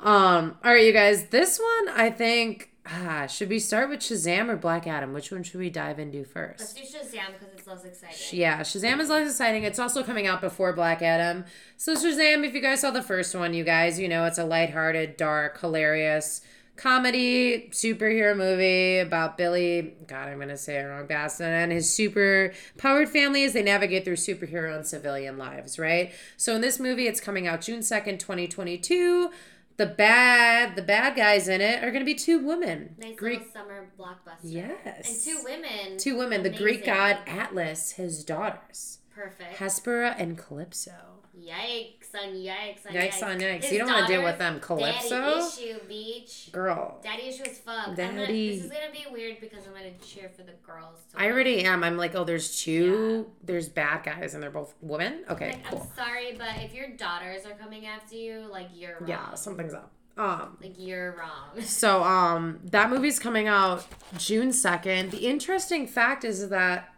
um. 0.00 0.58
All 0.64 0.72
right, 0.72 0.84
you 0.84 0.92
guys. 0.92 1.26
This 1.26 1.58
one, 1.58 1.94
I 1.96 2.10
think. 2.10 2.70
Ah, 2.90 3.26
should 3.26 3.50
we 3.50 3.58
start 3.58 3.90
with 3.90 4.00
Shazam 4.00 4.48
or 4.48 4.56
Black 4.56 4.86
Adam? 4.86 5.12
Which 5.12 5.30
one 5.30 5.42
should 5.42 5.60
we 5.60 5.68
dive 5.68 5.98
into 5.98 6.24
first? 6.24 6.60
Let's 6.60 6.72
do 6.72 6.98
Shazam 6.98 7.34
because 7.38 7.54
it's 7.54 7.66
less 7.66 7.84
exciting. 7.84 8.38
Yeah, 8.40 8.60
Shazam 8.60 8.98
is 9.00 9.10
less 9.10 9.30
exciting. 9.30 9.64
It's 9.64 9.78
also 9.78 10.02
coming 10.02 10.26
out 10.26 10.40
before 10.40 10.72
Black 10.72 11.02
Adam. 11.02 11.44
So 11.76 11.94
Shazam, 11.94 12.46
if 12.46 12.54
you 12.54 12.62
guys 12.62 12.80
saw 12.80 12.90
the 12.90 13.02
first 13.02 13.34
one, 13.34 13.52
you 13.52 13.62
guys, 13.62 14.00
you 14.00 14.08
know 14.08 14.24
it's 14.24 14.38
a 14.38 14.44
lighthearted, 14.44 15.18
dark, 15.18 15.60
hilarious 15.60 16.40
comedy 16.78 17.68
superhero 17.72 18.36
movie 18.36 18.98
about 18.98 19.36
Billy. 19.36 19.94
God, 20.06 20.28
I'm 20.28 20.38
gonna 20.38 20.56
say 20.56 20.78
it 20.78 20.84
wrong, 20.84 21.06
Baston, 21.06 21.50
and 21.50 21.72
his 21.72 21.92
super 21.92 22.52
powered 22.78 23.08
family 23.08 23.44
as 23.44 23.52
they 23.52 23.62
navigate 23.62 24.04
through 24.04 24.16
superhero 24.16 24.74
and 24.74 24.86
civilian 24.86 25.36
lives. 25.36 25.78
Right. 25.78 26.12
So 26.36 26.54
in 26.54 26.62
this 26.62 26.80
movie, 26.80 27.06
it's 27.06 27.20
coming 27.20 27.46
out 27.46 27.60
June 27.60 27.82
second, 27.82 28.18
2022. 28.20 29.30
The 29.76 29.86
bad, 29.86 30.74
the 30.74 30.82
bad 30.82 31.14
guys 31.14 31.46
in 31.48 31.60
it 31.60 31.84
are 31.84 31.90
gonna 31.90 32.04
be 32.04 32.14
two 32.14 32.38
women. 32.38 32.94
Nice 32.98 33.16
Greek. 33.16 33.40
little 33.40 33.52
summer 33.52 33.88
blockbuster. 33.98 34.38
Yes. 34.42 35.08
And 35.08 35.36
two 35.36 35.44
women. 35.44 35.98
Two 35.98 36.16
women. 36.16 36.42
The 36.42 36.50
Greek 36.50 36.86
god 36.86 37.18
Atlas, 37.26 37.92
his 37.92 38.24
daughters. 38.24 38.98
Perfect. 39.14 39.56
Hespera 39.56 40.14
and 40.16 40.38
Kalypso. 40.38 41.17
Yikes 41.40 42.14
on 42.14 42.34
yikes 42.34 42.86
on 42.86 42.92
Yikes 42.92 43.08
yikes. 43.10 43.22
on 43.22 43.38
yikes. 43.38 43.62
His 43.64 43.72
You 43.72 43.78
don't 43.78 43.88
wanna 43.92 44.06
deal 44.06 44.22
with 44.24 44.38
them, 44.38 44.60
Kalypso? 44.60 45.10
Daddy 45.10 45.68
issue, 45.70 45.78
beach. 45.88 46.48
Girl. 46.52 46.98
Daddy 47.02 47.28
issue 47.28 47.44
as 47.44 47.58
fuck. 47.58 47.88
I'm 47.88 47.94
gonna, 47.94 48.26
Daddy. 48.26 48.56
this 48.56 48.64
is 48.64 48.70
gonna 48.70 48.92
be 48.92 49.06
weird 49.12 49.40
because 49.40 49.66
I'm 49.66 49.72
gonna 49.72 49.92
cheer 50.04 50.28
for 50.28 50.42
the 50.42 50.52
girls. 50.66 50.96
To 51.12 51.20
I 51.20 51.24
win. 51.26 51.32
already 51.34 51.64
am. 51.64 51.84
I'm 51.84 51.96
like, 51.96 52.14
oh, 52.14 52.24
there's 52.24 52.60
two. 52.62 53.30
There's 53.44 53.68
bad 53.68 54.04
guys, 54.04 54.34
and 54.34 54.42
they're 54.42 54.50
both 54.50 54.74
women. 54.80 55.24
Okay, 55.30 55.52
Like, 55.52 55.64
cool. 55.70 55.80
I'm 55.96 56.04
sorry, 56.04 56.34
but 56.36 56.48
if 56.62 56.74
your 56.74 56.88
daughters 56.96 57.44
are 57.46 57.52
coming 57.54 57.86
after 57.86 58.14
you, 58.16 58.46
like 58.50 58.68
you're 58.74 58.96
wrong. 59.00 59.08
Yeah, 59.08 59.34
something's 59.34 59.74
up. 59.74 59.92
Um. 60.16 60.56
Like 60.60 60.74
you're 60.78 61.12
wrong. 61.16 61.62
So 61.62 62.02
um, 62.02 62.58
that 62.64 62.90
movie's 62.90 63.18
coming 63.20 63.46
out 63.46 63.86
June 64.16 64.52
second. 64.52 65.12
The 65.12 65.26
interesting 65.28 65.86
fact 65.86 66.24
is 66.24 66.48
that 66.48 66.92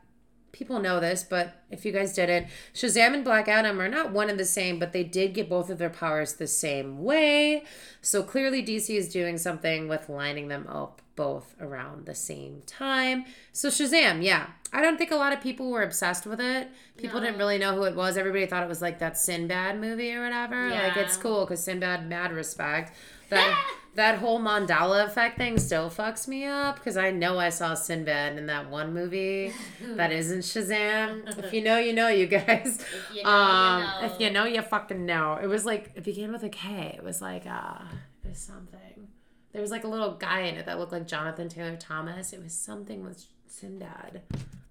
people 0.53 0.79
know 0.81 1.01
this, 1.01 1.23
but 1.23 1.55
if 1.71 1.85
you 1.85 1.93
guys 1.93 2.15
didn't, 2.15 2.49
Shazam 2.75 3.15
and 3.15 3.25
Black 3.25 3.49
Adam 3.49 3.81
are 3.81 3.89
not 3.89 4.13
one 4.13 4.29
and 4.31 4.39
the 4.39 4.45
same, 4.45 4.79
but 4.79 4.93
they 4.93 5.05
did 5.05 5.35
get 5.35 5.49
both 5.49 5.71
of 5.71 5.79
their 5.79 5.91
powers 5.91 6.35
the 6.35 6.47
same 6.47 7.03
way. 7.03 7.65
So 8.03 8.23
clearly, 8.23 8.63
DC 8.65 8.97
is 8.97 9.09
doing 9.09 9.39
something 9.39 9.89
with 9.89 10.09
lining 10.09 10.49
them 10.49 10.67
up 10.69 11.03
both 11.17 11.55
around 11.61 12.07
the 12.07 12.15
same 12.15 12.63
time. 12.67 13.25
So 13.53 13.69
Shazam, 13.69 14.23
yeah, 14.25 14.47
I 14.73 14.81
don't 14.81 14.97
think 14.97 15.11
a 15.11 15.17
lot 15.17 15.33
of 15.35 15.41
people 15.43 15.71
were 15.71 15.83
obsessed 15.83 16.25
with 16.25 16.41
it. 16.41 16.69
People 16.97 17.21
No. 17.21 17.27
didn't 17.27 17.39
really 17.39 17.59
know 17.59 17.75
who 17.75 17.83
it 17.85 17.95
was. 17.95 18.17
Everybody 18.17 18.47
thought 18.47 18.63
it 18.63 18.69
was 18.69 18.81
like 18.81 19.01
that 19.01 19.19
Sinbad 19.19 19.79
movie 19.81 20.13
or 20.15 20.23
whatever. 20.23 20.69
Yeah. 20.69 20.89
Like 20.89 20.97
it's 20.97 21.17
cool 21.19 21.45
because 21.45 21.63
Sinbad, 21.63 22.09
mad 22.09 22.33
respect. 22.33 22.97
That 23.29 23.55
that 23.95 24.19
whole 24.19 24.41
Mandela 24.41 25.05
effect 25.05 25.37
thing 25.37 25.59
still 25.59 25.91
fucks 25.91 26.29
me 26.29 26.45
up 26.45 26.77
because 26.77 26.97
I 26.97 27.11
know 27.11 27.39
I 27.39 27.49
saw 27.49 27.75
Sinbad 27.75 28.39
in 28.39 28.47
that 28.47 28.71
one 28.71 28.95
movie 28.95 29.53
that 29.83 30.13
isn't 30.13 30.41
Shazam. 30.41 31.39
If 31.39 31.53
you 31.53 31.63
know, 31.63 31.79
you 31.79 31.93
know, 31.93 32.09
you 32.09 32.27
guys. 32.27 32.85
If 33.11 33.17
you 33.17 33.23
know, 33.25 33.31
um, 33.31 33.81
you 33.81 33.87
know. 33.87 34.15
if 34.15 34.21
you 34.21 34.31
know, 34.31 34.45
you 34.45 34.63
fucking 34.63 35.05
know. 35.05 35.39
It 35.43 35.47
was 35.47 35.65
like 35.65 35.91
it 35.95 36.05
began 36.05 36.33
with 36.33 36.43
a 36.45 36.49
K. 36.49 36.95
It 36.97 37.03
was 37.03 37.21
like 37.21 37.47
uh, 37.47 37.79
it 38.25 38.29
was 38.29 38.39
something. 38.39 39.09
There 39.53 39.61
was 39.61 39.71
like 39.71 39.85
a 39.85 39.89
little 39.89 40.15
guy 40.15 40.43
in 40.43 40.55
it 40.55 40.67
that 40.67 40.79
looked 40.79 40.93
like 40.93 41.09
Jonathan 41.09 41.49
Taylor 41.49 41.77
Thomas. 41.77 42.33
It 42.33 42.43
was 42.43 42.53
something 42.53 43.05
with 43.05 43.25
Sinbad. 43.49 44.23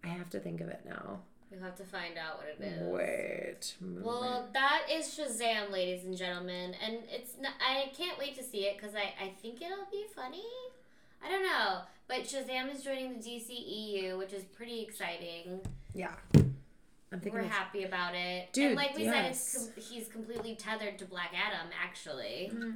I 0.04 0.08
have 0.08 0.30
to 0.30 0.40
think 0.40 0.62
of 0.62 0.70
it 0.70 0.82
now. 0.86 1.20
You'll 1.52 1.64
have 1.64 1.76
to 1.78 1.84
find 1.84 2.16
out 2.18 2.38
what 2.38 2.48
it 2.48 2.64
is. 2.64 2.82
Wait. 2.88 3.76
Well, 4.04 4.48
that 4.54 4.84
is 4.92 5.08
Shazam, 5.08 5.72
ladies 5.72 6.06
and 6.06 6.16
gentlemen, 6.16 6.76
and 6.86 7.00
it's 7.10 7.34
not, 7.42 7.54
I 7.60 7.92
can't 7.98 8.20
wait 8.20 8.38
to 8.38 8.44
see 8.44 8.66
it 8.66 8.78
because 8.78 8.96
I, 8.96 9.14
I 9.24 9.34
think 9.42 9.62
it'll 9.62 9.88
be 9.92 10.06
funny. 10.16 10.44
I 11.26 11.30
don't 11.30 11.44
know, 11.44 11.80
but 12.08 12.20
Shazam 12.24 12.74
is 12.74 12.84
joining 12.84 13.18
the 13.18 13.20
DCEU, 13.20 14.18
which 14.18 14.32
is 14.32 14.44
pretty 14.44 14.82
exciting. 14.82 15.62
yeah. 15.94 16.14
I'm 17.12 17.20
thinking 17.20 17.40
We're 17.40 17.48
of 17.48 17.52
happy 17.52 17.86
about 17.86 18.14
it, 18.14 18.54
Dude, 18.54 18.68
and 18.68 18.76
like 18.76 18.96
we 18.96 19.06
said, 19.06 19.26
it's 19.26 19.56
yes. 19.56 19.70
com- 19.74 19.84
he's 19.84 20.08
completely 20.08 20.54
tethered 20.54 21.00
to 21.00 21.06
Black 21.06 21.34
Adam. 21.34 21.68
Actually, 21.84 22.52
mm-hmm. 22.54 22.70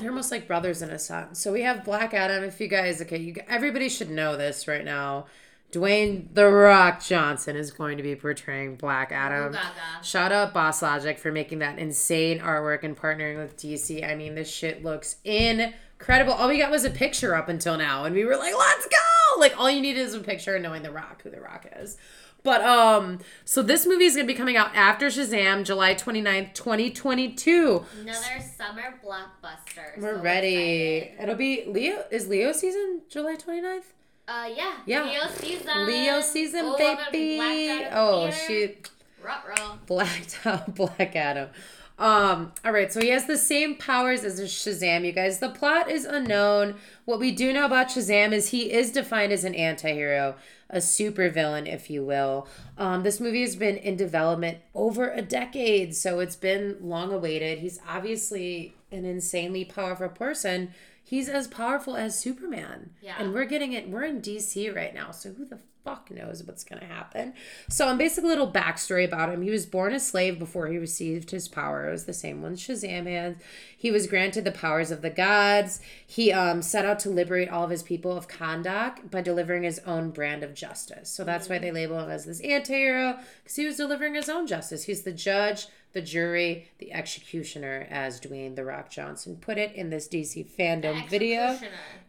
They're 0.00 0.10
almost 0.10 0.32
like 0.32 0.48
brothers 0.48 0.82
in 0.82 0.90
a 0.90 0.98
sense. 0.98 1.38
So 1.40 1.52
we 1.52 1.62
have 1.62 1.84
Black 1.84 2.14
Adam. 2.14 2.42
If 2.44 2.60
you 2.60 2.68
guys, 2.68 3.00
okay, 3.02 3.18
you 3.18 3.36
everybody 3.48 3.88
should 3.88 4.10
know 4.10 4.36
this 4.36 4.66
right 4.66 4.84
now. 4.84 5.26
Dwayne 5.74 6.32
the 6.34 6.46
Rock 6.46 7.02
Johnson 7.02 7.56
is 7.56 7.70
going 7.70 7.96
to 7.96 8.02
be 8.02 8.14
portraying 8.14 8.76
Black 8.76 9.10
Adam. 9.12 9.54
Ooh. 9.54 10.02
Shout 10.04 10.30
out 10.32 10.54
Boss 10.54 10.80
Logic 10.82 11.18
for 11.18 11.32
making 11.32 11.58
that 11.58 11.78
insane 11.78 12.38
artwork 12.38 12.84
and 12.84 12.96
partnering 12.96 13.36
with 13.38 13.56
DC. 13.56 14.08
I 14.08 14.14
mean, 14.14 14.34
this 14.34 14.50
shit 14.50 14.84
looks 14.84 15.16
incredible. 15.24 16.32
All 16.34 16.48
we 16.48 16.58
got 16.58 16.70
was 16.70 16.84
a 16.84 16.90
picture 16.90 17.34
up 17.34 17.48
until 17.48 17.76
now, 17.76 18.04
and 18.04 18.14
we 18.14 18.24
were 18.24 18.36
like, 18.36 18.54
"Let's 18.56 18.86
go!" 18.86 19.40
Like 19.40 19.58
all 19.58 19.68
you 19.70 19.80
need 19.80 19.96
is 19.96 20.14
a 20.14 20.20
picture 20.20 20.54
and 20.54 20.62
knowing 20.62 20.82
the 20.82 20.92
Rock, 20.92 21.22
who 21.22 21.30
the 21.30 21.40
Rock 21.40 21.66
is. 21.76 21.96
But 22.44 22.60
um, 22.62 23.20
so 23.46 23.62
this 23.62 23.86
movie 23.86 24.04
is 24.04 24.14
gonna 24.14 24.26
be 24.28 24.34
coming 24.34 24.56
out 24.56 24.76
after 24.76 25.06
Shazam, 25.06 25.64
July 25.64 25.94
29th, 25.94 26.52
2022. 26.54 27.84
another 28.02 28.20
summer 28.56 28.94
blockbuster. 29.04 29.98
We're 29.98 30.16
So 30.18 30.22
ready. 30.22 30.96
excited. 30.96 31.22
It'll 31.22 31.34
be 31.36 31.64
Leo. 31.66 32.04
Is 32.10 32.28
Leo 32.28 32.52
season 32.52 33.00
July 33.08 33.36
29th? 33.36 33.84
Uh, 34.26 34.48
yeah. 34.56 34.76
Yeah. 34.86 35.04
Leo 35.04 35.26
season. 35.28 35.86
Leo 35.86 36.20
season, 36.20 36.60
oh, 36.64 36.76
I'm 36.78 36.96
gonna 36.96 37.10
be 37.12 37.38
baby. 37.38 37.68
blacked 37.76 37.92
out 37.92 37.92
at 37.92 37.92
the 37.92 37.98
Oh, 37.98 38.30
she 38.46 38.74
Ruh-roh. 39.22 39.78
blacked 39.86 40.38
out 40.46 40.74
Black 40.74 41.14
Adam. 41.16 41.48
Um, 41.96 42.52
all 42.64 42.72
right, 42.72 42.92
so 42.92 43.00
he 43.00 43.10
has 43.10 43.26
the 43.26 43.38
same 43.38 43.76
powers 43.76 44.24
as 44.24 44.40
Shazam, 44.40 45.04
you 45.06 45.12
guys. 45.12 45.38
The 45.38 45.50
plot 45.50 45.88
is 45.88 46.04
unknown. 46.04 46.74
What 47.04 47.20
we 47.20 47.30
do 47.30 47.52
know 47.52 47.66
about 47.66 47.86
Shazam 47.88 48.32
is 48.32 48.48
he 48.48 48.72
is 48.72 48.90
defined 48.90 49.32
as 49.32 49.44
an 49.44 49.54
anti-hero, 49.54 50.34
a 50.68 50.78
supervillain, 50.78 51.72
if 51.72 51.88
you 51.90 52.02
will. 52.04 52.48
Um, 52.76 53.04
this 53.04 53.20
movie 53.20 53.42
has 53.42 53.54
been 53.54 53.76
in 53.76 53.96
development 53.96 54.58
over 54.74 55.08
a 55.12 55.22
decade, 55.22 55.94
so 55.94 56.18
it's 56.18 56.34
been 56.34 56.78
long 56.80 57.12
awaited. 57.12 57.60
He's 57.60 57.78
obviously 57.88 58.74
an 58.90 59.04
insanely 59.04 59.64
powerful 59.64 60.08
person. 60.08 60.74
He's 61.06 61.28
as 61.28 61.46
powerful 61.46 61.96
as 61.96 62.18
Superman. 62.18 62.90
Yeah. 63.02 63.16
And 63.18 63.34
we're 63.34 63.44
getting 63.44 63.74
it. 63.74 63.88
We're 63.90 64.04
in 64.04 64.22
DC 64.22 64.74
right 64.74 64.94
now, 64.94 65.10
so 65.10 65.32
who 65.32 65.44
the 65.44 65.58
fuck 65.84 66.10
knows 66.10 66.42
what's 66.42 66.64
gonna 66.64 66.86
happen? 66.86 67.34
So, 67.68 67.86
I'm 67.86 67.98
basically 67.98 68.30
a 68.30 68.32
little 68.32 68.50
backstory 68.50 69.04
about 69.04 69.28
him. 69.28 69.42
He 69.42 69.50
was 69.50 69.66
born 69.66 69.92
a 69.92 70.00
slave 70.00 70.38
before 70.38 70.68
he 70.68 70.78
received 70.78 71.30
his 71.30 71.46
powers, 71.46 72.04
the 72.04 72.14
same 72.14 72.40
ones 72.40 72.66
Shazam 72.66 73.06
has. 73.06 73.36
He 73.76 73.90
was 73.90 74.06
granted 74.06 74.44
the 74.44 74.50
powers 74.50 74.90
of 74.90 75.02
the 75.02 75.10
gods. 75.10 75.80
He 76.06 76.32
um, 76.32 76.62
set 76.62 76.86
out 76.86 76.98
to 77.00 77.10
liberate 77.10 77.50
all 77.50 77.64
of 77.64 77.70
his 77.70 77.82
people 77.82 78.16
of 78.16 78.28
Kahndaq 78.28 79.10
by 79.10 79.20
delivering 79.20 79.62
his 79.62 79.80
own 79.80 80.10
brand 80.10 80.42
of 80.42 80.54
justice. 80.54 81.10
So 81.10 81.22
that's 81.22 81.50
why 81.50 81.58
they 81.58 81.70
label 81.70 82.00
him 82.00 82.10
as 82.10 82.24
this 82.24 82.40
anti-hero 82.40 83.18
because 83.42 83.56
he 83.56 83.66
was 83.66 83.76
delivering 83.76 84.14
his 84.14 84.30
own 84.30 84.46
justice. 84.46 84.84
He's 84.84 85.02
the 85.02 85.12
judge, 85.12 85.66
the 85.94 86.02
jury, 86.02 86.68
the 86.78 86.92
executioner, 86.92 87.86
as 87.88 88.20
Dwayne 88.20 88.56
the 88.56 88.64
Rock 88.64 88.90
Johnson 88.90 89.36
put 89.36 89.56
it 89.56 89.72
in 89.74 89.90
this 89.90 90.08
DC 90.08 90.44
fandom 90.44 91.08
video. 91.08 91.58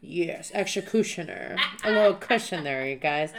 Yes, 0.02 0.52
executioner. 0.54 1.56
a 1.84 1.92
little 1.92 2.16
cushion 2.16 2.64
there, 2.64 2.86
you 2.86 2.96
guys. 2.96 3.32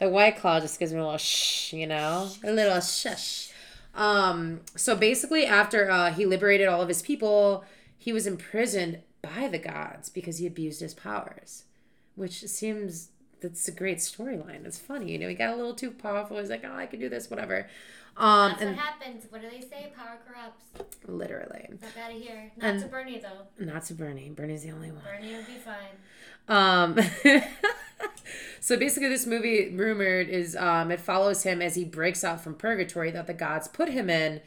The 0.00 0.08
white 0.08 0.38
claw 0.38 0.58
just 0.58 0.78
gives 0.78 0.92
me 0.92 0.98
a 0.98 1.04
little 1.04 1.18
shh, 1.18 1.74
you 1.74 1.86
know, 1.86 2.30
a 2.42 2.50
little 2.50 2.80
shush. 2.80 3.50
Um, 3.94 4.60
so 4.74 4.96
basically, 4.96 5.44
after 5.44 5.90
uh, 5.90 6.12
he 6.12 6.24
liberated 6.24 6.66
all 6.66 6.80
of 6.80 6.88
his 6.88 7.02
people, 7.02 7.64
he 7.98 8.12
was 8.12 8.26
imprisoned 8.26 9.00
by 9.20 9.48
the 9.48 9.58
gods 9.58 10.08
because 10.08 10.38
he 10.38 10.46
abused 10.46 10.80
his 10.80 10.94
powers, 10.94 11.64
which 12.14 12.40
seems 12.46 13.10
that's 13.40 13.66
a 13.68 13.72
great 13.72 13.98
storyline. 13.98 14.64
It's 14.66 14.78
funny, 14.78 15.12
you 15.12 15.18
know. 15.18 15.28
He 15.28 15.34
got 15.34 15.52
a 15.52 15.56
little 15.56 15.74
too 15.74 15.90
powerful. 15.90 16.38
He's 16.38 16.50
like, 16.50 16.64
oh, 16.64 16.74
I 16.74 16.86
can 16.86 17.00
do 17.00 17.08
this, 17.08 17.30
whatever. 17.30 17.68
Um, 18.16 18.50
That's 18.50 18.62
and 18.62 18.76
what 18.76 18.84
happens. 18.84 19.24
What 19.30 19.40
do 19.40 19.48
they 19.48 19.60
say? 19.60 19.92
Power 19.96 20.18
corrupts. 20.26 20.64
literally, 21.06 21.68
Fuck 21.80 21.90
out 22.04 22.10
of 22.14 22.20
here. 22.20 22.50
Not 22.56 22.70
And- 22.70 22.80
to 22.82 22.88
Bernie 22.88 23.20
though. 23.20 23.64
not 23.64 23.84
to 23.84 23.94
Bernie. 23.94 24.28
Bernie's 24.30 24.62
the 24.62 24.72
only 24.72 24.90
one. 24.90 25.02
Bernie 25.04 25.34
would 25.36 25.46
be 25.46 25.54
fine. 25.54 25.96
Um, 26.48 26.98
so 28.60 28.76
basically, 28.76 29.08
this 29.08 29.26
movie 29.26 29.70
rumored 29.74 30.28
is 30.28 30.56
um, 30.56 30.90
it 30.90 31.00
follows 31.00 31.42
him 31.44 31.62
as 31.62 31.74
he 31.76 31.84
breaks 31.84 32.24
out 32.24 32.40
from 32.42 32.54
purgatory 32.54 33.10
that 33.12 33.26
the 33.26 33.34
gods 33.34 33.68
put 33.68 33.88
him 33.88 34.10
in. 34.10 34.40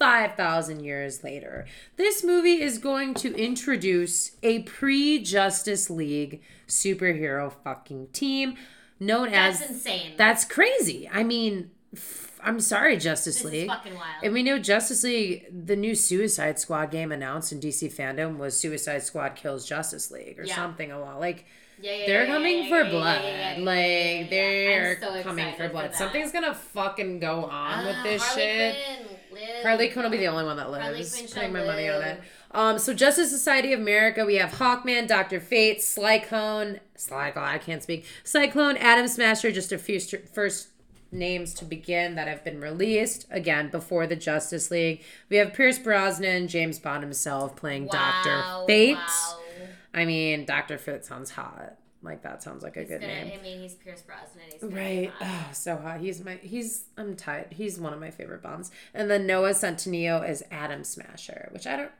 5,000 0.00 0.80
years 0.80 1.22
later. 1.22 1.66
This 1.96 2.24
movie 2.24 2.60
is 2.62 2.78
going 2.78 3.12
to 3.14 3.36
introduce 3.36 4.32
a 4.42 4.60
pre 4.60 5.22
Justice 5.22 5.90
League 5.90 6.42
superhero 6.66 7.52
fucking 7.62 8.08
team 8.12 8.56
known 8.98 9.30
That's 9.30 9.60
as. 9.62 9.70
insane. 9.70 10.12
That's 10.16 10.44
crazy. 10.44 11.08
I 11.12 11.22
mean, 11.22 11.70
f- 11.94 12.40
I'm 12.42 12.60
sorry, 12.60 12.96
Justice 12.96 13.36
this 13.36 13.44
is 13.44 13.52
League. 13.52 13.68
fucking 13.68 13.94
wild. 13.94 14.24
And 14.24 14.32
we 14.32 14.42
know 14.42 14.58
Justice 14.58 15.04
League, 15.04 15.46
the 15.66 15.76
new 15.76 15.94
Suicide 15.94 16.58
Squad 16.58 16.90
game 16.90 17.12
announced 17.12 17.52
in 17.52 17.60
DC 17.60 17.94
fandom 17.94 18.38
was 18.38 18.58
Suicide 18.58 19.02
Squad 19.02 19.36
kills 19.36 19.68
Justice 19.68 20.10
League 20.10 20.38
or 20.40 20.44
Yeah. 20.44 20.54
something 20.54 20.90
along. 20.90 21.20
Like 21.20 21.44
yeah, 21.82 21.92
yeah, 21.94 22.06
they're 22.06 22.24
yeah, 22.26 22.32
coming 22.32 22.68
for 22.68 22.84
blood. 22.90 23.58
like 23.60 24.28
they're 24.30 24.98
so 25.00 25.22
coming 25.22 25.54
for 25.56 25.68
blood. 25.70 25.90
that. 25.92 25.96
Something's 25.96 26.30
gonna 26.32 26.54
fucking 26.54 27.20
go 27.20 27.44
on 27.46 27.86
with 27.86 27.96
Ah, 27.98 28.02
this 28.02 28.22
Harley 28.22 28.42
shit. 28.42 28.76
Quinn, 29.06 29.09
live 29.32 29.62
Harley 29.62 29.88
Quinn 29.88 30.04
will 30.04 30.10
be 30.10 30.18
the 30.18 30.26
only 30.26 30.44
one 30.44 30.56
that 30.56 30.70
lives. 30.70 31.20
Putting 31.32 31.52
my 31.52 31.64
money 31.64 31.88
on 31.88 32.02
it. 32.02 32.20
Um, 32.52 32.78
so 32.78 32.92
Justice 32.92 33.30
Society 33.30 33.72
of 33.72 33.80
America, 33.80 34.24
we 34.26 34.36
have 34.36 34.52
Hawkman, 34.52 35.06
Doctor 35.06 35.38
Fate, 35.40 35.78
Slycone, 35.78 36.80
Slycone, 36.96 37.36
I 37.36 37.58
can't 37.58 37.82
speak. 37.82 38.04
Cyclone, 38.24 38.76
Atom 38.76 39.06
Smasher, 39.06 39.52
just 39.52 39.70
a 39.72 39.78
few 39.78 40.00
st- 40.00 40.28
first 40.28 40.68
names 41.12 41.54
to 41.54 41.64
begin 41.64 42.14
that 42.16 42.28
have 42.28 42.44
been 42.44 42.60
released 42.60 43.26
again 43.30 43.68
before 43.70 44.06
the 44.06 44.16
Justice 44.16 44.70
League. 44.70 45.02
We 45.28 45.36
have 45.36 45.52
Pierce 45.52 45.78
Brosnan, 45.78 46.48
James 46.48 46.78
Bond 46.78 47.02
himself 47.02 47.56
playing 47.56 47.86
Doctor 47.86 48.42
Fate. 48.66 48.96
wow. 48.96 49.36
I 49.92 50.04
mean, 50.04 50.44
Doctor 50.44 50.78
Fate 50.78 51.04
sounds 51.04 51.32
hot. 51.32 51.74
Like 52.02 52.22
that 52.22 52.42
sounds 52.42 52.62
like 52.62 52.76
a 52.76 52.80
He's 52.80 52.88
good 52.88 53.00
gonna, 53.02 53.24
name. 53.24 53.38
I 53.38 53.42
mean, 53.42 53.60
he's 53.60 53.74
Pierce 53.74 54.00
Brosnan. 54.00 54.44
He's 54.52 54.62
Right. 54.62 55.12
Oh, 55.20 55.48
so 55.52 55.76
hot. 55.76 56.00
He's 56.00 56.24
my 56.24 56.36
he's 56.36 56.84
I'm 56.96 57.14
tired. 57.14 57.52
He's 57.52 57.78
one 57.78 57.92
of 57.92 58.00
my 58.00 58.10
favorite 58.10 58.42
Bonds. 58.42 58.70
And 58.94 59.10
then 59.10 59.26
Noah 59.26 59.50
Centineo 59.50 60.26
is 60.28 60.42
Atom 60.50 60.84
Smasher, 60.84 61.48
which 61.52 61.66
I 61.66 61.76
don't 61.76 61.90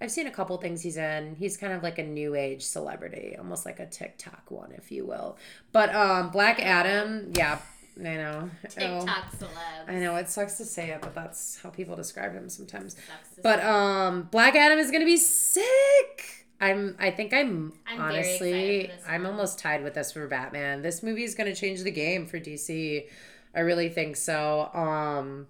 I've 0.00 0.10
seen 0.10 0.26
a 0.26 0.30
couple 0.30 0.56
things 0.56 0.82
he's 0.82 0.96
in. 0.96 1.34
He's 1.36 1.56
kind 1.56 1.72
of 1.72 1.82
like 1.82 1.98
a 1.98 2.02
new 2.04 2.34
age 2.34 2.62
celebrity, 2.62 3.34
almost 3.36 3.66
like 3.66 3.80
a 3.80 3.86
TikTok 3.86 4.50
one, 4.50 4.72
if 4.72 4.90
you 4.92 5.04
will. 5.04 5.36
But 5.72 5.94
um 5.94 6.30
Black 6.30 6.60
Adam, 6.60 7.32
yeah, 7.34 7.58
I 7.98 8.02
know. 8.02 8.50
Oh, 8.64 8.68
TikTok 8.68 9.32
celeb. 9.36 9.88
I 9.88 9.94
know 9.98 10.14
it 10.16 10.28
sucks 10.28 10.56
to 10.58 10.64
say 10.64 10.90
it, 10.90 11.00
but 11.02 11.14
that's 11.14 11.60
how 11.60 11.70
people 11.70 11.96
describe 11.96 12.32
him 12.34 12.48
sometimes. 12.48 12.94
But 13.42 13.64
um 13.64 14.28
Black 14.30 14.54
Adam 14.54 14.78
is 14.78 14.92
gonna 14.92 15.04
be 15.04 15.16
sick. 15.16 16.39
I'm 16.60 16.96
I 16.98 17.10
think 17.10 17.32
I'm, 17.32 17.72
I'm 17.86 18.00
honestly 18.00 18.80
excited 18.80 18.90
for 18.90 18.96
this 18.96 19.04
I'm 19.08 19.26
almost 19.26 19.58
tied 19.58 19.82
with 19.82 19.94
this 19.94 20.12
for 20.12 20.26
Batman. 20.26 20.82
This 20.82 21.02
movie 21.02 21.24
is 21.24 21.34
gonna 21.34 21.54
change 21.54 21.82
the 21.82 21.90
game 21.90 22.26
for 22.26 22.38
DC. 22.38 23.06
I 23.54 23.60
really 23.60 23.88
think 23.88 24.16
so. 24.16 24.70
Um 24.74 25.46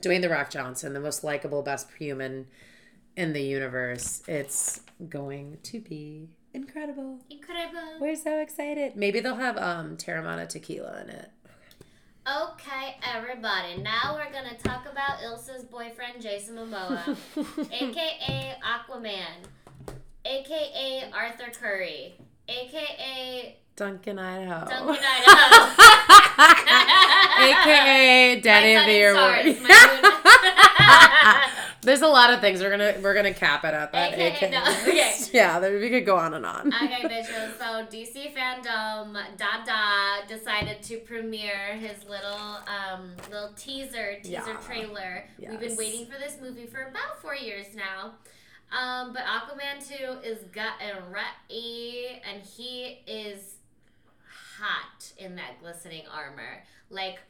Dwayne 0.00 0.20
the 0.20 0.28
Rock 0.28 0.50
Johnson, 0.50 0.92
the 0.92 1.00
most 1.00 1.24
likable, 1.24 1.62
best 1.62 1.88
human 1.98 2.46
in 3.16 3.32
the 3.32 3.42
universe. 3.42 4.22
It's 4.28 4.80
going 5.08 5.58
to 5.64 5.80
be 5.80 6.28
incredible. 6.52 7.18
Incredible. 7.30 8.00
We're 8.00 8.16
so 8.16 8.38
excited. 8.40 8.94
Maybe 8.96 9.20
they'll 9.20 9.36
have 9.36 9.56
um 9.56 9.96
Teremana 9.96 10.48
tequila 10.48 11.02
in 11.02 11.10
it. 11.10 11.30
Okay, 12.28 12.96
everybody. 13.04 13.80
Now 13.80 14.14
we're 14.16 14.32
gonna 14.32 14.58
talk 14.58 14.86
about 14.90 15.20
Ilsa's 15.20 15.64
boyfriend, 15.64 16.20
Jason 16.20 16.56
Momoa, 16.56 17.16
aka 17.72 18.56
Aquaman, 18.64 19.46
aka 20.26 21.10
Arthur 21.12 21.50
Curry, 21.60 22.14
aka 22.48 23.56
Duncan, 23.76 24.18
Idaho. 24.18 24.68
Duncan 24.68 25.04
Idaho. 25.04 25.82
AKA 27.38 28.40
Daddy 28.40 28.74
of 28.74 28.86
the 28.86 28.92
Year 28.92 29.12
award. 29.14 29.40
stars, 29.40 29.60
my 29.60 30.00
moon. 30.02 31.52
There's 31.82 32.02
a 32.02 32.08
lot 32.08 32.32
of 32.32 32.40
things 32.40 32.60
we're 32.60 32.70
gonna 32.70 32.94
we're 33.02 33.14
gonna 33.14 33.34
cap 33.34 33.64
it 33.64 33.72
at 33.74 33.92
that. 33.92 34.14
AKA 34.14 34.26
AKA. 34.36 34.50
no, 34.50 34.62
okay. 34.88 35.12
Yeah, 35.32 35.58
there, 35.60 35.78
we 35.78 35.90
could 35.90 36.06
go 36.06 36.16
on 36.16 36.34
and 36.34 36.44
on. 36.46 36.72
Okay, 36.74 37.02
bitches. 37.04 37.58
So 37.58 37.84
DC 37.94 38.32
fandom 38.34 39.16
Dada 39.36 40.26
decided 40.26 40.82
to 40.84 40.96
premiere 40.98 41.74
his 41.74 42.02
little 42.08 42.58
um 42.66 43.12
little 43.30 43.50
teaser 43.56 44.16
teaser 44.22 44.32
Yeah. 44.46 44.56
trailer. 44.66 45.24
We've 45.38 45.60
been 45.60 45.76
waiting 45.76 46.06
for 46.06 46.18
this 46.18 46.38
movie 46.40 46.66
for 46.66 46.82
about 46.82 47.20
four 47.22 47.34
years 47.36 47.66
now. 47.74 48.12
Um, 48.72 49.12
but 49.12 49.22
Aquaman 49.22 49.86
2 49.86 50.28
is 50.28 50.38
gotten 50.52 50.96
ready 51.12 52.20
and 52.28 52.42
he 52.42 53.00
is 53.06 53.54
hot 54.58 55.12
in 55.18 55.36
that 55.36 55.60
glistening 55.60 56.02
armor. 56.12 56.64
Like 56.90 57.20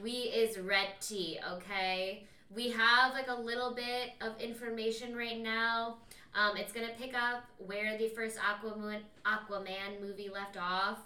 we 0.00 0.10
is 0.10 0.58
ready, 0.58 1.38
okay? 1.52 2.24
We 2.54 2.70
have 2.70 3.12
like 3.12 3.28
a 3.28 3.34
little 3.34 3.74
bit 3.74 4.12
of 4.20 4.40
information 4.40 5.16
right 5.16 5.40
now. 5.40 5.96
Um, 6.34 6.56
it's 6.56 6.72
gonna 6.72 6.92
pick 6.98 7.14
up 7.14 7.44
where 7.58 7.96
the 7.98 8.08
first 8.08 8.38
Aquaman 8.38 9.00
Aquaman 9.24 10.00
movie 10.00 10.28
left 10.28 10.56
off. 10.56 10.98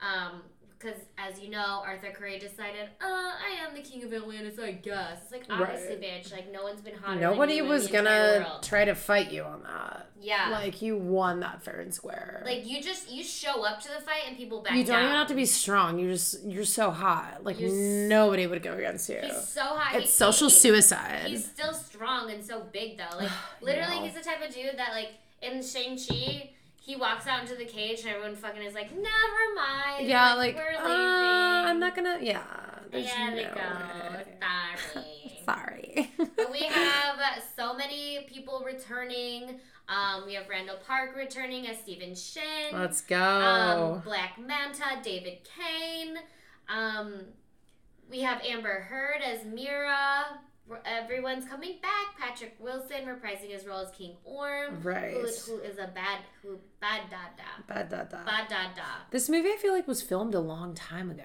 Um, 0.00 0.42
because 0.80 0.98
as 1.18 1.38
you 1.40 1.50
know, 1.50 1.82
Arthur 1.84 2.10
Curry 2.10 2.38
decided, 2.38 2.88
uh, 3.02 3.04
I 3.04 3.66
am 3.66 3.74
the 3.74 3.82
king 3.82 4.02
of 4.02 4.12
Atlantis, 4.14 4.58
I 4.58 4.72
guess. 4.72 5.18
It's 5.24 5.32
like 5.32 5.44
obviously, 5.50 5.96
Right. 5.96 6.00
bitch. 6.24 6.32
Like 6.32 6.50
no 6.50 6.62
one's 6.62 6.80
been 6.80 6.94
hotter. 6.94 7.20
Nobody 7.20 7.60
was 7.60 7.86
gonna 7.88 8.58
try 8.62 8.84
to 8.86 8.94
fight 8.94 9.30
you 9.30 9.42
on 9.42 9.62
that. 9.64 10.06
Yeah. 10.20 10.48
Like 10.50 10.80
you 10.82 10.96
won 10.96 11.40
that 11.40 11.62
fair 11.62 11.80
and 11.80 11.92
square. 11.94 12.42
Like 12.46 12.66
you 12.66 12.82
just 12.82 13.10
you 13.10 13.22
show 13.22 13.62
up 13.64 13.80
to 13.82 13.88
the 13.88 14.00
fight 14.00 14.22
and 14.28 14.36
people 14.36 14.62
back 14.62 14.72
you 14.74 14.84
don't 14.84 14.96
down. 14.96 15.04
even 15.04 15.16
have 15.16 15.28
to 15.28 15.34
be 15.34 15.46
strong. 15.46 15.98
You 15.98 16.12
just 16.12 16.42
you're 16.44 16.64
so 16.64 16.90
hot. 16.90 17.44
Like 17.44 17.60
You're 17.60 17.70
nobody 18.08 18.46
would 18.46 18.62
go 18.62 18.74
against 18.74 19.08
you. 19.08 19.18
He's 19.22 19.48
so 19.48 19.62
high. 19.62 19.98
It's 19.98 20.12
social 20.12 20.48
suicide. 20.50 21.24
He's 21.26 21.44
still 21.44 21.74
strong 21.74 22.30
and 22.30 22.44
so 22.44 22.62
big 22.72 22.96
though. 22.98 23.18
Like 23.18 23.30
literally, 23.60 23.96
know. 23.96 24.04
he's 24.04 24.14
the 24.14 24.22
type 24.22 24.46
of 24.46 24.54
dude 24.54 24.78
that 24.78 24.92
like 24.92 25.10
in 25.42 25.62
Shang 25.62 25.96
Chi, 25.98 26.50
he 26.82 26.96
walks 26.96 27.26
out 27.26 27.42
into 27.42 27.54
the 27.54 27.64
cage 27.66 28.00
and 28.00 28.08
everyone 28.08 28.34
fucking 28.34 28.62
is 28.62 28.74
like, 28.74 28.90
never 28.90 29.54
mind. 29.54 30.06
yeah, 30.08 30.34
like, 30.34 30.56
we're 30.56 30.76
uh, 30.78 30.82
leaving. 30.82 31.68
I'm 31.70 31.78
not 31.78 31.94
gonna. 31.94 32.18
Yeah, 32.20 32.42
there's 32.90 33.06
Yeah, 33.06 33.30
they 33.34 33.44
no 33.44 33.54
go. 33.54 34.16
way. 34.16 34.24
Sorry. 34.94 35.30
Sorry. 35.44 36.10
But 36.36 36.50
we 36.50 36.58
have 36.64 37.18
so 37.56 37.74
many 37.74 38.26
people 38.32 38.62
returning. 38.64 39.60
Um, 39.88 40.24
we 40.24 40.34
have 40.34 40.48
Randall 40.48 40.76
Park 40.86 41.16
returning 41.16 41.66
as 41.66 41.78
Stephen 41.78 42.14
Shin. 42.14 42.42
Let's 42.72 43.00
go. 43.00 43.16
um, 43.20 44.00
Black 44.00 44.38
Manta, 44.38 45.00
David 45.02 45.38
Kane. 45.44 46.16
Um, 46.68 47.14
we 48.10 48.20
have 48.20 48.40
Amber 48.44 48.80
Heard 48.82 49.20
as 49.22 49.44
Mera. 49.44 50.40
Everyone's 50.84 51.44
coming 51.46 51.76
back. 51.82 52.18
Patrick 52.18 52.56
Wilson 52.60 53.04
reprising 53.06 53.50
his 53.50 53.66
role 53.66 53.80
as 53.80 53.90
King 53.90 54.16
Orm, 54.24 54.80
right. 54.82 55.12
who, 55.12 55.20
who 55.20 55.58
is 55.60 55.78
a 55.78 55.88
bad 55.94 56.18
who 56.42 56.58
bad 56.80 57.02
da 57.10 57.16
da 57.36 57.62
Bad 57.74 57.88
da 57.88 58.04
da. 58.04 58.24
bad 58.24 58.48
da 58.48 58.62
da. 58.74 58.82
This 59.10 59.28
movie, 59.28 59.48
I 59.50 59.56
feel 59.56 59.72
like, 59.72 59.86
was 59.88 60.02
filmed 60.02 60.34
a 60.34 60.40
long 60.40 60.74
time 60.74 61.10
ago. 61.10 61.24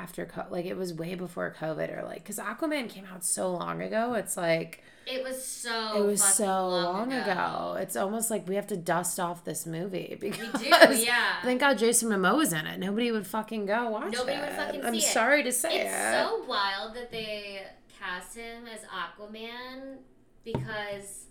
After 0.00 0.26
co- 0.26 0.46
like 0.48 0.64
it 0.64 0.76
was 0.76 0.94
way 0.94 1.16
before 1.16 1.52
COVID 1.58 1.98
or 1.98 2.04
like 2.04 2.22
because 2.22 2.38
Aquaman 2.38 2.88
came 2.88 3.04
out 3.12 3.24
so 3.24 3.50
long 3.50 3.82
ago. 3.82 4.14
It's 4.14 4.36
like 4.36 4.84
It 5.08 5.24
was 5.24 5.44
so. 5.44 6.00
it 6.00 6.06
was 6.06 6.22
so 6.22 6.68
long 6.68 7.12
ago. 7.12 7.76
It's 7.80 7.96
almost 7.96 8.30
like 8.30 8.46
we 8.46 8.54
have 8.54 8.68
to 8.68 8.76
dust 8.76 9.18
off 9.18 9.44
this 9.44 9.66
movie 9.66 10.16
because 10.20 10.52
We 10.62 10.70
do, 10.70 11.02
yeah. 11.02 11.42
thank 11.42 11.58
God 11.60 11.78
Jason 11.78 12.10
Momoa's 12.10 12.52
in 12.52 12.64
it. 12.64 12.78
Nobody 12.78 13.10
would 13.10 13.26
fucking 13.26 13.66
go 13.66 13.90
watch 13.90 14.12
Nobody 14.12 14.36
it. 14.36 14.40
would 14.42 14.52
fucking 14.52 14.84
I'm 14.84 14.92
see 14.92 14.98
it. 15.04 15.12
sorry 15.12 15.42
to 15.42 15.50
say 15.50 15.80
It's 15.80 15.92
it. 15.92 16.12
so 16.28 16.44
wild 16.46 16.94
that 16.94 17.10
they 17.10 17.62
cast 17.98 18.36
him 18.36 18.64
as 18.66 18.80
Aquaman 18.82 19.98
because 20.44 21.24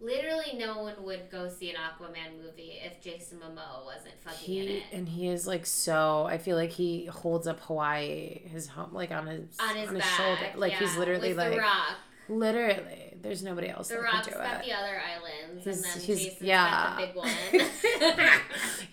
literally 0.00 0.56
no 0.58 0.82
one 0.82 0.94
would 1.02 1.30
go 1.30 1.48
see 1.48 1.70
an 1.70 1.76
Aquaman 1.76 2.36
movie 2.42 2.74
if 2.84 3.00
Jason 3.00 3.38
Momoa 3.38 3.84
wasn't 3.84 4.14
fucking 4.24 4.56
in 4.64 4.68
it. 4.68 4.82
and 4.92 5.08
he 5.08 5.28
is 5.28 5.46
like 5.46 5.64
so. 5.66 6.24
I 6.28 6.38
feel 6.38 6.56
like 6.56 6.70
he 6.70 7.06
holds 7.06 7.46
up 7.46 7.60
Hawaii, 7.60 8.40
his 8.48 8.68
home, 8.68 8.90
like 8.92 9.10
on 9.10 9.26
his 9.26 9.46
on 9.58 9.74
his 9.76 9.90
back, 9.90 10.02
shoulder. 10.02 10.50
Like 10.56 10.74
he's 10.74 10.96
literally 10.96 11.32
like 11.34 11.52
the 11.52 11.58
Rock. 11.58 11.96
literally. 12.28 13.14
There's 13.22 13.42
nobody 13.42 13.68
else 13.70 13.88
The 13.88 13.94
that 13.94 14.02
Rock's 14.02 14.28
can 14.28 14.36
do 14.36 14.42
got 14.44 14.60
it. 14.60 14.66
the 14.66 14.72
other 14.72 15.00
islands, 15.00 15.64
He's- 15.64 15.76
and 15.76 15.84
then 15.84 16.06
Jason's 16.06 16.42
yeah. 16.42 16.70
got 16.70 17.00
the 17.00 17.06
big 17.06 17.16
one. 17.16 18.30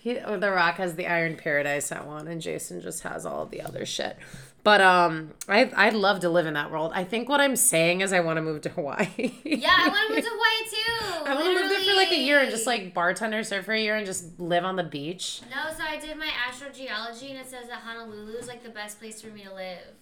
he, 0.00 0.14
the 0.40 0.50
Rock 0.50 0.76
has 0.76 0.94
the 0.96 1.06
Iron 1.06 1.36
Paradise 1.36 1.88
that 1.90 2.06
one, 2.06 2.26
and 2.26 2.40
Jason 2.40 2.80
just 2.80 3.02
has 3.02 3.24
all 3.26 3.46
the 3.46 3.60
other 3.60 3.84
shit. 3.86 4.16
But 4.64 4.80
um, 4.80 5.34
I 5.46 5.70
I'd 5.76 5.92
love 5.92 6.20
to 6.20 6.30
live 6.30 6.46
in 6.46 6.54
that 6.54 6.70
world. 6.72 6.92
I 6.94 7.04
think 7.04 7.28
what 7.28 7.38
I'm 7.40 7.54
saying 7.54 8.00
is 8.00 8.14
I 8.14 8.20
want 8.20 8.38
to 8.38 8.42
move 8.42 8.62
to 8.62 8.70
Hawaii. 8.70 9.06
yeah, 9.44 9.74
I 9.76 9.88
want 9.88 10.08
to 10.08 10.14
move 10.14 10.24
to 10.24 10.30
Hawaii 10.34 10.70
too. 10.70 11.30
I 11.30 11.34
want 11.34 11.46
to 11.46 11.52
live 11.52 11.68
there 11.68 11.84
for 11.84 11.94
like 11.94 12.10
a 12.10 12.18
year 12.18 12.40
and 12.40 12.50
just 12.50 12.66
like 12.66 12.94
bartender, 12.94 13.44
serve 13.44 13.66
for 13.66 13.74
a 13.74 13.80
year, 13.80 13.94
and 13.94 14.06
just 14.06 14.40
live 14.40 14.64
on 14.64 14.76
the 14.76 14.82
beach. 14.82 15.42
No, 15.50 15.70
so 15.76 15.84
I 15.86 15.98
did 16.00 16.16
my 16.16 16.30
astrogeology, 16.50 17.28
and 17.28 17.38
it 17.38 17.46
says 17.46 17.68
that 17.68 17.82
Honolulu 17.84 18.32
is 18.38 18.48
like 18.48 18.62
the 18.64 18.70
best 18.70 18.98
place 18.98 19.20
for 19.20 19.28
me 19.28 19.44
to 19.44 19.54
live. 19.54 19.94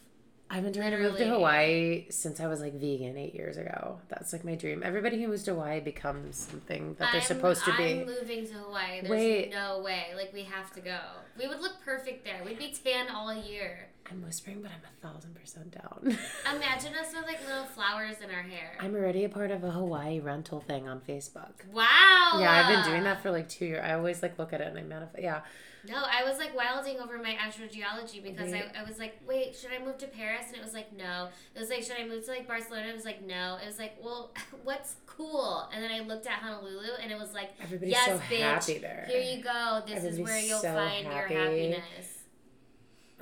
I've 0.54 0.62
been 0.64 0.74
trying 0.74 0.90
to 0.90 0.98
move 0.98 1.16
to 1.16 1.24
Hawaii 1.26 2.04
since 2.10 2.38
I 2.38 2.46
was 2.46 2.60
like 2.60 2.74
vegan 2.74 3.16
eight 3.16 3.34
years 3.34 3.56
ago. 3.56 4.00
That's 4.10 4.34
like 4.34 4.44
my 4.44 4.54
dream. 4.54 4.82
Everybody 4.84 5.20
who 5.22 5.28
moves 5.28 5.44
to 5.44 5.54
Hawaii 5.54 5.80
becomes 5.80 6.36
something 6.36 6.90
that 6.98 7.10
they're 7.12 7.22
I'm- 7.22 7.26
supposed 7.26 7.64
to 7.64 7.74
be. 7.78 8.00
I'm 8.00 8.06
moving 8.06 8.46
to 8.46 8.52
Hawaii. 8.52 9.00
There's 9.00 9.10
Wait. 9.10 9.50
no 9.50 9.80
way. 9.80 10.08
Like 10.14 10.30
we 10.34 10.42
have 10.42 10.70
to 10.74 10.80
go. 10.82 10.98
We 11.38 11.48
would 11.48 11.60
look 11.60 11.76
perfect 11.82 12.24
there. 12.26 12.42
We'd 12.44 12.58
be 12.58 12.68
tan 12.84 13.06
all 13.08 13.34
year. 13.34 13.88
I'm 14.10 14.20
whispering, 14.22 14.60
but 14.60 14.72
I'm 14.72 14.82
a 14.84 15.08
thousand 15.14 15.34
percent 15.34 15.70
down. 15.70 16.18
Imagine 16.54 16.92
us 16.96 17.14
with 17.14 17.24
like 17.24 17.40
little 17.48 17.64
flowers 17.64 18.16
in 18.22 18.30
our 18.30 18.42
hair. 18.42 18.72
I'm 18.78 18.94
already 18.94 19.24
a 19.24 19.30
part 19.30 19.50
of 19.50 19.64
a 19.64 19.70
Hawaii 19.70 20.20
rental 20.20 20.60
thing 20.60 20.86
on 20.86 21.00
Facebook. 21.00 21.64
wow. 21.72 22.36
Yeah, 22.38 22.52
I've 22.52 22.68
been 22.84 22.92
doing 22.92 23.04
that 23.04 23.22
for 23.22 23.30
like 23.30 23.48
two 23.48 23.64
years. 23.64 23.82
I 23.82 23.94
always 23.94 24.20
like 24.22 24.38
look 24.38 24.52
at 24.52 24.60
it 24.60 24.66
and 24.66 24.78
I 24.78 24.82
manifest. 24.82 25.22
Yeah, 25.22 25.40
No, 25.88 25.96
I 25.96 26.22
was 26.24 26.38
like 26.38 26.54
wilding 26.54 27.00
over 27.00 27.18
my 27.18 27.34
astrogeology 27.34 28.22
because 28.22 28.52
Wait. 28.52 28.64
I, 28.74 28.80
I 28.80 28.84
was 28.84 28.98
like, 28.98 29.18
wait, 29.26 29.56
should 29.56 29.70
I 29.72 29.84
move 29.84 29.98
to 29.98 30.06
Paris? 30.06 30.46
And 30.48 30.56
it 30.56 30.62
was 30.62 30.74
like, 30.74 30.96
no. 30.96 31.28
It 31.54 31.58
was 31.58 31.70
like, 31.70 31.82
should 31.82 31.96
I 32.00 32.06
move 32.06 32.24
to 32.24 32.30
like 32.30 32.46
Barcelona? 32.46 32.88
It 32.88 32.94
was 32.94 33.04
like, 33.04 33.24
no. 33.26 33.58
It 33.62 33.66
was 33.66 33.78
like, 33.78 33.96
well, 34.00 34.30
what's 34.64 34.96
cool? 35.06 35.68
And 35.74 35.82
then 35.82 35.90
I 35.90 36.00
looked 36.00 36.26
at 36.26 36.34
Honolulu 36.34 36.90
and 37.02 37.10
it 37.10 37.18
was 37.18 37.34
like, 37.34 37.50
everybody's 37.60 37.92
yes, 37.92 38.06
so 38.06 38.18
bitch. 38.32 38.40
happy 38.40 38.78
there. 38.78 39.06
Here 39.08 39.20
you 39.20 39.42
go. 39.42 39.82
This 39.86 40.04
is 40.04 40.20
where 40.20 40.38
you'll 40.38 40.60
so 40.60 40.72
find 40.72 41.06
happy. 41.06 41.34
your 41.34 41.42
happiness. 41.42 42.18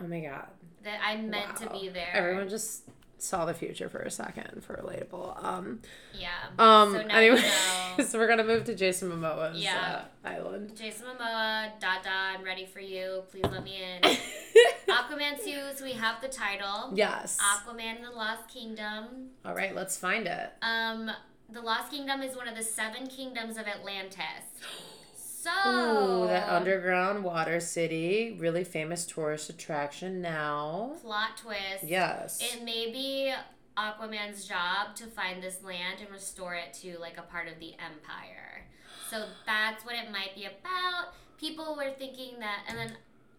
Oh 0.03 0.07
my 0.07 0.21
god. 0.21 0.49
That 0.85 1.01
I'm 1.05 1.31
meant 1.31 1.57
to 1.59 1.71
be 1.71 1.89
there. 1.89 2.11
Everyone 2.15 2.49
just 2.49 2.85
saw 3.23 3.45
the 3.45 3.55
future 3.55 3.89
for 3.89 3.99
a 3.99 4.11
second 4.11 4.63
for 4.65 4.75
relatable. 4.77 5.43
Um, 5.45 5.81
Yeah. 6.15 6.29
um. 6.59 6.93
So 6.93 7.03
now 7.03 7.17
anyway, 7.19 7.43
so 8.05 8.19
we're 8.19 8.29
gonna 8.29 8.45
move 8.45 8.65
to 8.65 8.75
Jason 8.75 9.11
Momoa's 9.11 9.59
Yeah. 9.63 10.03
uh, 10.25 10.29
island. 10.29 10.77
Jason 10.77 11.07
Momoa, 11.07 11.71
Dada, 11.81 12.09
I'm 12.11 12.43
ready 12.43 12.67
for 12.67 12.81
you. 12.81 13.23
Please 13.31 13.45
let 13.45 13.63
me 13.65 13.83
in. 13.83 14.03
Aquaman 14.89 15.43
2, 15.43 15.77
so 15.77 15.85
we 15.85 15.93
have 15.93 16.21
the 16.21 16.29
title. 16.29 16.91
yes. 16.95 17.39
Aquaman 17.41 17.97
and 17.97 18.05
the 18.05 18.11
Lost 18.11 18.49
Kingdom. 18.49 19.31
All 19.45 19.55
right, 19.55 19.75
let's 19.75 19.97
find 19.97 20.27
it. 20.27 20.53
Um, 20.63 21.11
the 21.53 21.61
Lost 21.61 21.91
Kingdom 21.91 22.23
is 22.23 22.37
one 22.37 22.49
of 22.49 22.57
the 22.57 22.63
seven 22.63 23.07
kingdoms 23.07 23.57
of 23.57 23.67
Atlantis. 23.67 24.19
So, 25.43 25.51
Ooh, 25.71 26.27
that 26.27 26.51
underground 26.51 27.25
water 27.25 27.61
city, 27.61 28.37
really 28.39 28.63
famous 28.63 29.07
tourist 29.07 29.49
attraction 29.49 30.21
now. 30.21 30.93
plot 31.01 31.39
twist. 31.39 31.83
Yes. 31.83 32.41
It 32.43 32.63
may 32.63 32.91
be 32.93 33.33
Aquaman's 33.75 34.47
job 34.47 34.95
to 34.97 35.07
find 35.07 35.43
this 35.43 35.63
land 35.63 36.01
and 36.03 36.11
restore 36.11 36.55
it 36.57 36.75
to 36.83 36.99
like 36.99 37.17
a 37.17 37.23
part 37.23 37.49
of 37.49 37.59
the 37.59 37.73
empire. 37.73 38.67
So 39.09 39.25
that's 39.47 39.83
what 39.83 39.95
it 39.95 40.13
might 40.13 40.35
be 40.35 40.45
about. 40.45 41.15
People 41.39 41.75
were 41.75 41.91
thinking 41.91 42.39
that, 42.41 42.65
and 42.69 42.77
then 42.77 42.93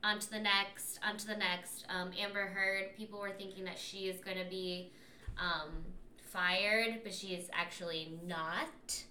on 0.04 0.18
to 0.18 0.32
the 0.32 0.39
next, 0.39 0.99
on 1.08 1.18
to 1.18 1.28
the 1.28 1.38
next. 1.38 1.86
Um, 1.88 2.10
Amber 2.20 2.47
Heard, 2.47 2.97
people 2.97 3.20
were 3.20 3.32
thinking 3.32 3.64
that 3.66 3.78
she 3.78 4.08
is 4.08 4.20
going 4.22 4.39
to 4.39 4.49
be 4.49 4.91
um, 5.38 5.70
fired, 6.18 7.02
but 7.04 7.14
she 7.14 7.36
is 7.36 7.47
actually 7.54 8.18
not. 8.26 9.04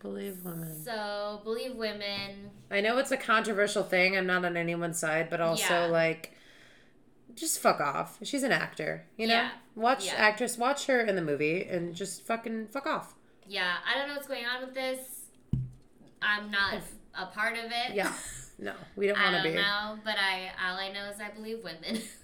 Believe 0.00 0.44
women. 0.44 0.82
So 0.82 1.40
believe 1.44 1.76
women. 1.76 2.50
I 2.70 2.80
know 2.80 2.96
it's 2.98 3.10
a 3.12 3.16
controversial 3.16 3.82
thing. 3.82 4.16
I'm 4.16 4.26
not 4.26 4.44
on 4.44 4.56
anyone's 4.56 4.98
side, 4.98 5.28
but 5.28 5.40
also 5.40 5.74
Yeah. 5.74 5.86
like, 5.86 6.32
just 7.34 7.60
fuck 7.60 7.80
off. 7.80 8.18
She's 8.22 8.42
an 8.42 8.52
actor, 8.52 9.06
you 9.16 9.26
know. 9.26 9.34
Yeah. 9.34 9.50
Watch 9.74 10.06
Yeah. 10.06 10.14
actress, 10.14 10.56
watch 10.56 10.86
her 10.86 11.00
in 11.00 11.16
the 11.16 11.22
movie, 11.22 11.64
and 11.64 11.94
just 11.94 12.26
fucking 12.26 12.68
fuck 12.68 12.86
off. 12.86 13.14
Yeah, 13.46 13.76
I 13.86 13.98
don't 13.98 14.08
know 14.08 14.14
what's 14.14 14.26
going 14.28 14.46
on 14.46 14.62
with 14.64 14.74
this. 14.74 14.98
I'm 16.22 16.50
not 16.50 16.74
a 17.14 17.26
part 17.26 17.56
of 17.58 17.66
it. 17.66 17.94
Yeah. 17.94 18.12
No, 18.62 18.74
we 18.94 19.06
don't 19.06 19.18
want 19.18 19.36
to 19.38 19.42
be. 19.42 19.48
I 19.48 19.54
don't 19.54 19.96
know, 19.96 19.98
but 20.04 20.16
I 20.18 20.50
all 20.62 20.76
I 20.76 20.92
know 20.92 21.06
is 21.06 21.18
I 21.18 21.30
believe 21.30 21.64
women. 21.64 22.02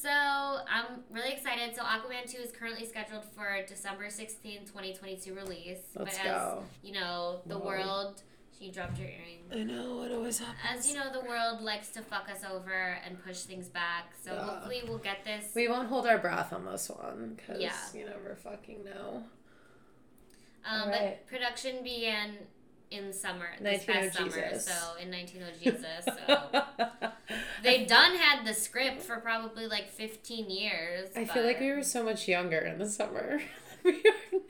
so 0.00 0.08
I'm 0.10 1.02
really 1.10 1.32
excited. 1.32 1.74
So 1.74 1.82
Aquaman 1.82 2.30
2 2.30 2.38
is 2.38 2.52
currently 2.52 2.86
scheduled 2.86 3.24
for 3.36 3.58
December 3.66 4.06
16th, 4.06 4.66
2022 4.66 5.34
release. 5.34 5.78
Let's 5.94 6.16
but 6.18 6.24
go. 6.24 6.30
as 6.62 6.64
you 6.82 6.92
know, 6.92 7.40
the 7.46 7.58
Whoa. 7.58 7.66
world 7.66 8.22
you 8.60 8.70
dropped 8.70 8.98
your 8.98 9.08
earring. 9.08 9.38
I 9.50 9.62
know 9.64 10.02
it 10.02 10.12
always 10.12 10.38
happens. 10.38 10.58
As 10.70 10.86
you 10.88 10.94
know, 10.94 11.10
the 11.10 11.26
world 11.26 11.62
likes 11.62 11.88
to 11.90 12.02
fuck 12.02 12.28
us 12.30 12.42
over 12.44 12.98
and 13.06 13.22
push 13.24 13.38
things 13.40 13.68
back. 13.68 14.12
So 14.22 14.34
Yeah. 14.34 14.42
hopefully 14.44 14.82
we'll 14.86 14.98
get 14.98 15.24
this. 15.24 15.54
we 15.54 15.66
won't 15.66 15.88
hold 15.88 16.06
our 16.06 16.18
breath 16.18 16.52
on 16.52 16.66
this 16.66 16.90
one 16.90 17.34
because 17.36 17.60
Yeah. 17.60 17.72
you 17.94 18.04
never 18.04 18.36
fucking 18.36 18.84
know. 18.84 19.24
Um, 20.66 20.82
Alright. 20.82 21.20
But 21.20 21.26
production 21.26 21.82
began 21.82 22.36
in 22.90 23.12
summer, 23.12 23.46
this 23.60 23.84
past 23.84 24.16
oh 24.20 24.28
summer. 24.28 24.50
Jesus. 24.50 24.66
So 24.66 24.96
in 25.00 25.10
19 25.10 25.42
Jesus. 25.62 26.04
So 26.04 26.62
they 27.62 27.84
done 27.84 28.16
had 28.16 28.44
the 28.44 28.54
script 28.54 29.02
for 29.02 29.18
probably 29.18 29.66
like 29.66 29.88
15 29.90 30.50
years. 30.50 31.10
I 31.16 31.24
feel 31.24 31.44
like 31.44 31.60
we 31.60 31.70
were 31.70 31.82
so 31.82 32.02
much 32.02 32.26
younger 32.26 32.58
in 32.58 32.78
the 32.78 32.88
summer 32.88 33.40
we 33.84 34.02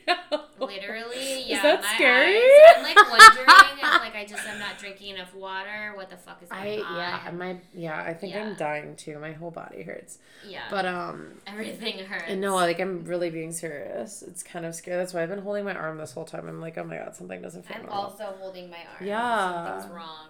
are 0.09 0.17
now. 0.31 0.45
Literally, 0.59 1.45
yeah. 1.47 1.57
Is 1.57 1.63
that 1.63 1.85
scary? 1.95 2.37
eyes. 2.37 2.77
I'm 2.77 2.83
like 2.83 2.97
wondering 3.11 3.47
if 3.79 3.83
like 4.01 4.15
I 4.15 4.27
just 4.29 4.47
am 4.47 4.59
not 4.59 4.79
drinking 4.79 5.15
enough 5.17 5.35
water. 5.35 5.93
What 5.95 6.11
the 6.11 6.17
fuck 6.17 6.43
is 6.43 6.49
I 6.51 6.65
going 6.65 6.83
on? 6.83 6.97
yeah, 6.97 7.31
my 7.33 7.57
yeah, 7.75 8.03
I 8.03 8.13
think 8.15 8.35
Yeah. 8.35 8.45
I'm 8.45 8.55
dying 8.57 8.95
too. 8.97 9.19
My 9.19 9.33
whole 9.33 9.51
body 9.51 9.83
hurts. 9.83 10.19
yeah. 10.47 10.63
But 10.71 10.85
um 10.87 11.29
everything 11.47 11.99
hurts. 12.05 12.25
and 12.29 12.41
no, 12.41 12.55
like 12.57 12.79
I'm 12.81 13.05
really 13.05 13.31
being 13.31 13.53
serious. 13.53 14.23
It's 14.23 14.43
kind 14.43 14.67
of 14.67 14.75
scary. 14.75 14.97
That's 14.99 15.15
why 15.15 15.23
I've 15.23 15.29
been 15.31 15.43
holding 15.43 15.65
my 15.65 15.75
arm 15.75 15.99
this 15.99 16.13
whole 16.13 16.25
time. 16.27 16.47
I'm 16.47 16.61
like, 16.61 16.77
oh 16.79 16.85
my 16.85 16.97
god, 16.99 17.17
something 17.17 17.41
doesn't 17.41 17.67
feel 17.67 17.77
I'm 17.79 17.87
normal. 17.87 18.03
also 18.05 18.35
holding 18.39 18.69
my 18.71 18.79
arm. 18.79 19.07
Yeah. 19.07 19.65
Something's 19.81 19.95
wrong. 19.95 20.29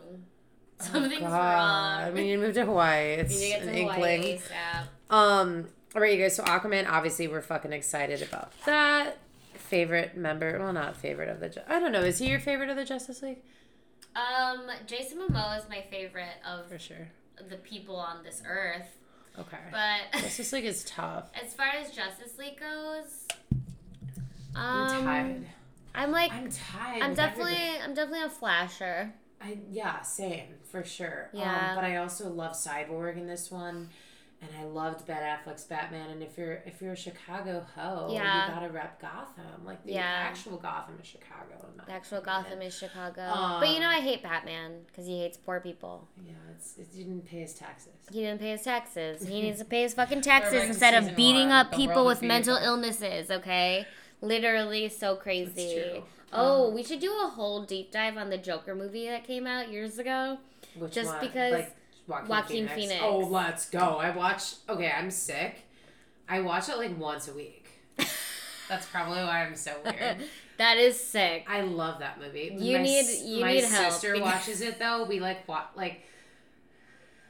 Oh, 0.82 0.84
Something's 0.84 1.20
God. 1.20 1.32
wrong. 1.32 2.08
I 2.08 2.10
mean, 2.10 2.26
you 2.28 2.38
moved 2.38 2.54
to 2.54 2.64
Hawaii. 2.64 3.14
It's 3.14 3.34
need 3.38 3.40
to 3.40 3.48
get 3.48 3.62
an 3.62 3.68
to 3.74 3.78
inkling. 3.80 4.22
Hawaii 4.22 4.38
ASAP. 4.38 5.14
Um, 5.14 5.68
all 5.94 6.00
right, 6.00 6.16
you 6.16 6.22
guys. 6.22 6.36
So 6.36 6.44
Aquaman, 6.44 6.88
obviously, 6.88 7.28
we're 7.28 7.42
fucking 7.42 7.72
excited 7.72 8.22
about 8.22 8.52
that. 8.64 9.18
Favorite 9.54 10.16
member? 10.16 10.58
Well, 10.58 10.72
not 10.72 10.96
favorite 10.96 11.28
of 11.28 11.40
the. 11.40 11.72
I 11.72 11.78
don't 11.78 11.92
know. 11.92 12.00
Is 12.00 12.18
he 12.18 12.28
your 12.28 12.40
favorite 12.40 12.70
of 12.70 12.76
the 12.76 12.84
Justice 12.84 13.22
League? 13.22 13.38
Um, 14.16 14.66
Jason 14.86 15.18
Momoa 15.18 15.58
is 15.58 15.68
my 15.68 15.84
favorite 15.90 16.36
of 16.46 16.68
For 16.68 16.78
sure. 16.78 17.08
the 17.48 17.56
people 17.56 17.96
on 17.96 18.24
this 18.24 18.42
earth. 18.46 18.98
Okay. 19.38 19.56
But 19.70 20.20
Justice 20.20 20.52
League 20.52 20.64
is 20.64 20.84
tough. 20.84 21.30
as 21.40 21.54
far 21.54 21.68
as 21.68 21.90
Justice 21.90 22.36
League 22.38 22.58
goes, 22.58 23.26
I'm 24.54 24.96
um, 24.96 25.04
tired. 25.04 25.46
I'm 25.94 26.10
like, 26.12 26.32
I'm 26.32 26.50
tired. 26.50 27.02
I'm 27.02 27.14
definitely. 27.14 27.56
I'm 27.82 27.94
definitely 27.94 28.26
a 28.26 28.30
flasher. 28.30 29.12
I 29.40 29.58
yeah, 29.70 30.02
same 30.02 30.46
for 30.70 30.84
sure. 30.84 31.30
Yeah. 31.32 31.70
Um, 31.70 31.74
but 31.76 31.84
I 31.84 31.96
also 31.96 32.28
love 32.28 32.52
Cyborg 32.52 33.16
in 33.16 33.26
this 33.26 33.50
one, 33.50 33.88
and 34.42 34.50
I 34.58 34.64
loved 34.64 35.06
Ben 35.06 35.18
Affleck's 35.22 35.64
Batman. 35.64 36.10
And 36.10 36.22
if 36.22 36.38
you're 36.38 36.62
if 36.66 36.80
you're 36.80 36.92
a 36.92 36.96
Chicago 36.96 37.66
hoe, 37.74 38.08
Yeah. 38.10 38.46
you 38.48 38.54
gotta 38.54 38.70
rep 38.72 39.00
Gotham. 39.00 39.64
Like 39.64 39.84
the 39.84 39.92
Yeah. 39.92 40.02
actual 40.02 40.56
Gotham 40.56 40.98
is 41.00 41.06
Chicago. 41.06 41.66
In 41.70 41.76
my 41.76 41.84
The 41.84 41.92
actual 41.92 42.18
opinion. 42.18 42.42
Gotham 42.44 42.62
is 42.62 42.78
Chicago. 42.78 43.58
but 43.60 43.68
you 43.68 43.80
know, 43.80 43.86
Um, 43.88 43.94
I 43.96 44.00
hate 44.00 44.22
Batman 44.22 44.84
because 44.86 45.06
he 45.06 45.18
hates 45.20 45.36
poor 45.36 45.60
people. 45.60 46.08
Yeah, 46.26 46.32
it's 46.54 46.78
it 46.78 46.92
didn't 46.94 47.26
pay 47.26 47.40
his 47.40 47.54
taxes. 47.54 47.92
He 48.10 48.20
didn't 48.22 48.40
pay 48.40 48.50
his 48.52 48.62
taxes. 48.62 49.26
He 49.26 49.42
needs 49.42 49.58
to 49.58 49.64
pay 49.64 49.82
his 49.82 49.94
fucking 49.94 50.22
taxes 50.22 50.64
instead 50.64 50.94
of 50.94 51.14
beating 51.16 51.48
one. 51.48 51.66
up 51.66 51.72
people 51.72 52.04
with 52.06 52.18
is 52.22 52.28
mental 52.28 52.54
beautiful. 52.56 52.74
illnesses, 52.84 53.30
okay? 53.30 53.86
Literally 54.22 54.88
so 54.88 55.16
crazy. 55.16 55.74
true. 55.74 56.04
Oh, 56.32 56.68
Um, 56.68 56.74
we 56.74 56.82
should 56.84 57.00
do 57.00 57.12
a 57.24 57.28
whole 57.28 57.62
deep 57.64 57.90
dive 57.90 58.16
on 58.16 58.30
the 58.30 58.38
Joker 58.38 58.74
movie 58.74 59.08
that 59.08 59.24
came 59.24 59.46
out 59.46 59.68
years 59.70 59.98
ago. 59.98 60.38
Which 60.76 60.92
Just 60.92 61.08
one? 61.10 61.20
because 61.20 61.52
like 61.52 61.76
Joaquin, 62.10 62.28
Joaquin 62.28 62.68
Phoenix. 62.68 62.74
Phoenix. 62.74 63.00
Oh, 63.02 63.18
let's 63.18 63.70
go! 63.70 63.78
I 63.98 64.10
watch. 64.10 64.54
Okay, 64.68 64.90
I'm 64.90 65.10
sick. 65.10 65.62
I 66.28 66.40
watch 66.40 66.68
it 66.68 66.76
like 66.76 66.98
once 66.98 67.28
a 67.28 67.32
week. 67.32 67.68
That's 68.68 68.86
probably 68.86 69.18
why 69.22 69.44
I'm 69.44 69.56
so 69.56 69.72
weird. 69.84 70.18
that 70.58 70.76
is 70.76 70.98
sick. 71.00 71.44
I 71.48 71.62
love 71.62 71.98
that 72.00 72.20
movie. 72.20 72.54
You 72.56 72.76
my, 72.78 72.82
need- 72.84 73.24
you 73.24 73.40
my 73.40 73.52
need 73.54 73.64
help 73.64 73.82
My 73.84 73.88
sister 73.90 74.20
watches 74.20 74.60
it 74.68 74.78
though. 74.78 75.04
We 75.04 75.20
like 75.20 75.46
what 75.48 75.70
like. 75.76 76.02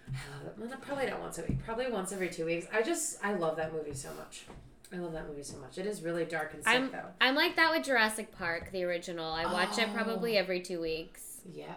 I 0.09 0.37
love 0.37 0.47
it. 0.47 0.55
Well, 0.59 0.79
probably 0.81 1.07
not 1.07 1.21
once 1.21 1.39
a 1.39 1.43
week. 1.43 1.65
Probably 1.65 1.91
once 1.91 2.13
every 2.13 2.29
two 2.31 2.45
weeks. 2.45 2.67
I 2.73 2.83
just 2.83 3.25
I 3.25 3.35
love 3.35 3.57
that 3.57 3.73
movie 3.73 3.95
so 3.95 4.09
much. 4.15 4.45
I 4.93 4.97
love 4.97 5.13
that 5.13 5.29
movie 5.29 5.45
so 5.45 5.57
much. 5.59 5.79
It 5.79 5.87
is 5.87 6.03
really 6.03 6.25
dark 6.25 6.53
and 6.53 6.65
sick 6.65 6.73
I'm 6.75 6.91
though. 6.91 7.07
I'm 7.21 7.37
like 7.37 7.55
that 7.57 7.71
with 7.71 7.85
Jurassic 7.87 8.37
Park, 8.37 8.73
the 8.73 8.83
original. 8.83 9.33
I 9.33 9.45
watch 9.45 9.79
it 9.79 9.89
probably 9.95 10.37
Oh. 10.37 10.41
every 10.41 10.61
two 10.61 10.81
weeks. 10.81 11.41
Yeah, 11.51 11.75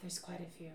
there's 0.00 0.18
quite 0.20 0.40
a 0.40 0.50
few. 0.58 0.70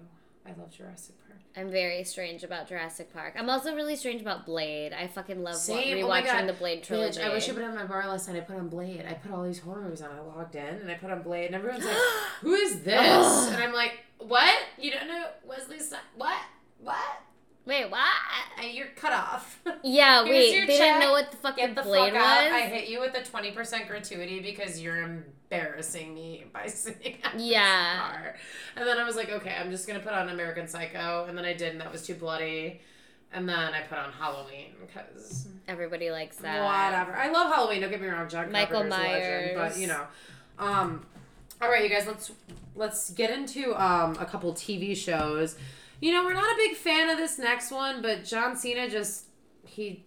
I 0.45 0.49
love 0.59 0.69
Jurassic 0.69 1.15
Park. 1.21 1.26
I'm 1.57 1.71
very 1.71 2.03
strange 2.03 2.43
about 2.43 2.67
Jurassic 2.69 3.11
Park. 3.11 3.33
I'm 3.37 3.49
also 3.49 3.73
really 3.75 3.95
strange 3.95 4.21
about 4.21 4.45
Blade. 4.45 4.93
I 4.93 5.07
fucking 5.07 5.37
love 5.41 5.53
wa- 5.55 5.59
Same. 5.59 5.97
rewatching 5.97 6.03
Oh 6.03 6.07
my 6.09 6.21
God. 6.21 6.47
the 6.47 6.53
Blade 6.53 6.83
trilogy. 6.83 7.19
Bitch, 7.19 7.25
I 7.25 7.33
wish 7.33 7.49
I 7.49 7.53
put 7.53 7.63
on 7.63 7.73
my 7.75 7.85
bar 7.85 8.07
last 8.07 8.27
night. 8.27 8.37
I 8.37 8.41
put 8.41 8.57
on 8.57 8.67
Blade. 8.69 9.05
I 9.09 9.13
put 9.13 9.31
all 9.31 9.43
these 9.43 9.59
horror 9.59 9.81
movies 9.81 10.01
on. 10.01 10.11
I 10.11 10.19
logged 10.21 10.55
in 10.55 10.63
and 10.63 10.91
I 10.91 10.93
put 10.93 11.09
on 11.09 11.23
Blade, 11.23 11.47
and 11.47 11.55
everyone's 11.55 11.83
like, 11.85 11.97
"Who 12.41 12.53
is 12.53 12.81
this?" 12.81 13.47
and 13.47 13.57
I'm 13.63 13.73
like, 13.73 13.93
"What? 14.19 14.55
You 14.77 14.91
don't 14.91 15.07
know 15.07 15.25
Wesley? 15.45 15.79
Son- 15.79 15.99
what? 16.15 16.37
What? 16.79 17.21
Wait, 17.67 17.91
what? 17.91 17.99
And 18.63 18.73
you're 18.73 18.87
cut 18.95 19.13
off." 19.13 19.59
Yeah, 19.83 20.23
Here's 20.25 20.35
wait. 20.53 20.67
They 20.67 20.77
didn't 20.79 20.99
know 21.01 21.11
what 21.11 21.29
the 21.31 21.37
fucking 21.37 21.65
Get 21.67 21.75
the 21.75 21.83
Blade 21.83 22.13
fuck 22.13 22.21
out! 22.21 22.43
was. 22.45 22.53
I 22.53 22.61
hit 22.61 22.87
you 22.89 22.99
with 22.99 23.13
a 23.15 23.23
twenty 23.23 23.51
percent 23.51 23.87
gratuity 23.87 24.39
because 24.39 24.81
you're 24.81 25.01
embarrassing 25.01 26.13
me 26.15 26.45
by 26.51 26.67
sitting 26.67 27.17
at 27.23 27.39
Yeah. 27.39 27.99
bar. 27.99 28.35
And 28.75 28.87
then 28.87 28.97
I 28.97 29.03
was 29.03 29.15
like, 29.15 29.29
okay, 29.29 29.55
I'm 29.59 29.69
just 29.69 29.85
gonna 29.87 29.99
put 29.99 30.13
on 30.13 30.29
American 30.29 30.67
Psycho, 30.67 31.25
and 31.27 31.37
then 31.37 31.45
I 31.45 31.53
did, 31.53 31.73
and 31.73 31.81
that 31.81 31.91
was 31.91 32.05
too 32.05 32.15
bloody. 32.15 32.81
And 33.33 33.47
then 33.47 33.73
I 33.73 33.81
put 33.81 33.97
on 33.97 34.11
Halloween 34.13 34.71
because 34.79 35.47
Everybody 35.67 36.09
likes 36.11 36.37
that. 36.37 36.63
whatever. 36.63 37.13
I 37.17 37.29
love 37.29 37.53
Halloween. 37.53 37.81
Don't 37.81 37.89
get 37.91 38.01
me 38.01 38.07
wrong, 38.07 38.29
John 38.29 38.51
Michael 38.53 38.81
Carpenter's 38.87 38.97
a 38.97 39.11
legend, 39.11 39.55
but 39.57 39.77
you 39.77 39.87
know. 39.87 40.03
Um, 40.57 41.05
all 41.61 41.69
right, 41.69 41.83
you 41.83 41.89
guys, 41.89 42.07
let's 42.07 42.31
let's 42.75 43.09
get 43.11 43.29
into 43.31 43.75
um 43.75 44.15
a 44.19 44.25
couple 44.25 44.53
TV 44.53 44.95
shows. 44.95 45.55
You 45.99 46.11
know, 46.11 46.23
we're 46.23 46.33
not 46.33 46.53
a 46.53 46.57
big 46.57 46.75
fan 46.75 47.09
of 47.09 47.17
this 47.17 47.39
next 47.39 47.71
one, 47.71 48.01
but 48.01 48.23
John 48.23 48.55
Cena 48.55 48.89
just 48.89 49.25
he 49.65 50.05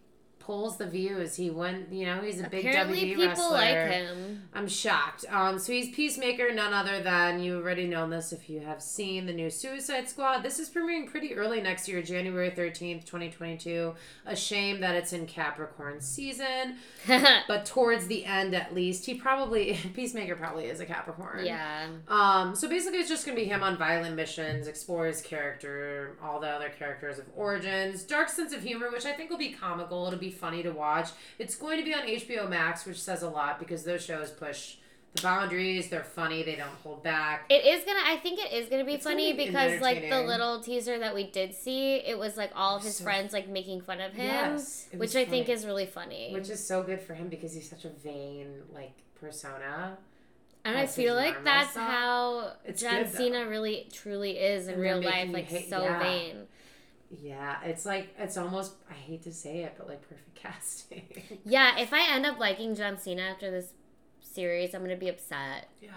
pulls 0.51 0.79
the 0.79 0.87
views. 0.87 1.37
He 1.37 1.49
went, 1.49 1.93
you 1.93 2.07
know, 2.07 2.23
he's 2.23 2.41
a 2.41 2.49
big 2.49 2.67
Apparently, 2.67 3.03
WWE 3.03 3.07
people 3.15 3.27
wrestler. 3.29 3.53
like 3.53 3.91
him. 3.93 4.43
I'm 4.53 4.67
shocked. 4.67 5.25
Um, 5.31 5.61
so 5.61 5.73
he's 5.73 5.95
Peacemaker, 5.95 6.53
none 6.53 6.75
other 6.75 7.01
than 7.01 7.39
you 7.39 7.59
already 7.59 7.87
know 7.87 8.11
this 8.11 8.33
if 8.33 8.51
you 8.51 8.59
have 8.59 8.83
seen 8.83 9.27
the 9.27 9.33
new 9.33 9.49
Suicide 9.49 10.09
Squad. 10.09 10.43
This 10.43 10.59
is 10.59 10.69
premiering 10.69 11.09
pretty 11.09 11.37
early 11.37 11.61
next 11.61 11.87
year, 11.87 12.03
January 12.03 12.51
13th, 12.51 13.05
2022. 13.05 13.95
A 14.27 14.35
shame 14.35 14.81
that 14.81 14.97
it's 14.97 15.13
in 15.13 15.27
Capricorn 15.27 16.01
season, 16.01 16.79
but 17.47 17.65
towards 17.65 18.09
the 18.09 18.25
end 18.25 18.53
at 18.53 18.75
least, 18.75 19.07
he 19.07 19.15
probably 19.15 19.75
Peacemaker 19.95 20.35
probably 20.35 20.65
is 20.65 20.81
a 20.81 20.85
Capricorn. 20.85 21.47
yeah. 21.47 21.87
Um, 22.09 22.57
so 22.57 22.69
basically, 22.69 22.99
it's 22.99 23.09
just 23.09 23.25
gonna 23.25 23.37
be 23.37 23.45
him 23.45 23.63
on 23.63 23.79
violent 23.79 24.17
missions, 24.17 24.67
explore 24.67 25.07
his 25.07 25.23
character, 25.23 26.17
all 26.21 26.41
the 26.41 26.49
other 26.49 26.71
characters 26.71 27.21
of 27.21 27.27
origins, 27.37 28.03
dark 28.03 28.29
sense 28.29 28.53
of 28.53 28.65
humor, 28.65 28.91
which 28.91 29.07
I 29.07 29.13
think 29.13 29.31
will 29.31 29.39
be 29.39 29.53
comical. 29.53 30.09
It'll 30.09 30.19
be 30.19 30.40
funny 30.41 30.63
to 30.63 30.71
watch. 30.71 31.09
It's 31.39 31.55
going 31.55 31.79
to 31.79 31.85
be 31.85 31.95
on 31.95 32.03
HBO 32.03 32.49
Max, 32.49 32.87
which 32.87 33.01
says 33.01 33.23
a 33.23 33.29
lot 33.29 33.59
because 33.59 33.85
those 33.85 34.03
shows 34.05 34.31
push 34.31 34.77
the 35.15 35.23
boundaries. 35.23 35.89
They're 35.91 36.05
funny. 36.05 36.43
They 36.43 36.57
don't 36.57 36.69
hold 36.83 37.03
back. 37.03 37.47
It 37.51 37.65
is 37.65 37.85
gonna. 37.85 38.01
I 38.07 38.17
think 38.17 38.39
it 38.41 38.53
is 38.53 38.69
gonna 38.69 38.85
be 38.85 38.95
It's 38.95 39.05
gonna 39.05 39.17
funny 39.17 39.33
be 39.33 39.47
because 39.47 39.81
like 39.81 40.09
the 40.09 40.23
little 40.23 40.61
teaser 40.61 40.99
that 41.01 41.15
we 41.15 41.25
did 41.31 41.55
see, 41.55 41.97
it 41.97 42.17
was 42.19 42.37
like 42.37 42.53
all 42.55 42.77
of 42.77 42.83
his 42.85 42.97
So- 42.97 43.05
friends 43.05 43.33
like 43.33 43.49
making 43.49 43.81
fun 43.83 44.01
of 44.01 44.13
him, 44.13 44.27
Yes, 44.27 44.87
which 44.95 45.17
I 45.17 45.25
think 45.25 45.49
is 45.49 45.67
really 45.67 45.87
funny. 45.87 46.33
Which 46.33 46.49
is 46.49 46.65
so 46.65 46.83
good 46.83 47.01
for 47.01 47.15
him 47.15 47.29
because 47.29 47.53
he's 47.55 47.69
such 47.69 47.85
a 47.85 47.91
vain 47.91 48.63
like 48.73 48.93
persona. 49.21 49.99
and 50.65 50.77
I 50.79 50.87
feel 50.87 51.15
like 51.15 51.43
that's 51.43 51.71
stuff. 51.73 51.91
how 51.91 52.53
It's 52.65 52.81
John. 52.83 53.07
Cena 53.09 53.49
really 53.49 53.89
truly 53.93 54.33
is 54.39 54.69
in 54.69 54.75
And 54.75 54.83
real 54.83 55.01
life, 55.03 55.29
like 55.33 55.47
hate- 55.47 55.69
so 55.71 55.83
yeah. 55.83 55.99
vain. 55.99 56.47
Yeah, 57.11 57.57
it's 57.65 57.85
like 57.85 58.15
it's 58.19 58.37
almost 58.37 58.75
I 58.89 58.95
hate 58.95 59.23
to 59.25 59.33
say 59.33 59.65
it, 59.65 59.75
but 59.77 59.89
like 59.89 60.03
perfect 60.09 60.35
casting. 60.43 61.09
Yeah, 61.45 61.79
if 61.79 61.93
I 61.93 62.15
end 62.15 62.25
up 62.27 62.39
liking 62.39 62.75
John 62.75 62.99
Cena 62.99 63.23
after 63.23 63.51
this 63.51 63.73
series, 64.21 64.75
I'm 64.75 64.83
gonna 64.83 64.97
be 64.97 65.09
upset. 65.09 65.69
yeah. 65.81 65.91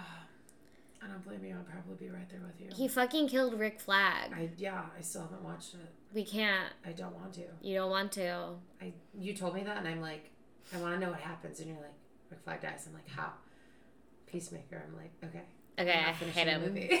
I 1.02 1.06
don't 1.06 1.22
blame 1.22 1.44
you. 1.44 1.54
I'll 1.54 1.62
probably 1.64 2.06
be 2.06 2.10
right 2.10 2.26
there 2.30 2.40
with 2.40 2.58
you. 2.58 2.74
He 2.74 2.88
fucking 2.88 3.28
killed 3.28 3.60
Rick 3.60 3.78
Flag. 3.78 4.32
I 4.34 4.48
yeah, 4.56 4.84
I 4.98 5.02
still 5.02 5.20
haven't 5.20 5.42
watched 5.44 5.74
it. 5.74 5.92
We 6.14 6.24
can't. 6.24 6.72
I 6.86 6.92
don't 6.92 7.14
want 7.14 7.34
to. 7.34 7.42
You 7.60 7.74
don't 7.74 7.90
want 7.90 8.10
to. 8.12 8.54
I 8.80 8.94
you 9.12 9.34
told 9.34 9.54
me 9.54 9.62
that 9.64 9.76
and 9.76 9.86
I'm 9.86 10.00
like, 10.00 10.30
I 10.74 10.78
want 10.78 10.94
to 10.94 11.00
know 11.00 11.10
what 11.10 11.20
happens 11.20 11.60
and 11.60 11.68
you're 11.68 11.76
like, 11.76 11.92
Rick 12.30 12.40
Flag 12.44 12.62
dies. 12.62 12.84
I'm 12.88 12.94
like, 12.94 13.08
how? 13.08 13.32
Peacemaker. 14.26 14.82
I'm 14.88 14.96
like, 14.96 15.12
okay. 15.24 15.42
Okay, 15.78 15.98
I'm 15.98 16.08
I 16.08 16.12
hate 16.12 16.48
him. 16.48 17.00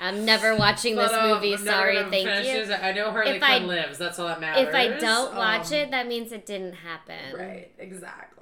I'm 0.00 0.24
never 0.24 0.56
watching 0.56 0.96
this 0.96 1.10
But, 1.10 1.20
um, 1.20 1.30
movie. 1.30 1.56
Sorry, 1.56 1.96
thank 2.10 2.46
you. 2.46 2.66
this. 2.66 2.70
I 2.70 2.92
know 2.92 3.10
Harley 3.10 3.32
If 3.36 3.42
I- 3.42 3.58
lives. 3.58 3.98
That's 3.98 4.18
all 4.18 4.26
that 4.28 4.40
matters. 4.40 4.68
If 4.68 4.74
I 4.74 4.88
don't 4.98 5.34
watch 5.36 5.68
Um, 5.68 5.78
it, 5.78 5.90
that 5.92 6.06
means 6.08 6.32
it 6.32 6.44
didn't 6.46 6.74
happen. 6.74 7.36
Right, 7.36 7.70
exactly. 7.78 8.38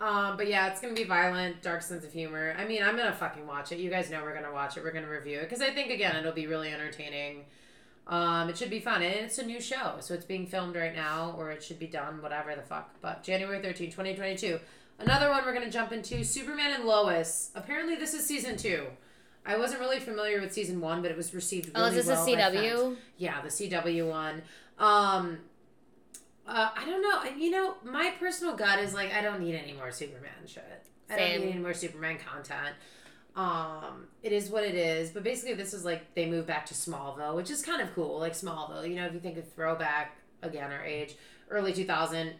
Um, 0.00 0.36
but 0.36 0.48
yeah, 0.48 0.66
it's 0.68 0.80
gonna 0.80 0.94
be 0.94 1.04
violent, 1.04 1.62
dark 1.62 1.80
sense 1.82 2.04
of 2.04 2.12
humor. 2.12 2.56
I 2.58 2.64
mean, 2.64 2.82
I'm 2.82 2.96
gonna 2.96 3.12
fucking 3.14 3.46
watch 3.46 3.70
it. 3.70 3.78
You 3.78 3.88
guys 3.88 4.10
know 4.10 4.20
we're 4.22 4.34
gonna 4.34 4.52
watch 4.52 4.76
it. 4.76 4.82
We're 4.82 4.90
gonna 4.92 5.08
review 5.08 5.38
it 5.38 5.42
because 5.48 5.62
I 5.62 5.70
think 5.70 5.92
again 5.92 6.16
it'll 6.16 6.32
be 6.32 6.48
really 6.48 6.72
entertaining. 6.72 7.44
Um, 8.08 8.48
it 8.48 8.58
should 8.58 8.70
be 8.70 8.80
fun, 8.80 9.00
and 9.02 9.14
it's 9.14 9.38
a 9.38 9.46
new 9.46 9.60
show, 9.60 9.94
so 10.00 10.12
it's 10.12 10.24
being 10.24 10.44
filmed 10.48 10.74
right 10.74 10.92
now, 10.94 11.36
or 11.38 11.52
it 11.52 11.62
should 11.62 11.78
be 11.78 11.86
done, 11.86 12.20
whatever 12.20 12.52
the 12.56 12.62
fuck. 12.62 12.96
But 13.00 13.22
January 13.22 13.62
13, 13.62 13.92
2022. 13.92 14.58
Another 14.98 15.30
one 15.30 15.44
we're 15.44 15.54
gonna 15.54 15.70
jump 15.70 15.92
into: 15.92 16.24
Superman 16.24 16.72
and 16.72 16.84
Lois. 16.84 17.52
Apparently, 17.54 17.94
this 17.94 18.12
is 18.12 18.26
season 18.26 18.56
two. 18.56 18.86
I 19.44 19.56
wasn't 19.56 19.80
really 19.80 19.98
familiar 20.00 20.40
with 20.40 20.52
season 20.52 20.80
one, 20.80 21.02
but 21.02 21.10
it 21.10 21.16
was 21.16 21.34
received 21.34 21.74
Really 21.74 21.80
Oh, 21.80 21.86
is 21.88 21.94
this 21.94 22.06
well 22.06 22.24
a. 22.24 22.36
CW? 22.36 22.96
Yeah, 23.16 23.40
the 23.42 23.48
CW 23.48 24.08
one. 24.08 24.42
Um, 24.78 25.38
uh, 26.46 26.70
I 26.76 26.84
don't 26.84 27.02
know. 27.02 27.30
You 27.36 27.50
know, 27.50 27.74
my 27.84 28.12
personal 28.18 28.54
gut 28.56 28.78
is 28.78 28.94
like, 28.94 29.12
I 29.12 29.20
don't 29.20 29.40
need 29.40 29.54
any 29.54 29.72
more 29.72 29.90
Superman 29.90 30.30
shit. 30.46 30.64
Same. 31.08 31.18
I 31.18 31.28
don't 31.32 31.40
need 31.46 31.52
any 31.52 31.60
more 31.60 31.74
Superman 31.74 32.18
content. 32.18 32.74
Um, 33.34 34.06
it 34.22 34.32
is 34.32 34.50
what 34.50 34.62
it 34.64 34.74
is. 34.74 35.10
But 35.10 35.24
basically, 35.24 35.54
this 35.54 35.72
is 35.74 35.84
like 35.84 36.14
they 36.14 36.26
move 36.26 36.46
back 36.46 36.66
to 36.66 36.74
Smallville, 36.74 37.34
which 37.34 37.50
is 37.50 37.62
kind 37.62 37.80
of 37.80 37.92
cool. 37.94 38.18
Like 38.18 38.32
Smallville, 38.34 38.88
you 38.88 38.96
know, 38.96 39.06
if 39.06 39.14
you 39.14 39.20
think 39.20 39.38
of 39.38 39.52
throwback 39.52 40.16
again, 40.42 40.70
our 40.70 40.84
age, 40.84 41.16
early 41.50 41.72
2000, 41.72 42.34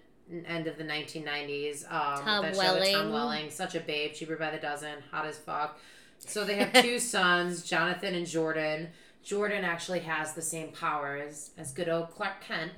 end 0.47 0.67
of 0.67 0.77
the 0.77 0.85
1990s. 0.85 1.85
Um, 1.91 2.23
Tom 2.23 2.43
that 2.43 2.55
show 2.55 2.63
Tom 2.63 2.75
Welling. 2.79 3.13
Welling, 3.13 3.51
such 3.51 3.75
a 3.75 3.81
babe, 3.81 4.13
cheaper 4.15 4.37
by 4.37 4.51
the 4.51 4.59
dozen, 4.59 4.97
hot 5.11 5.27
as 5.27 5.39
fuck. 5.39 5.79
So 6.27 6.45
they 6.45 6.57
have 6.57 6.73
two 6.83 6.99
sons, 7.15 7.63
Jonathan 7.63 8.15
and 8.15 8.27
Jordan. 8.27 8.89
Jordan 9.23 9.65
actually 9.65 10.01
has 10.01 10.35
the 10.35 10.43
same 10.43 10.69
powers 10.69 11.51
as 11.57 11.73
good 11.73 11.89
old 11.89 12.11
Clark 12.11 12.41
Kent. 12.41 12.73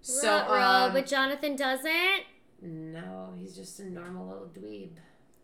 So 0.00 0.28
Ruh-roh, 0.28 0.86
um, 0.86 0.92
but 0.92 1.06
Jonathan 1.06 1.56
doesn't. 1.56 2.22
no, 2.62 3.32
he's 3.36 3.56
just 3.56 3.80
a 3.80 3.84
normal 3.90 4.28
little 4.28 4.48
dweeb. 4.48 4.90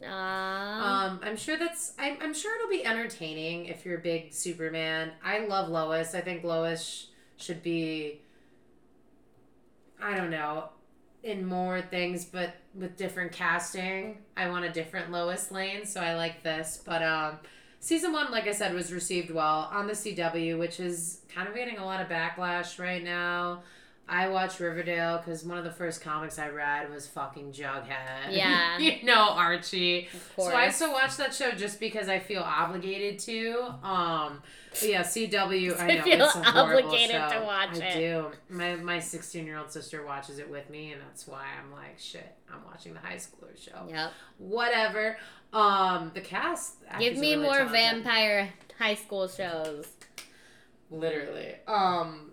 Ah. 0.06 1.06
Um, 1.06 1.20
I'm 1.24 1.36
sure 1.36 1.56
that's. 1.56 1.92
I'm, 1.98 2.18
I'm 2.20 2.34
sure 2.34 2.54
it'll 2.56 2.68
be 2.70 2.84
entertaining 2.84 3.66
if 3.66 3.84
you're 3.86 3.98
a 3.98 4.02
big 4.02 4.32
Superman. 4.32 5.12
I 5.24 5.46
love 5.46 5.68
Lois. 5.70 6.14
I 6.14 6.20
think 6.20 6.44
Lois 6.44 6.84
sh- 6.84 7.42
should 7.42 7.62
be. 7.62 8.20
I 10.02 10.14
don't 10.16 10.30
know, 10.30 10.68
in 11.24 11.44
more 11.44 11.80
things, 11.80 12.26
but 12.26 12.54
with 12.74 12.96
different 12.96 13.32
casting. 13.32 14.18
I 14.36 14.50
want 14.50 14.66
a 14.66 14.70
different 14.70 15.10
Lois 15.10 15.50
Lane, 15.50 15.86
so 15.86 16.00
I 16.00 16.14
like 16.14 16.42
this. 16.42 16.82
But 16.84 17.02
um, 17.02 17.38
season 17.80 18.12
one, 18.12 18.30
like 18.30 18.46
I 18.46 18.52
said, 18.52 18.74
was 18.74 18.92
received 18.92 19.30
well 19.30 19.70
on 19.72 19.86
the 19.86 19.94
CW, 19.94 20.58
which 20.58 20.78
is 20.78 21.22
kind 21.34 21.48
of 21.48 21.54
getting 21.54 21.78
a 21.78 21.84
lot 21.84 22.02
of 22.02 22.08
backlash 22.08 22.78
right 22.78 23.02
now. 23.02 23.62
I 24.06 24.28
watched 24.28 24.60
Riverdale 24.60 25.18
because 25.18 25.44
one 25.44 25.56
of 25.56 25.64
the 25.64 25.70
first 25.70 26.02
comics 26.02 26.38
I 26.38 26.50
read 26.50 26.90
was 26.90 27.06
fucking 27.06 27.52
Jughead. 27.52 28.32
Yeah. 28.32 28.78
you 28.78 29.02
know 29.02 29.30
Archie. 29.30 30.08
of 30.12 30.32
So. 30.36 30.54
I 30.54 30.68
still 30.68 30.92
watch 30.92 31.16
that 31.16 31.32
show 31.34 31.52
just 31.52 31.80
because 31.80 32.08
I 32.08 32.18
feel 32.18 32.42
obligated 32.42 33.18
to. 33.20 33.74
Um, 33.82 34.42
yeah, 34.82 35.02
CW. 35.02 35.78
I 35.80 35.84
I 35.88 35.94
know 35.96 36.02
feel 36.02 36.24
it's 36.26 36.34
a 36.36 36.42
horrible 36.44 36.88
obligated 36.88 37.16
show. 37.16 37.38
to 37.40 37.44
watch 37.46 37.80
I 37.80 37.84
it. 37.84 37.96
I 37.96 38.00
do. 38.00 38.26
My 38.50 38.76
my 38.76 38.98
sixteen 38.98 39.46
year 39.46 39.56
old 39.56 39.72
sister 39.72 40.04
watches 40.04 40.38
it 40.38 40.50
with 40.50 40.68
me, 40.68 40.92
and 40.92 41.00
that's 41.00 41.26
why 41.26 41.44
I'm 41.58 41.72
like, 41.72 41.98
shit. 41.98 42.36
I'm 42.52 42.62
watching 42.66 42.92
the 42.92 43.00
high 43.00 43.16
schooler 43.16 43.56
show. 43.58 43.88
Yep. 43.88 44.12
Whatever. 44.38 45.16
Um, 45.52 46.10
the 46.14 46.20
cast. 46.20 46.74
Give 46.98 47.16
me 47.16 47.32
really 47.32 47.42
more 47.42 47.54
talented. 47.54 47.72
vampire 48.04 48.52
high 48.78 48.96
school 48.96 49.28
shows. 49.28 49.86
Literally. 50.90 51.54
Um. 51.66 52.32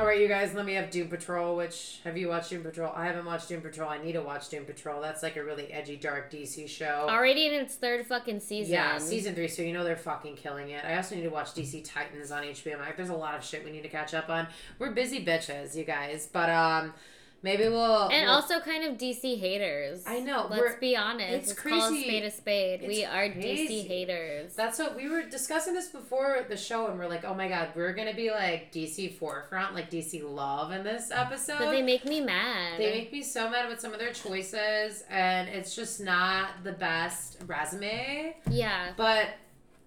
All 0.00 0.06
right, 0.06 0.18
you 0.18 0.28
guys. 0.28 0.54
Let 0.54 0.64
me 0.64 0.72
have 0.72 0.90
Doom 0.90 1.08
Patrol. 1.08 1.56
Which 1.56 1.98
have 2.04 2.16
you 2.16 2.28
watched 2.28 2.48
Doom 2.48 2.62
Patrol? 2.62 2.90
I 2.96 3.04
haven't 3.04 3.26
watched 3.26 3.50
Doom 3.50 3.60
Patrol. 3.60 3.86
I 3.86 4.02
need 4.02 4.12
to 4.12 4.22
watch 4.22 4.48
Doom 4.48 4.64
Patrol. 4.64 5.02
That's 5.02 5.22
like 5.22 5.36
a 5.36 5.44
really 5.44 5.70
edgy, 5.70 5.96
dark 5.96 6.32
DC 6.32 6.70
show. 6.70 7.06
Already 7.06 7.48
in 7.48 7.52
its 7.52 7.74
third 7.74 8.06
fucking 8.06 8.40
season. 8.40 8.72
Yeah, 8.72 8.96
season 8.96 9.34
three, 9.34 9.46
so 9.46 9.60
you 9.60 9.74
know 9.74 9.84
they're 9.84 9.96
fucking 9.96 10.36
killing 10.36 10.70
it. 10.70 10.86
I 10.86 10.96
also 10.96 11.16
need 11.16 11.24
to 11.24 11.28
watch 11.28 11.48
DC 11.48 11.84
Titans 11.84 12.30
on 12.30 12.44
HBO 12.44 12.78
Max. 12.78 12.96
There's 12.96 13.10
a 13.10 13.14
lot 13.14 13.34
of 13.34 13.44
shit 13.44 13.62
we 13.62 13.72
need 13.72 13.82
to 13.82 13.90
catch 13.90 14.14
up 14.14 14.30
on. 14.30 14.46
We're 14.78 14.92
busy 14.92 15.22
bitches, 15.22 15.76
you 15.76 15.84
guys. 15.84 16.26
But 16.32 16.48
um 16.48 16.94
maybe 17.42 17.64
we'll 17.68 18.08
And 18.08 18.26
we'll- 18.26 18.34
also 18.34 18.60
kind 18.60 18.84
of 18.84 18.98
DC 18.98 19.38
haters. 19.38 20.02
I 20.06 20.20
know, 20.20 20.46
Let's 20.50 20.76
be 20.76 20.96
honest. 20.96 21.28
it's 21.32 21.50
It's, 21.52 21.60
called 21.60 21.94
a 21.94 22.00
spade 22.00 22.24
a 22.24 22.30
spade. 22.30 22.82
we 22.86 23.04
are 23.04 23.28
crazy. 23.30 23.84
DC 23.84 23.86
haters. 23.88 24.54
that's 24.54 24.78
what 24.78 24.96
we 24.96 25.08
were 25.08 25.22
discussing 25.22 25.74
this 25.74 25.88
before 25.88 26.44
the 26.48 26.56
show 26.56 26.86
and 26.88 26.98
we're 26.98 27.08
like, 27.08 27.24
oh 27.24 27.34
my 27.34 27.48
god, 27.48 27.68
we're 27.74 27.92
gonna 27.92 28.14
be 28.14 28.30
like 28.30 28.72
DC 28.72 29.14
forefront, 29.14 29.74
like 29.74 29.90
DC 29.90 30.22
love 30.22 30.72
in 30.72 30.84
this 30.84 31.10
episode. 31.10 31.58
but 31.58 31.70
they 31.70 31.82
make 31.82 32.04
me 32.04 32.20
mad. 32.20 32.78
They 32.78 32.90
make 32.92 33.12
me 33.12 33.22
so 33.22 33.48
mad 33.50 33.68
with 33.68 33.80
some 33.80 33.92
of 33.92 33.98
their 33.98 34.12
choices 34.12 35.04
and 35.10 35.48
it's 35.48 35.74
just 35.74 36.00
not 36.00 36.62
the 36.64 36.72
best 36.72 37.38
resume. 37.46 38.36
yeah. 38.50 38.92
But 38.96 39.28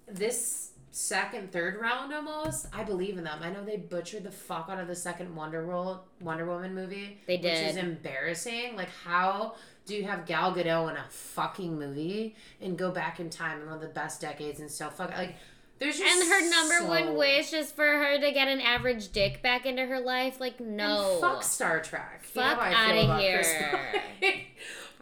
this 0.07 0.71
second, 0.93 1.51
third 1.51 1.79
round 1.81 2.13
almost, 2.13 2.67
I 2.73 2.83
believe 2.83 3.17
in 3.17 3.23
them. 3.23 3.39
I 3.41 3.49
know 3.49 3.63
they 3.65 3.77
butchered 3.77 4.23
the 4.23 4.31
fuck 4.31 4.67
out 4.69 4.79
of 4.79 4.87
the 4.87 4.95
second 4.95 5.35
Wonder 5.35 5.65
World 5.65 5.99
Wonder 6.21 6.45
Woman 6.45 6.73
movie. 6.75 7.19
They 7.27 7.37
did, 7.37 7.53
Which 7.65 7.71
is 7.71 7.77
embarrassing. 7.77 8.75
Like 8.75 8.89
how 9.03 9.55
do 9.85 9.95
you 9.95 10.03
have 10.05 10.25
Gal 10.25 10.53
Gadot 10.53 10.91
in 10.91 10.95
a 10.97 11.05
fucking 11.09 11.77
movie 11.77 12.35
and 12.61 12.77
go 12.77 12.91
back 12.91 13.19
in 13.19 13.29
time 13.29 13.59
in 13.59 13.65
one 13.65 13.75
of 13.75 13.81
the 13.81 13.87
best 13.87 14.21
decades 14.21 14.59
and 14.61 14.71
so 14.71 14.89
fuck 14.89 15.09
like 15.17 15.35
there's 15.79 15.97
just 15.99 16.21
And 16.21 16.31
her 16.31 16.49
number 16.49 16.77
so- 16.79 16.87
one 16.87 17.17
wish 17.17 17.51
is 17.51 17.71
for 17.71 17.83
her 17.85 18.17
to 18.19 18.31
get 18.31 18.47
an 18.47 18.61
average 18.61 19.11
dick 19.11 19.41
back 19.41 19.65
into 19.65 19.85
her 19.85 19.99
life. 19.99 20.39
Like, 20.39 20.59
no. 20.61 21.13
And 21.13 21.21
fuck 21.21 21.43
Star 21.43 21.81
Trek. 21.81 22.21
You 22.35 22.41
know 22.41 22.47
Fuck 22.49 22.59
I 22.59 22.69
feel 22.69 22.77
outta 22.77 23.03
about 23.05 23.19
Chris 23.19 23.51
here. 23.51 23.79
Pine. 24.21 24.41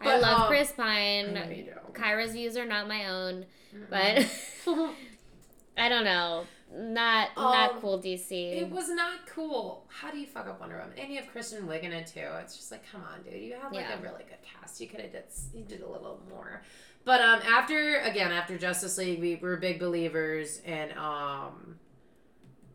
I 0.08 0.18
love 0.18 0.40
um, 0.40 0.46
Chris 0.48 0.72
I 0.78 0.82
Pine. 0.82 1.34
know 1.34 1.44
you 1.50 1.64
do. 1.64 1.72
Kyra's 1.92 2.32
views 2.32 2.56
are 2.56 2.64
not 2.66 2.88
my 2.88 3.06
own, 3.08 3.44
but 3.90 4.26
I 5.76 5.88
don't 5.88 6.04
know. 6.04 6.44
Not 6.74 7.28
not 7.36 7.72
Um, 7.72 7.80
cool 7.80 7.98
DC. 8.00 8.30
It 8.32 8.70
was 8.70 8.88
not 8.88 9.26
cool. 9.26 9.84
How 9.88 10.10
do 10.10 10.18
you 10.18 10.26
fuck 10.26 10.46
up 10.46 10.58
Wonder 10.60 10.78
Woman? 10.78 10.98
And 10.98 11.10
you 11.12 11.20
have 11.20 11.30
Kristen 11.30 11.66
Wiig 11.66 11.82
in 11.82 11.92
it 11.92 12.06
too. 12.06 12.26
It's 12.40 12.56
just 12.56 12.70
like, 12.70 12.82
come 12.90 13.02
on, 13.02 13.22
dude. 13.22 13.42
You 13.42 13.54
have 13.60 13.72
like 13.72 13.86
Yeah. 13.88 13.98
a 13.98 14.02
really 14.02 14.24
good 14.24 14.38
cast. 14.42 14.80
You 14.80 14.88
could 14.88 15.00
have 15.00 15.12
did 15.12 15.24
you 15.54 15.64
did 15.64 15.82
a 15.82 15.88
little 15.88 16.20
more. 16.30 16.62
But 17.04 17.20
um, 17.20 17.40
after 17.40 17.98
again 18.00 18.32
after 18.32 18.56
Justice 18.56 18.96
League, 18.96 19.20
we 19.20 19.36
were 19.36 19.56
big 19.56 19.78
believers 19.80 20.60
in 20.60 20.92
um. 20.96 21.78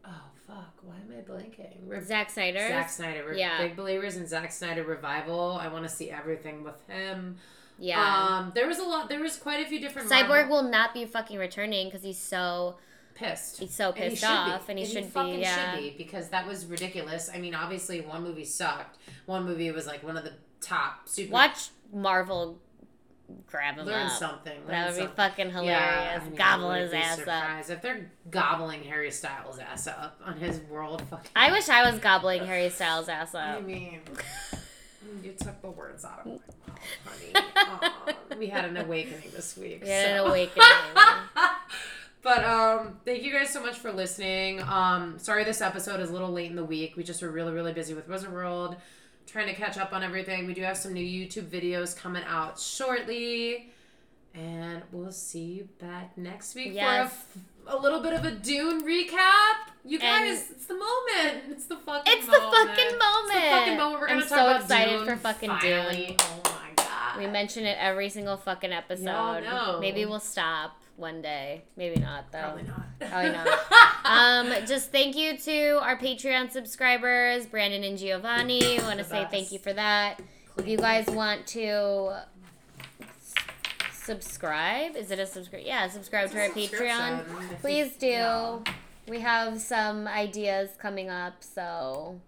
Oh 0.05 0.11
fuck! 0.45 0.73
Why 0.83 0.95
am 0.95 1.11
I 1.17 1.21
blanking? 1.21 1.83
We're 1.83 2.03
Zack 2.03 2.29
Snyder. 2.29 2.59
Zack 2.67 2.89
Snyder. 2.89 3.23
We're 3.25 3.33
Yeah. 3.33 3.57
big 3.61 3.75
believers 3.75 4.15
in 4.17 4.27
Zack 4.27 4.51
Snyder 4.51 4.83
revival. 4.83 5.57
I 5.59 5.67
want 5.69 5.83
to 5.85 5.89
see 5.89 6.11
everything 6.11 6.63
with 6.63 6.81
him. 6.87 7.37
yeah. 7.79 8.37
Um, 8.37 8.51
there 8.53 8.67
was 8.67 8.79
a 8.79 8.83
lot. 8.83 9.09
There 9.09 9.21
was 9.21 9.37
quite 9.37 9.65
a 9.65 9.69
few 9.69 9.79
different. 9.79 10.09
Cyborg 10.09 10.27
Marvel- 10.27 10.57
will 10.63 10.69
not 10.69 10.93
be 10.93 11.05
fucking 11.05 11.37
returning 11.39 11.87
because 11.87 12.03
he's 12.03 12.19
so 12.19 12.77
pissed. 13.17 13.59
he's 13.59 13.73
so 13.73 13.89
And 13.91 14.03
he 14.05 14.09
pissed 14.11 14.23
off, 14.23 14.69
and 14.69 14.79
he 14.79 14.85
should 14.85 15.05
fucking 15.05 15.35
be. 15.35 15.41
Yeah. 15.41 15.73
should 15.75 15.81
be 15.81 15.95
because 15.97 16.29
that 16.29 16.47
was 16.47 16.65
ridiculous. 16.65 17.29
I 17.33 17.37
mean, 17.39 17.55
obviously, 17.55 18.01
one 18.01 18.23
movie 18.23 18.45
sucked. 18.45 18.97
One 19.25 19.45
movie 19.45 19.71
was 19.71 19.87
like 19.87 20.03
one 20.03 20.17
of 20.17 20.23
the 20.23 20.33
top 20.61 21.07
super. 21.09 21.31
Watch 21.31 21.69
Marvel 21.93 22.59
grab 23.45 23.75
him 23.75 23.85
Learn 23.85 24.07
up. 24.07 24.11
something. 24.11 24.57
Learn 24.59 24.67
That 24.67 24.93
would 24.95 25.01
be 25.09 25.15
fucking 25.15 25.51
hilarious. 25.51 26.21
I 26.21 26.23
mean, 26.23 26.35
Gobble 26.35 26.71
his 26.71 26.93
ass 26.93 27.13
up. 27.13 27.17
surprised 27.19 27.69
If 27.69 27.81
they're 27.81 28.11
gobbling 28.29 28.83
Harry 28.83 29.11
Styles' 29.11 29.59
ass 29.59 29.87
up 29.87 30.19
on 30.25 30.37
his 30.37 30.59
world, 30.61 31.01
fucking. 31.09 31.31
I 31.35 31.51
wish 31.51 31.69
I 31.69 31.89
was 31.89 31.99
gobbling 31.99 32.45
Harry 32.45 32.69
Styles' 32.69 33.09
ass 33.09 33.35
up. 33.35 33.57
I 33.57 33.61
mean, 33.61 34.01
You 35.23 35.33
took 35.33 35.61
the 35.61 35.71
words 35.71 36.05
out 36.05 36.19
of 36.19 36.25
my 36.25 36.31
mouth, 36.33 37.43
honey. 37.73 38.13
We 38.37 38.47
had 38.47 38.65
an 38.65 38.77
awakening 38.77 39.31
this 39.35 39.57
week. 39.57 39.81
We 39.83 39.89
had 39.89 40.17
so. 40.17 40.25
an 40.25 40.29
awakening. 40.29 40.67
But 42.21 42.43
um, 42.43 42.97
thank 43.05 43.23
you 43.23 43.31
guys 43.31 43.51
so 43.51 43.61
much 43.61 43.77
for 43.77 43.91
listening. 43.91 44.61
Um, 44.63 45.17
sorry 45.17 45.43
this 45.43 45.61
episode 45.61 45.99
is 45.99 46.09
a 46.09 46.13
little 46.13 46.31
late 46.31 46.49
in 46.49 46.55
the 46.55 46.65
week. 46.65 46.95
We 46.97 47.03
just 47.03 47.21
were 47.21 47.29
really, 47.29 47.53
really 47.53 47.73
busy 47.73 47.93
with 47.93 48.07
Wizard 48.09 48.33
World, 48.33 48.75
trying 49.27 49.47
to 49.47 49.53
catch 49.53 49.77
up 49.77 49.93
on 49.93 50.03
everything. 50.03 50.45
We 50.45 50.53
do 50.53 50.61
have 50.63 50.77
some 50.77 50.93
new 50.93 51.05
YouTube 51.05 51.45
videos 51.45 51.95
coming 51.95 52.23
out 52.27 52.59
shortly. 52.59 53.71
And 54.33 54.83
we'll 54.91 55.11
see 55.11 55.43
you 55.43 55.69
back 55.79 56.15
next 56.17 56.53
week 56.53 56.73
Yes. 56.73 57.11
for 57.65 57.71
a, 57.71 57.75
a 57.75 57.77
little 57.79 58.01
bit 58.01 58.13
of 58.13 58.23
a 58.23 58.31
Dune 58.31 58.83
recap. 58.85 59.71
You 59.83 59.97
And- 59.99 60.27
guys, 60.29 60.51
it's 60.51 60.65
the 60.67 60.75
moment. 60.75 61.43
It's 61.49 61.65
the 61.65 61.77
fucking 61.77 62.13
It's 62.13 62.25
the 62.27 62.33
moment. 62.33 62.53
fucking 62.55 62.85
It's 62.85 62.93
the 62.93 63.39
fucking 63.49 63.77
moment. 63.77 64.01
We're 64.01 64.07
I'm 64.09 64.17
gonna 64.17 64.27
so 64.29 64.35
talk 64.35 64.45
about 64.47 64.61
excited 64.61 64.97
Dune 64.97 65.05
for 65.07 65.15
fucking 65.15 65.49
finally. 65.49 66.05
Dune. 66.07 66.15
Oh 66.19 66.41
my 66.43 66.83
god. 66.83 67.17
we 67.17 67.25
mention 67.27 67.65
it 67.65 67.77
every 67.79 68.09
single 68.09 68.37
fucking 68.37 68.71
episode. 68.73 69.79
Maybe 69.79 70.05
we'll 70.05 70.19
stop 70.19 70.79
one 70.97 71.21
day. 71.21 71.63
Maybe 71.75 71.99
not 72.01 72.31
though. 72.31 72.39
Probably 72.41 72.63
not. 72.63 72.99
Probably 72.99 73.31
not. 73.31 73.47
um, 74.05 74.65
just 74.67 74.91
thank 74.91 75.15
you 75.15 75.37
to 75.37 75.79
our 75.81 75.97
Patreon 75.97 76.51
subscribers, 76.51 77.45
Brandon 77.45 77.83
and 77.83 77.97
Giovanni. 77.97 78.79
I 78.79 78.83
want 78.83 78.99
to 78.99 79.05
say 79.05 79.21
best. 79.21 79.31
thank 79.31 79.51
you 79.51 79.59
for 79.59 79.73
that. 79.73 80.19
If 80.57 80.67
you 80.67 80.77
guys 80.77 81.05
want 81.07 81.45
to 81.47 82.15
s- 83.01 83.33
subscribe, 83.93 84.95
is 84.95 85.11
it 85.11 85.19
a 85.19 85.25
subscribe? 85.27 85.61
Yeah, 85.65 85.87
subscribe 85.87 86.31
to 86.31 86.41
our 86.41 86.49
Patreon. 86.49 87.59
Please 87.61 87.93
do. 87.97 88.07
yeah. 88.07 88.59
We 89.07 89.19
have 89.21 89.61
some 89.61 90.07
ideas 90.07 90.71
coming 90.77 91.09
up, 91.09 91.35
so 91.41 92.19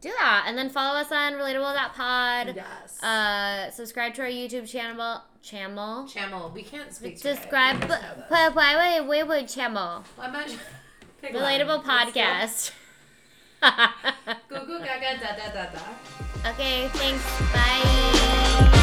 do 0.00 0.10
that. 0.18 0.44
And 0.46 0.56
then 0.56 0.68
follow 0.70 0.98
us 1.00 1.10
on 1.10 1.32
relatable.pod. 1.32 2.54
Yes. 2.54 3.02
Uh, 3.02 3.70
subscribe 3.72 4.14
to 4.14 4.22
our 4.22 4.28
YouTube 4.28 4.68
channel. 4.68 5.22
Channel. 5.42 6.06
Channel. 6.06 6.52
We 6.54 6.62
can't 6.62 6.92
speak 6.92 7.14
to 7.16 7.34
Subscribe. 7.34 7.76
it. 7.76 7.82
You 7.82 7.88
guys 7.88 8.02
know 8.02 8.14
this. 8.16 8.54
Wait, 8.56 8.76
wait, 8.76 9.00
wait, 9.08 9.24
wait, 9.28 9.48
channel. 9.48 10.04
I'm 10.18 10.32
not- 10.32 10.48
Pick 11.22 11.34
Relatable 11.34 11.84
one. 11.84 11.86
Let's 11.86 12.12
go. 12.14 12.20
podcast. 12.20 12.70
Goo 14.48 14.66
goo 14.66 14.78
gaga 14.80 15.18
da 15.20 15.36
da 15.36 15.52
da 15.52 15.70
da. 15.72 16.50
okay, 16.50 16.88
thanks. 16.88 17.24
Bye. 17.52 18.76